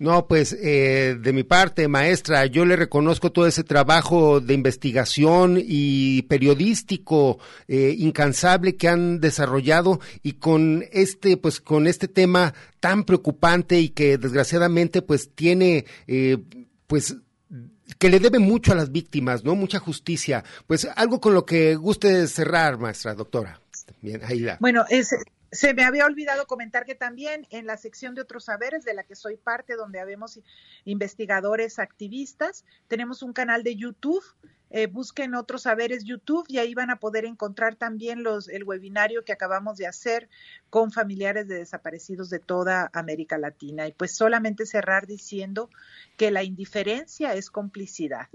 No, 0.00 0.28
pues 0.28 0.52
eh, 0.52 1.16
de 1.20 1.32
mi 1.32 1.42
parte, 1.42 1.88
maestra, 1.88 2.46
yo 2.46 2.64
le 2.64 2.76
reconozco 2.76 3.32
todo 3.32 3.48
ese 3.48 3.64
trabajo 3.64 4.40
de 4.40 4.54
investigación 4.54 5.60
y 5.60 6.22
periodístico 6.22 7.40
eh, 7.66 7.96
incansable 7.98 8.76
que 8.76 8.86
han 8.86 9.18
desarrollado 9.18 9.98
y 10.22 10.34
con 10.34 10.84
este, 10.92 11.36
pues 11.36 11.60
con 11.60 11.88
este 11.88 12.06
tema 12.06 12.54
tan 12.78 13.02
preocupante 13.02 13.80
y 13.80 13.88
que 13.88 14.18
desgraciadamente 14.18 15.02
pues 15.02 15.34
tiene, 15.34 15.84
eh, 16.06 16.38
pues 16.86 17.16
que 17.98 18.08
le 18.08 18.20
debe 18.20 18.38
mucho 18.38 18.70
a 18.70 18.76
las 18.76 18.92
víctimas, 18.92 19.42
¿no? 19.42 19.56
Mucha 19.56 19.80
justicia. 19.80 20.44
Pues 20.68 20.86
algo 20.94 21.20
con 21.20 21.34
lo 21.34 21.44
que 21.44 21.74
guste 21.74 22.28
cerrar, 22.28 22.78
maestra, 22.78 23.14
doctora. 23.14 23.60
Bien, 24.00 24.20
ahí 24.24 24.42
da. 24.42 24.58
Bueno, 24.60 24.84
es, 24.88 25.10
se 25.50 25.72
me 25.74 25.84
había 25.84 26.04
olvidado 26.04 26.46
comentar 26.46 26.84
que 26.84 26.94
también 26.94 27.46
en 27.50 27.66
la 27.66 27.76
sección 27.76 28.14
de 28.14 28.22
otros 28.22 28.44
saberes, 28.44 28.84
de 28.84 28.94
la 28.94 29.04
que 29.04 29.14
soy 29.14 29.36
parte, 29.36 29.76
donde 29.76 30.00
habemos 30.00 30.40
investigadores 30.84 31.78
activistas, 31.78 32.64
tenemos 32.86 33.22
un 33.22 33.32
canal 33.32 33.62
de 33.62 33.76
YouTube. 33.76 34.22
Eh, 34.70 34.86
busquen 34.86 35.34
otros 35.34 35.62
saberes 35.62 36.04
YouTube 36.04 36.44
y 36.48 36.58
ahí 36.58 36.74
van 36.74 36.90
a 36.90 37.00
poder 37.00 37.24
encontrar 37.24 37.76
también 37.76 38.22
los, 38.22 38.50
el 38.50 38.64
webinario 38.64 39.24
que 39.24 39.32
acabamos 39.32 39.78
de 39.78 39.86
hacer 39.86 40.28
con 40.68 40.92
familiares 40.92 41.48
de 41.48 41.54
desaparecidos 41.54 42.28
de 42.28 42.38
toda 42.38 42.90
América 42.92 43.38
Latina. 43.38 43.88
Y 43.88 43.92
pues 43.92 44.14
solamente 44.14 44.66
cerrar 44.66 45.06
diciendo 45.06 45.70
que 46.18 46.30
la 46.30 46.42
indiferencia 46.42 47.32
es 47.32 47.50
complicidad 47.50 48.28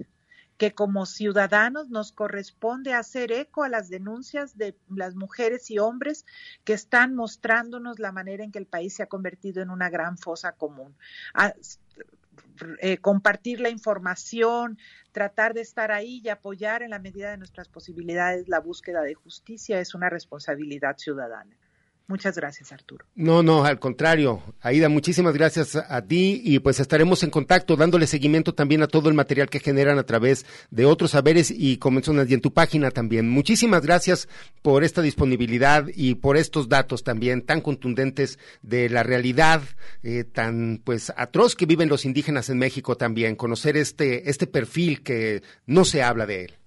que 0.58 0.74
como 0.74 1.06
ciudadanos 1.06 1.89
nos 1.89 2.12
corresponde 2.12 2.93
hacer 2.93 3.32
eco 3.32 3.64
a 3.64 3.70
las 3.70 3.89
denuncias 3.89 4.58
de 4.58 4.76
las 4.89 5.16
mujeres 5.16 5.70
y 5.72 5.80
hombres 5.80 6.26
que 6.64 6.74
están 6.74 7.16
mostrándonos 7.16 7.99
la 7.99 8.12
manera 8.12 8.43
en 8.43 8.51
que 8.51 8.60
el 8.60 8.68
país 8.68 8.95
se 8.95 9.04
ha 9.04 9.08
convertido 9.08 9.62
en 9.62 9.70
una 9.70 9.89
gran 9.89 10.18
fosa 10.18 10.54
común. 10.54 10.95
Eh, 12.80 12.97
compartir 12.97 13.60
la 13.60 13.70
información, 13.70 14.78
tratar 15.12 15.54
de 15.54 15.62
estar 15.62 15.91
ahí 15.91 16.22
y 16.24 16.30
apoyar 16.30 16.84
en 16.84 16.91
la 16.91 16.99
medida 16.99 17.32
de 17.32 17.38
nuestras 17.38 17.68
posibilidades 17.68 18.47
la 18.47 18.60
búsqueda 18.60 19.01
de 19.01 19.14
justicia 19.16 19.80
es 19.80 19.93
una 19.95 20.10
responsabilidad 20.10 20.97
ciudadana. 20.97 21.56
Muchas 22.08 22.36
gracias, 22.36 22.74
Arturo. 22.74 23.06
No, 23.16 23.43
no, 23.43 23.64
al 23.64 23.80
contrario. 23.80 24.43
Aida, 24.60 24.89
muchísimas 24.89 25.34
gracias 25.34 25.78
a 25.78 26.01
ti 26.01 26.41
y 26.43 26.60
pues 26.60 26.82
estaremos 26.82 27.24
en 27.24 27.30
contacto 27.30 27.78
dándole 27.78 28.08
seguimiento 28.08 28.54
también 28.54 28.84
a 28.84 28.88
todo 28.88 29.08
el 29.08 29.16
material 29.16 29.49
que 29.49 29.62
generan 29.62 29.97
a 29.97 30.04
través 30.04 30.45
de 30.70 30.86
otros 30.86 31.12
saberes 31.12 31.49
y 31.49 31.78
comenzones 31.78 32.30
y 32.30 32.34
en 32.34 32.41
tu 32.41 32.51
página 32.51 32.91
también. 32.91 33.30
Muchísimas 33.30 33.84
gracias 33.84 34.28
por 34.62 34.84
esta 34.84 35.01
disponibilidad 35.01 35.86
y 35.95 36.16
por 36.16 36.36
estos 36.36 36.68
datos 36.68 37.04
también 37.04 37.41
tan 37.41 37.62
contundentes 37.62 38.38
de 38.62 38.89
la 38.89 39.04
realidad 39.04 39.62
eh, 40.04 40.26
tan 40.26 40.82
pues 40.84 41.14
atroz 41.16 41.56
que 41.56 41.66
viven 41.66 41.88
los 41.88 42.04
indígenas 42.04 42.49
en 42.49 42.58
México 42.58 42.97
también. 42.97 43.38
Conocer 43.38 43.78
este, 43.78 44.30
este 44.30 44.45
perfil 44.45 45.04
que 45.04 45.41
no 45.66 45.86
se 45.86 46.04
habla 46.04 46.26
de 46.26 46.45
él. 46.45 46.58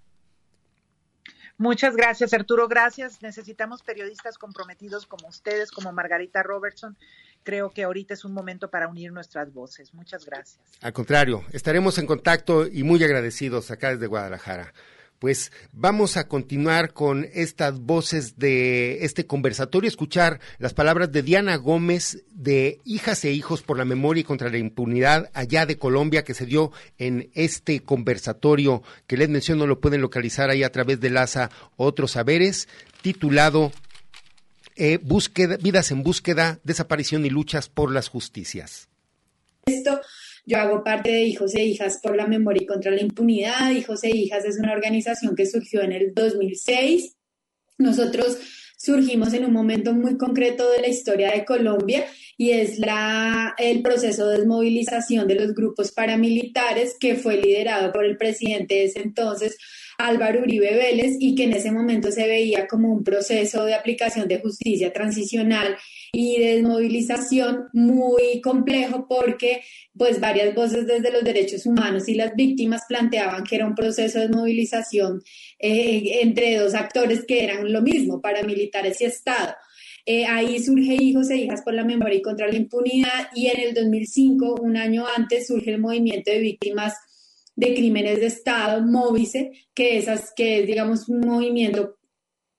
Muchas 1.58 1.96
gracias, 1.96 2.34
Arturo. 2.34 2.68
Gracias. 2.68 3.22
Necesitamos 3.22 3.82
periodistas 3.82 4.36
comprometidos 4.36 5.06
como 5.06 5.28
ustedes, 5.28 5.70
como 5.70 5.92
Margarita 5.92 6.42
Robertson. 6.42 6.96
Creo 7.44 7.70
que 7.70 7.84
ahorita 7.84 8.14
es 8.14 8.24
un 8.24 8.32
momento 8.32 8.68
para 8.68 8.88
unir 8.88 9.12
nuestras 9.12 9.52
voces. 9.52 9.94
Muchas 9.94 10.26
gracias. 10.26 10.60
Al 10.82 10.92
contrario, 10.92 11.44
estaremos 11.52 11.98
en 11.98 12.06
contacto 12.06 12.66
y 12.66 12.82
muy 12.82 13.02
agradecidos 13.02 13.70
acá 13.70 13.90
desde 13.90 14.06
Guadalajara 14.06 14.72
pues 15.18 15.52
vamos 15.72 16.16
a 16.16 16.28
continuar 16.28 16.92
con 16.92 17.26
estas 17.32 17.80
voces 17.80 18.38
de 18.38 19.04
este 19.04 19.26
conversatorio, 19.26 19.88
escuchar 19.88 20.40
las 20.58 20.74
palabras 20.74 21.12
de 21.12 21.22
Diana 21.22 21.56
Gómez 21.56 22.24
de 22.30 22.80
Hijas 22.84 23.24
e 23.24 23.32
Hijos 23.32 23.62
por 23.62 23.78
la 23.78 23.84
Memoria 23.84 24.20
y 24.20 24.24
contra 24.24 24.50
la 24.50 24.58
Impunidad 24.58 25.30
allá 25.34 25.66
de 25.66 25.78
Colombia 25.78 26.24
que 26.24 26.34
se 26.34 26.46
dio 26.46 26.72
en 26.98 27.30
este 27.34 27.80
conversatorio 27.80 28.82
que 29.06 29.16
les 29.16 29.28
menciono, 29.28 29.66
lo 29.66 29.80
pueden 29.80 30.00
localizar 30.00 30.50
ahí 30.50 30.62
a 30.62 30.72
través 30.72 31.00
de 31.00 31.10
LASA 31.10 31.50
Otros 31.76 32.12
Saberes, 32.12 32.68
titulado 33.02 33.72
eh, 34.76 34.98
búsqueda, 35.02 35.56
Vidas 35.56 35.90
en 35.90 36.02
Búsqueda, 36.02 36.60
Desaparición 36.62 37.24
y 37.24 37.30
Luchas 37.30 37.68
por 37.68 37.90
las 37.90 38.08
Justicias. 38.08 38.88
Esto 39.64 40.00
yo 40.46 40.58
hago 40.58 40.84
parte 40.84 41.10
de 41.10 41.24
Hijos 41.24 41.56
e 41.56 41.64
Hijas 41.64 41.98
por 42.00 42.16
la 42.16 42.28
Memoria 42.28 42.62
y 42.62 42.66
contra 42.66 42.92
la 42.92 43.02
Impunidad. 43.02 43.72
Hijos 43.72 44.04
e 44.04 44.10
Hijas 44.10 44.44
es 44.44 44.58
una 44.58 44.72
organización 44.72 45.34
que 45.34 45.44
surgió 45.44 45.82
en 45.82 45.90
el 45.90 46.14
2006. 46.14 47.16
Nosotros 47.78 48.38
surgimos 48.78 49.34
en 49.34 49.44
un 49.44 49.52
momento 49.52 49.92
muy 49.92 50.16
concreto 50.16 50.70
de 50.70 50.82
la 50.82 50.88
historia 50.88 51.32
de 51.32 51.44
Colombia 51.44 52.06
y 52.36 52.50
es 52.50 52.78
la, 52.78 53.54
el 53.58 53.82
proceso 53.82 54.28
de 54.28 54.38
desmovilización 54.38 55.26
de 55.26 55.34
los 55.34 55.52
grupos 55.52 55.90
paramilitares 55.90 56.96
que 57.00 57.16
fue 57.16 57.38
liderado 57.38 57.92
por 57.92 58.04
el 58.04 58.16
presidente 58.16 58.76
de 58.76 58.84
ese 58.84 59.00
entonces, 59.00 59.56
Álvaro 59.98 60.40
Uribe 60.42 60.74
Vélez 60.74 61.16
y 61.18 61.34
que 61.34 61.44
en 61.44 61.52
ese 61.52 61.70
momento 61.70 62.10
se 62.10 62.26
veía 62.26 62.66
como 62.66 62.92
un 62.92 63.02
proceso 63.02 63.64
de 63.64 63.74
aplicación 63.74 64.28
de 64.28 64.40
justicia 64.40 64.92
transicional 64.92 65.76
y 66.12 66.38
de 66.38 66.56
desmovilización 66.56 67.68
muy 67.72 68.40
complejo 68.42 69.06
porque 69.08 69.62
pues 69.96 70.20
varias 70.20 70.54
voces 70.54 70.86
desde 70.86 71.10
los 71.10 71.24
derechos 71.24 71.66
humanos 71.66 72.08
y 72.08 72.14
las 72.14 72.34
víctimas 72.34 72.82
planteaban 72.88 73.44
que 73.44 73.56
era 73.56 73.66
un 73.66 73.74
proceso 73.74 74.18
de 74.18 74.28
desmovilización 74.28 75.22
eh, 75.58 76.20
entre 76.22 76.56
dos 76.56 76.74
actores 76.74 77.24
que 77.26 77.44
eran 77.44 77.72
lo 77.72 77.82
mismo, 77.82 78.20
paramilitares 78.20 79.00
y 79.00 79.04
Estado. 79.04 79.54
Eh, 80.08 80.24
ahí 80.24 80.60
surge 80.60 80.94
Hijos 80.94 81.30
e 81.30 81.36
Hijas 81.36 81.62
por 81.62 81.74
la 81.74 81.84
Memoria 81.84 82.18
y 82.18 82.22
contra 82.22 82.46
la 82.46 82.54
Impunidad 82.54 83.28
y 83.34 83.48
en 83.48 83.60
el 83.60 83.74
2005, 83.74 84.60
un 84.62 84.76
año 84.76 85.04
antes, 85.16 85.48
surge 85.48 85.72
el 85.72 85.80
movimiento 85.80 86.30
de 86.30 86.38
víctimas 86.38 86.94
de 87.56 87.74
crímenes 87.74 88.20
de 88.20 88.26
Estado, 88.26 88.82
Móvice, 88.82 89.50
que, 89.74 89.96
esas, 89.96 90.32
que 90.36 90.60
es, 90.60 90.66
digamos, 90.66 91.08
un 91.08 91.20
movimiento 91.20 91.96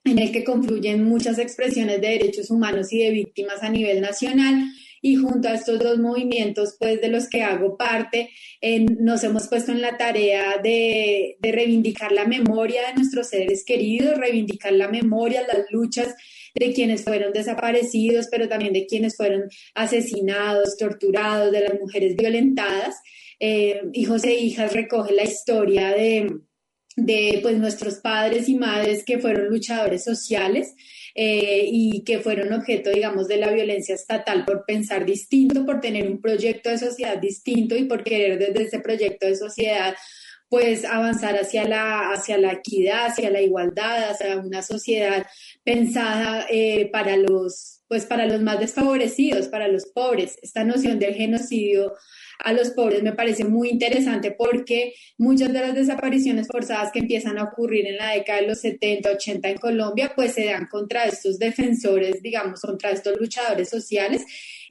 en 0.03 0.19
el 0.19 0.31
que 0.31 0.43
confluyen 0.43 1.03
muchas 1.03 1.37
expresiones 1.37 2.01
de 2.01 2.07
derechos 2.07 2.49
humanos 2.49 2.91
y 2.91 2.99
de 2.99 3.11
víctimas 3.11 3.61
a 3.61 3.69
nivel 3.69 4.01
nacional 4.01 4.65
y 5.01 5.15
junto 5.15 5.47
a 5.47 5.53
estos 5.53 5.79
dos 5.79 5.99
movimientos, 5.99 6.75
pues 6.79 6.99
de 7.01 7.09
los 7.09 7.29
que 7.29 7.43
hago 7.43 7.77
parte, 7.77 8.29
nos 8.99 9.23
hemos 9.23 9.47
puesto 9.47 9.71
en 9.71 9.81
la 9.81 9.95
tarea 9.97 10.57
de, 10.57 11.37
de, 11.39 11.51
reivindicar 11.51 12.11
la 12.11 12.25
memoria 12.25 12.87
de 12.87 12.95
nuestros 12.95 13.27
seres 13.27 13.63
queridos, 13.63 14.17
reivindicar 14.17 14.73
la 14.73 14.87
memoria, 14.87 15.45
las 15.47 15.65
luchas 15.71 16.15
de 16.55 16.73
quienes 16.73 17.03
fueron 17.03 17.31
desaparecidos, 17.31 18.27
pero 18.31 18.49
también 18.49 18.73
de 18.73 18.87
quienes 18.87 19.15
fueron 19.15 19.43
asesinados, 19.75 20.77
torturados, 20.77 21.51
de 21.51 21.61
las 21.61 21.79
mujeres 21.79 22.15
violentadas. 22.15 22.95
Eh, 23.39 23.81
hijos 23.93 24.23
e 24.23 24.33
hijas 24.33 24.73
recoge 24.73 25.13
la 25.13 25.23
historia 25.23 25.89
de, 25.89 26.39
de 26.95 27.39
pues, 27.41 27.57
nuestros 27.57 27.95
padres 27.95 28.49
y 28.49 28.55
madres 28.55 29.03
que 29.05 29.19
fueron 29.19 29.47
luchadores 29.47 30.03
sociales 30.03 30.73
eh, 31.13 31.67
y 31.71 32.03
que 32.03 32.19
fueron 32.19 32.53
objeto, 32.53 32.89
digamos, 32.89 33.27
de 33.27 33.37
la 33.37 33.51
violencia 33.51 33.95
estatal 33.95 34.45
por 34.45 34.65
pensar 34.65 35.05
distinto, 35.05 35.65
por 35.65 35.79
tener 35.79 36.09
un 36.09 36.21
proyecto 36.21 36.69
de 36.69 36.77
sociedad 36.77 37.17
distinto 37.17 37.75
y 37.75 37.85
por 37.85 38.03
querer 38.03 38.39
desde 38.39 38.63
ese 38.63 38.79
proyecto 38.79 39.27
de 39.27 39.35
sociedad 39.35 39.95
pues 40.49 40.85
avanzar 40.85 41.35
hacia 41.35 41.67
la, 41.67 42.11
hacia 42.11 42.37
la 42.37 42.53
equidad, 42.53 43.07
hacia 43.07 43.29
la 43.29 43.41
igualdad, 43.41 44.11
hacia 44.11 44.37
una 44.37 44.61
sociedad 44.61 45.25
pensada 45.63 46.45
eh, 46.49 46.89
para 46.91 47.17
los, 47.17 47.81
pues 47.87 48.05
para 48.05 48.25
los 48.25 48.41
más 48.41 48.59
desfavorecidos, 48.59 49.49
para 49.49 49.67
los 49.67 49.87
pobres. 49.87 50.37
Esta 50.41 50.63
noción 50.63 50.99
del 50.99 51.15
genocidio 51.15 51.93
a 52.39 52.53
los 52.53 52.71
pobres 52.71 53.03
me 53.03 53.13
parece 53.13 53.43
muy 53.45 53.69
interesante 53.69 54.31
porque 54.31 54.93
muchas 55.17 55.51
de 55.51 55.59
las 55.59 55.75
desapariciones 55.75 56.47
forzadas 56.47 56.91
que 56.91 56.99
empiezan 56.99 57.37
a 57.37 57.45
ocurrir 57.45 57.87
en 57.87 57.97
la 57.97 58.11
década 58.11 58.41
de 58.41 58.47
los 58.47 58.59
70, 58.59 59.11
80 59.11 59.49
en 59.49 59.57
Colombia, 59.57 60.13
pues 60.15 60.33
se 60.33 60.45
dan 60.45 60.67
contra 60.67 61.05
estos 61.05 61.39
defensores, 61.39 62.21
digamos, 62.21 62.61
contra 62.61 62.91
estos 62.91 63.19
luchadores 63.19 63.69
sociales. 63.69 64.23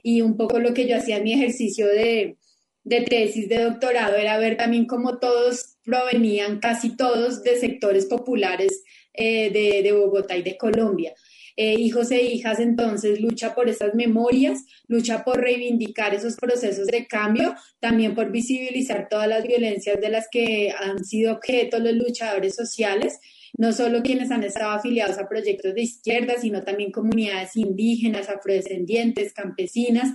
Y 0.03 0.21
un 0.21 0.37
poco 0.37 0.59
lo 0.59 0.73
que 0.73 0.87
yo 0.87 0.97
hacía 0.97 1.17
en 1.17 1.23
mi 1.23 1.33
ejercicio 1.33 1.87
de, 1.87 2.37
de 2.83 3.01
tesis 3.01 3.49
de 3.49 3.63
doctorado 3.63 4.15
era 4.15 4.37
ver 4.37 4.55
también 4.55 4.85
cómo 4.85 5.19
todos 5.19 5.77
provenían, 5.83 6.59
casi 6.59 6.95
todos, 6.95 7.43
de 7.43 7.57
sectores 7.57 8.05
populares 8.05 8.83
eh, 9.13 9.49
de, 9.49 9.83
de 9.83 9.91
Bogotá 9.91 10.37
y 10.37 10.43
de 10.43 10.57
Colombia. 10.57 11.13
Eh, 11.57 11.73
hijos 11.73 12.11
e 12.11 12.21
hijas 12.21 12.59
entonces 12.59 13.19
lucha 13.19 13.53
por 13.53 13.67
esas 13.67 13.95
memorias, 13.95 14.63
lucha 14.87 15.23
por 15.25 15.41
reivindicar 15.41 16.13
esos 16.13 16.35
procesos 16.35 16.87
de 16.87 17.07
cambio, 17.07 17.55
también 17.79 18.15
por 18.15 18.31
visibilizar 18.31 19.07
todas 19.09 19.27
las 19.27 19.43
violencias 19.43 19.99
de 19.99 20.09
las 20.09 20.27
que 20.31 20.71
han 20.71 21.03
sido 21.03 21.33
objeto 21.33 21.79
los 21.79 21.93
luchadores 21.93 22.55
sociales 22.55 23.19
no 23.57 23.73
solo 23.73 24.03
quienes 24.03 24.29
han 24.31 24.43
estado 24.43 24.71
afiliados 24.71 25.17
a 25.17 25.27
proyectos 25.27 25.73
de 25.73 25.81
izquierda, 25.81 26.35
sino 26.39 26.63
también 26.63 26.91
comunidades 26.91 27.55
indígenas, 27.55 28.29
afrodescendientes, 28.29 29.33
campesinas. 29.33 30.09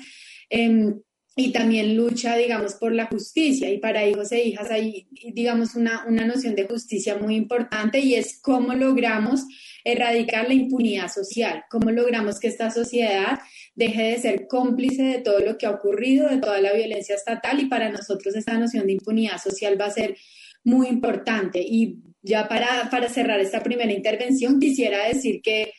Em, 0.48 1.00
y 1.34 1.50
también 1.50 1.96
lucha, 1.96 2.36
digamos, 2.36 2.74
por 2.74 2.92
la 2.92 3.06
justicia. 3.06 3.70
Y 3.70 3.78
para 3.78 4.06
hijos 4.06 4.32
e 4.32 4.44
hijas 4.44 4.70
hay, 4.70 5.08
digamos, 5.32 5.74
una, 5.74 6.04
una 6.06 6.26
noción 6.26 6.54
de 6.54 6.66
justicia 6.66 7.16
muy 7.16 7.36
importante 7.36 8.00
y 8.00 8.14
es 8.14 8.38
cómo 8.40 8.74
logramos 8.74 9.44
erradicar 9.84 10.46
la 10.46 10.54
impunidad 10.54 11.10
social, 11.10 11.64
cómo 11.70 11.90
logramos 11.90 12.38
que 12.38 12.48
esta 12.48 12.70
sociedad 12.70 13.40
deje 13.74 14.02
de 14.02 14.18
ser 14.18 14.46
cómplice 14.46 15.02
de 15.02 15.18
todo 15.18 15.38
lo 15.38 15.56
que 15.56 15.66
ha 15.66 15.70
ocurrido, 15.70 16.28
de 16.28 16.38
toda 16.38 16.60
la 16.60 16.72
violencia 16.72 17.14
estatal 17.14 17.60
y 17.60 17.66
para 17.66 17.90
nosotros 17.90 18.36
esta 18.36 18.58
noción 18.58 18.86
de 18.86 18.92
impunidad 18.92 19.38
social 19.38 19.80
va 19.80 19.86
a 19.86 19.90
ser 19.90 20.16
muy 20.64 20.86
importante. 20.88 21.60
Y 21.62 21.98
ya 22.22 22.46
para, 22.46 22.88
para 22.90 23.08
cerrar 23.08 23.40
esta 23.40 23.62
primera 23.62 23.92
intervención, 23.92 24.60
quisiera 24.60 25.08
decir 25.08 25.40
que 25.42 25.72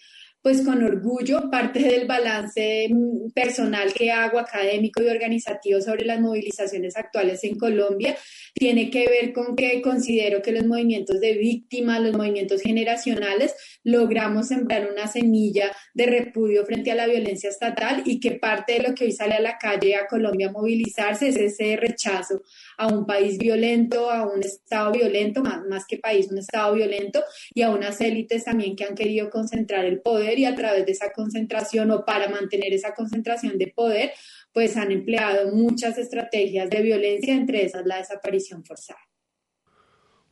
pues 0.43 0.61
con 0.61 0.83
orgullo 0.83 1.49
parte 1.49 1.79
del 1.79 2.05
balance 2.05 2.89
mm, 2.89 3.31
personal 3.31 3.93
que 3.93 4.11
hago 4.11 4.37
académico 4.37 5.01
y 5.01 5.07
organizativo 5.07 5.79
sobre 5.79 6.05
las 6.05 6.19
movilizaciones 6.19 6.97
actuales 6.97 7.43
en 7.45 7.57
Colombia 7.57 8.15
tiene 8.53 8.91
que 8.91 9.07
ver 9.07 9.33
con 9.33 9.55
que 9.55 9.81
considero 9.81 10.41
que 10.41 10.51
los 10.51 10.65
movimientos 10.65 11.19
de 11.19 11.33
víctimas, 11.33 12.01
los 12.01 12.15
movimientos 12.15 12.61
generacionales, 12.61 13.55
logramos 13.83 14.49
sembrar 14.49 14.89
una 14.91 15.07
semilla 15.07 15.71
de 15.93 16.05
repudio 16.05 16.65
frente 16.65 16.91
a 16.91 16.95
la 16.95 17.07
violencia 17.07 17.49
estatal 17.49 18.03
y 18.05 18.19
que 18.19 18.31
parte 18.31 18.73
de 18.73 18.87
lo 18.89 18.93
que 18.93 19.05
hoy 19.05 19.11
sale 19.11 19.35
a 19.35 19.41
la 19.41 19.57
calle 19.57 19.95
a 19.95 20.07
Colombia 20.07 20.49
a 20.49 20.51
movilizarse 20.51 21.29
es 21.29 21.37
ese 21.37 21.77
rechazo 21.77 22.43
a 22.83 22.87
un 22.87 23.05
país 23.05 23.37
violento, 23.37 24.11
a 24.11 24.27
un 24.27 24.43
Estado 24.43 24.91
violento, 24.91 25.41
más, 25.41 25.85
que 25.85 25.97
país, 25.97 26.27
un 26.29 26.37
Estado 26.37 26.73
violento 26.73 27.23
y 27.53 27.61
a 27.61 27.69
unas 27.69 27.99
élites 28.01 28.43
también 28.43 28.75
que 28.75 28.83
han 28.83 28.95
querido 28.95 29.29
concentrar 29.29 29.85
el 29.85 30.01
poder 30.01 30.37
y 30.37 30.45
a 30.45 30.55
través 30.55 30.85
de 30.85 30.91
esa 30.91 31.11
concentración 31.13 31.91
o 31.91 32.03
para 32.05 32.27
mantener 32.27 32.73
esa 32.73 32.93
concentración 32.93 33.57
de 33.57 33.67
poder, 33.67 34.11
pues 34.51 34.75
han 34.75 34.91
empleado 34.91 35.51
muchas 35.55 35.97
estrategias 35.97 36.69
de 36.69 36.81
violencia, 36.81 37.33
entre 37.33 37.65
esas 37.65 37.85
la 37.85 37.97
desaparición 37.97 38.65
forzada. 38.65 38.99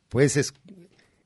Pues 0.09 0.35
es, 0.35 0.53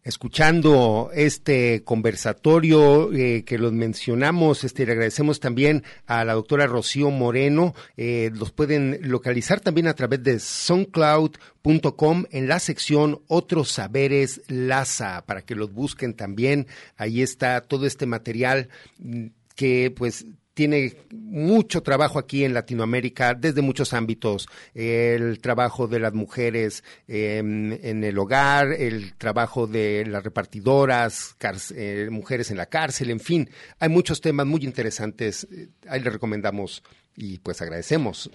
escuchando 0.05 1.09
este 1.15 1.83
conversatorio 1.83 3.11
eh, 3.11 3.43
que 3.43 3.57
los 3.57 3.73
mencionamos, 3.73 4.63
este, 4.63 4.85
le 4.85 4.91
agradecemos 4.93 5.39
también 5.39 5.83
a 6.05 6.23
la 6.23 6.33
doctora 6.33 6.67
Rocío 6.67 7.09
Moreno. 7.09 7.73
Eh, 7.97 8.29
los 8.33 8.51
pueden 8.51 8.99
localizar 9.01 9.59
también 9.59 9.87
a 9.87 9.95
través 9.95 10.23
de 10.23 10.39
soundcloud.com 10.39 12.25
en 12.29 12.47
la 12.47 12.59
sección 12.59 13.21
Otros 13.27 13.71
Saberes 13.71 14.43
Laza, 14.47 15.25
para 15.25 15.41
que 15.41 15.55
los 15.55 15.73
busquen 15.73 16.13
también. 16.13 16.67
Ahí 16.97 17.23
está 17.23 17.61
todo 17.61 17.87
este 17.87 18.05
material 18.05 18.69
mm, 18.99 19.25
que 19.55 19.91
pues 19.95 20.27
tiene 20.55 20.95
mucho 21.11 21.83
trabajo 21.83 22.17
aquí 22.17 22.45
en 22.45 22.53
Latinoamérica 22.53 23.35
desde 23.35 23.61
muchos 23.61 23.93
ámbitos. 23.93 24.47
El 24.73 25.39
trabajo 25.39 25.87
de 25.87 25.99
las 25.99 26.13
mujeres 26.13 26.83
em, 27.07 27.73
en 27.73 28.03
el 28.03 28.17
hogar, 28.17 28.71
el 28.71 29.13
trabajo 29.15 29.67
de 29.67 30.05
las 30.07 30.23
repartidoras, 30.23 31.35
eh, 31.75 32.07
mujeres 32.09 32.49
en 32.51 32.57
la 32.57 32.67
cárcel, 32.67 33.11
en 33.11 33.19
fin. 33.19 33.49
Hay 33.79 33.89
muchos 33.89 34.21
temas 34.21 34.47
muy 34.47 34.63
interesantes. 34.63 35.45
Ahí 35.87 36.01
les 36.01 36.13
recomendamos 36.13 36.81
y 37.17 37.37
pues 37.39 37.61
agradecemos 37.61 38.31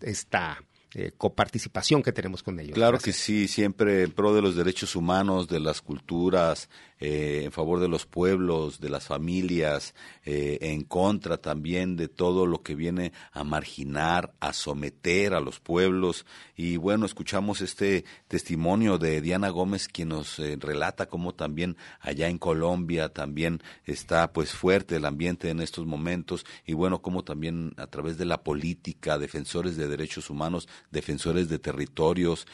esta 0.00 0.62
eh, 0.94 1.12
coparticipación 1.18 2.02
que 2.02 2.12
tenemos 2.12 2.42
con 2.42 2.58
ellos. 2.58 2.74
Claro 2.74 2.98
que 2.98 3.12
sí, 3.12 3.48
siempre 3.48 4.04
en 4.04 4.12
pro 4.12 4.34
de 4.34 4.40
los 4.40 4.56
derechos 4.56 4.96
humanos, 4.96 5.46
de 5.48 5.60
las 5.60 5.82
culturas, 5.82 6.70
eh, 6.98 7.42
en 7.44 7.52
favor 7.52 7.80
de 7.80 7.88
los 7.88 8.06
pueblos, 8.06 8.80
de 8.80 8.88
las 8.88 9.04
familias, 9.04 9.94
eh, 10.24 10.58
en 10.62 10.82
contra 10.82 11.36
también 11.36 11.96
de 11.96 12.08
todo 12.08 12.46
lo 12.46 12.62
que 12.62 12.74
viene 12.74 13.12
a 13.32 13.44
marginar, 13.44 14.32
a 14.40 14.54
someter 14.54 15.34
a 15.34 15.40
los 15.40 15.60
pueblos. 15.60 16.24
Y 16.56 16.78
bueno, 16.78 17.04
escuchamos 17.04 17.60
este 17.60 18.06
testimonio 18.28 18.96
de 18.96 19.20
Diana 19.20 19.50
Gómez, 19.50 19.88
quien 19.88 20.08
nos 20.08 20.38
eh, 20.38 20.56
relata 20.58 21.06
cómo 21.06 21.34
también 21.34 21.76
allá 22.00 22.28
en 22.28 22.38
Colombia 22.38 23.10
también 23.10 23.62
está 23.84 24.32
pues 24.32 24.52
fuerte 24.52 24.96
el 24.96 25.04
ambiente 25.04 25.50
en 25.50 25.60
estos 25.60 25.84
momentos 25.84 26.46
y 26.64 26.72
bueno, 26.72 27.02
cómo 27.02 27.24
también 27.24 27.74
a 27.76 27.88
través 27.88 28.16
de 28.16 28.24
la 28.24 28.42
política, 28.42 29.18
defensores 29.18 29.76
de 29.76 29.88
derechos 29.88 30.30
humanos, 30.30 30.68
defensores 30.90 31.48
de 31.48 31.58
territorios, 31.58 32.46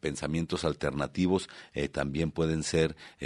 pensamientos 0.00 0.64
alternativos, 0.64 1.48
también 1.92 2.30
pueden 2.30 2.62
ser 2.62 2.96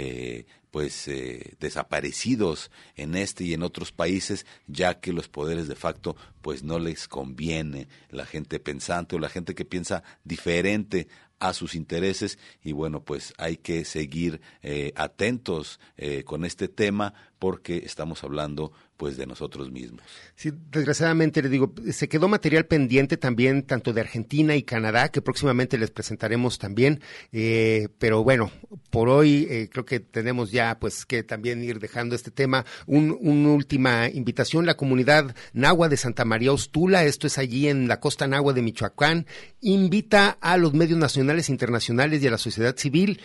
pues 0.71 1.07
eh, 1.07 1.55
desaparecidos 1.59 2.71
en 2.95 3.15
este 3.15 3.43
y 3.43 3.53
en 3.53 3.61
otros 3.61 3.91
países 3.91 4.45
ya 4.67 4.99
que 4.99 5.11
los 5.11 5.27
poderes 5.27 5.67
de 5.67 5.75
facto 5.75 6.15
pues 6.41 6.63
no 6.63 6.79
les 6.79 7.07
conviene. 7.07 7.87
La 8.09 8.25
gente 8.25 8.59
pensante 8.59 9.15
o 9.15 9.19
la 9.19 9.29
gente 9.29 9.53
que 9.53 9.65
piensa 9.65 10.03
diferente 10.23 11.07
a 11.39 11.53
sus 11.53 11.75
intereses. 11.75 12.39
Y 12.63 12.71
bueno 12.71 13.03
pues 13.03 13.33
hay 13.37 13.57
que 13.57 13.83
seguir 13.83 14.41
eh, 14.63 14.93
atentos 14.95 15.79
con 16.25 16.45
este 16.45 16.67
tema 16.67 17.13
porque 17.41 17.77
estamos 17.77 18.23
hablando 18.23 18.71
pues 18.97 19.17
de 19.17 19.25
nosotros 19.25 19.71
mismos. 19.71 20.03
Sí, 20.35 20.51
desgraciadamente 20.69 21.41
le 21.41 21.49
digo, 21.49 21.73
se 21.91 22.07
quedó 22.07 22.27
material 22.27 22.67
pendiente 22.67 23.17
también 23.17 23.63
tanto 23.63 23.93
de 23.93 24.01
Argentina 24.01 24.55
y 24.55 24.61
Canadá 24.61 25.09
que 25.09 25.23
próximamente 25.23 25.79
les 25.79 25.89
presentaremos 25.89 26.59
también, 26.59 27.01
eh, 27.31 27.87
pero 27.97 28.23
bueno, 28.23 28.51
por 28.91 29.09
hoy 29.09 29.47
eh, 29.49 29.69
creo 29.71 29.85
que 29.85 29.99
tenemos 29.99 30.51
ya 30.51 30.77
pues 30.77 31.03
que 31.03 31.23
también 31.23 31.63
ir 31.63 31.79
dejando 31.79 32.13
este 32.13 32.29
tema. 32.29 32.63
Un, 32.85 33.17
una 33.19 33.49
última 33.49 34.07
invitación, 34.07 34.67
la 34.67 34.77
comunidad 34.77 35.35
Nahua 35.53 35.89
de 35.89 35.97
Santa 35.97 36.25
María 36.25 36.53
Ostula, 36.53 37.05
esto 37.05 37.25
es 37.25 37.39
allí 37.39 37.69
en 37.69 37.87
la 37.87 37.99
costa 37.99 38.27
Nahua 38.27 38.53
de 38.53 38.61
Michoacán, 38.61 39.25
invita 39.61 40.37
a 40.41 40.57
los 40.57 40.75
medios 40.75 40.99
nacionales 40.99 41.49
internacionales 41.49 42.21
y 42.21 42.27
a 42.27 42.31
la 42.31 42.37
sociedad 42.37 42.77
civil 42.77 43.19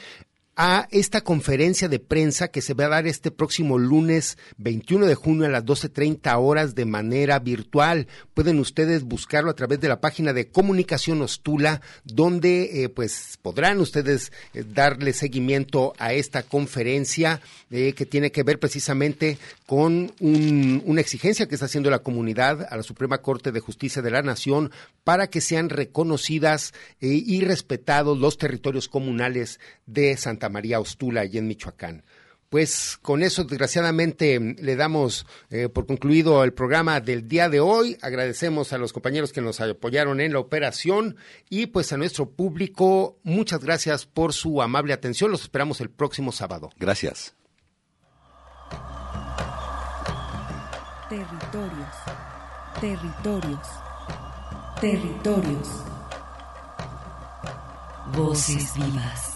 a 0.57 0.89
esta 0.91 1.21
conferencia 1.21 1.87
de 1.89 1.99
prensa 1.99 2.49
que 2.49 2.63
se 2.63 2.73
va 2.73 2.87
a 2.87 2.89
dar 2.89 3.07
este 3.07 3.31
próximo 3.31 3.79
lunes 3.79 4.39
21 4.57 5.05
de 5.05 5.15
junio 5.15 5.45
a 5.45 5.51
las 5.51 5.67
12.30 5.67 6.35
horas 6.39 6.75
de 6.75 6.87
manera 6.87 7.39
virtual. 7.39 8.09
Pueden 8.33 8.59
ustedes 8.59 9.03
buscarlo 9.03 9.51
a 9.51 9.55
través 9.55 9.81
de 9.81 9.89
la 9.89 10.01
página 10.01 10.33
de 10.33 10.49
Comunicación 10.49 11.21
Ostula, 11.21 11.83
donde 12.05 12.85
eh, 12.85 12.89
pues 12.89 13.39
podrán 13.43 13.81
ustedes 13.81 14.33
eh, 14.55 14.65
darle 14.67 15.13
seguimiento 15.13 15.93
a 15.99 16.15
esta 16.15 16.43
conferencia 16.43 17.43
eh, 17.71 17.93
que 17.93 18.07
tiene 18.07 18.33
que 18.33 18.43
ver 18.43 18.59
precisamente 18.59 19.37
con 19.67 20.13
una 20.21 21.01
exigencia 21.01 21.47
que 21.47 21.57
está 21.57 21.67
haciendo 21.67 21.91
la 21.91 21.99
comunidad 21.99 22.67
a 22.71 22.77
la 22.77 22.83
Suprema 22.83 23.19
Corte 23.19 23.53
de 23.53 23.61
Justicia 23.61 24.01
de 24.01 24.11
la 24.11 24.23
Nación 24.23 24.71
para 25.05 25.27
que 25.27 25.41
sean 25.41 25.69
reconocidas 25.69 26.73
y 27.01 27.41
respetados 27.41 28.19
los 28.19 28.39
territorios 28.39 28.89
comunales 28.89 29.59
de 29.87 30.17
Santa 30.17 30.46
María 30.49 30.81
Ostula, 30.81 31.25
y 31.25 31.39
en 31.39 31.47
Michoacán. 31.49 32.03
Pues 32.49 32.97
con 33.03 33.23
eso, 33.23 33.45
desgraciadamente, 33.45 34.39
le 34.39 34.77
damos 34.77 35.27
eh, 35.51 35.69
por 35.69 35.87
concluido 35.87 36.45
el 36.45 36.53
programa 36.53 37.01
del 37.01 37.27
día 37.27 37.49
de 37.49 37.59
hoy. 37.59 37.99
Agradecemos 38.03 38.73
a 38.73 38.79
los 38.79 38.93
compañeros 38.93 39.33
que 39.33 39.41
nos 39.41 39.61
apoyaron 39.61 40.21
en 40.21 40.33
la 40.33 40.39
operación 40.39 41.17
y 41.51 41.67
pues 41.67 41.93
a 41.93 41.97
nuestro 41.97 42.31
público, 42.31 43.19
muchas 43.25 43.61
gracias 43.61 44.07
por 44.07 44.33
su 44.33 44.63
amable 44.63 44.93
atención. 44.93 45.33
Los 45.33 45.43
esperamos 45.43 45.81
el 45.81 45.91
próximo 45.91 46.31
sábado. 46.31 46.71
Gracias. 46.79 47.35
Territorios, 51.09 51.97
territorios, 52.81 53.69
territorios. 54.81 55.69
Voces 58.15 58.73
vivas 58.77 59.36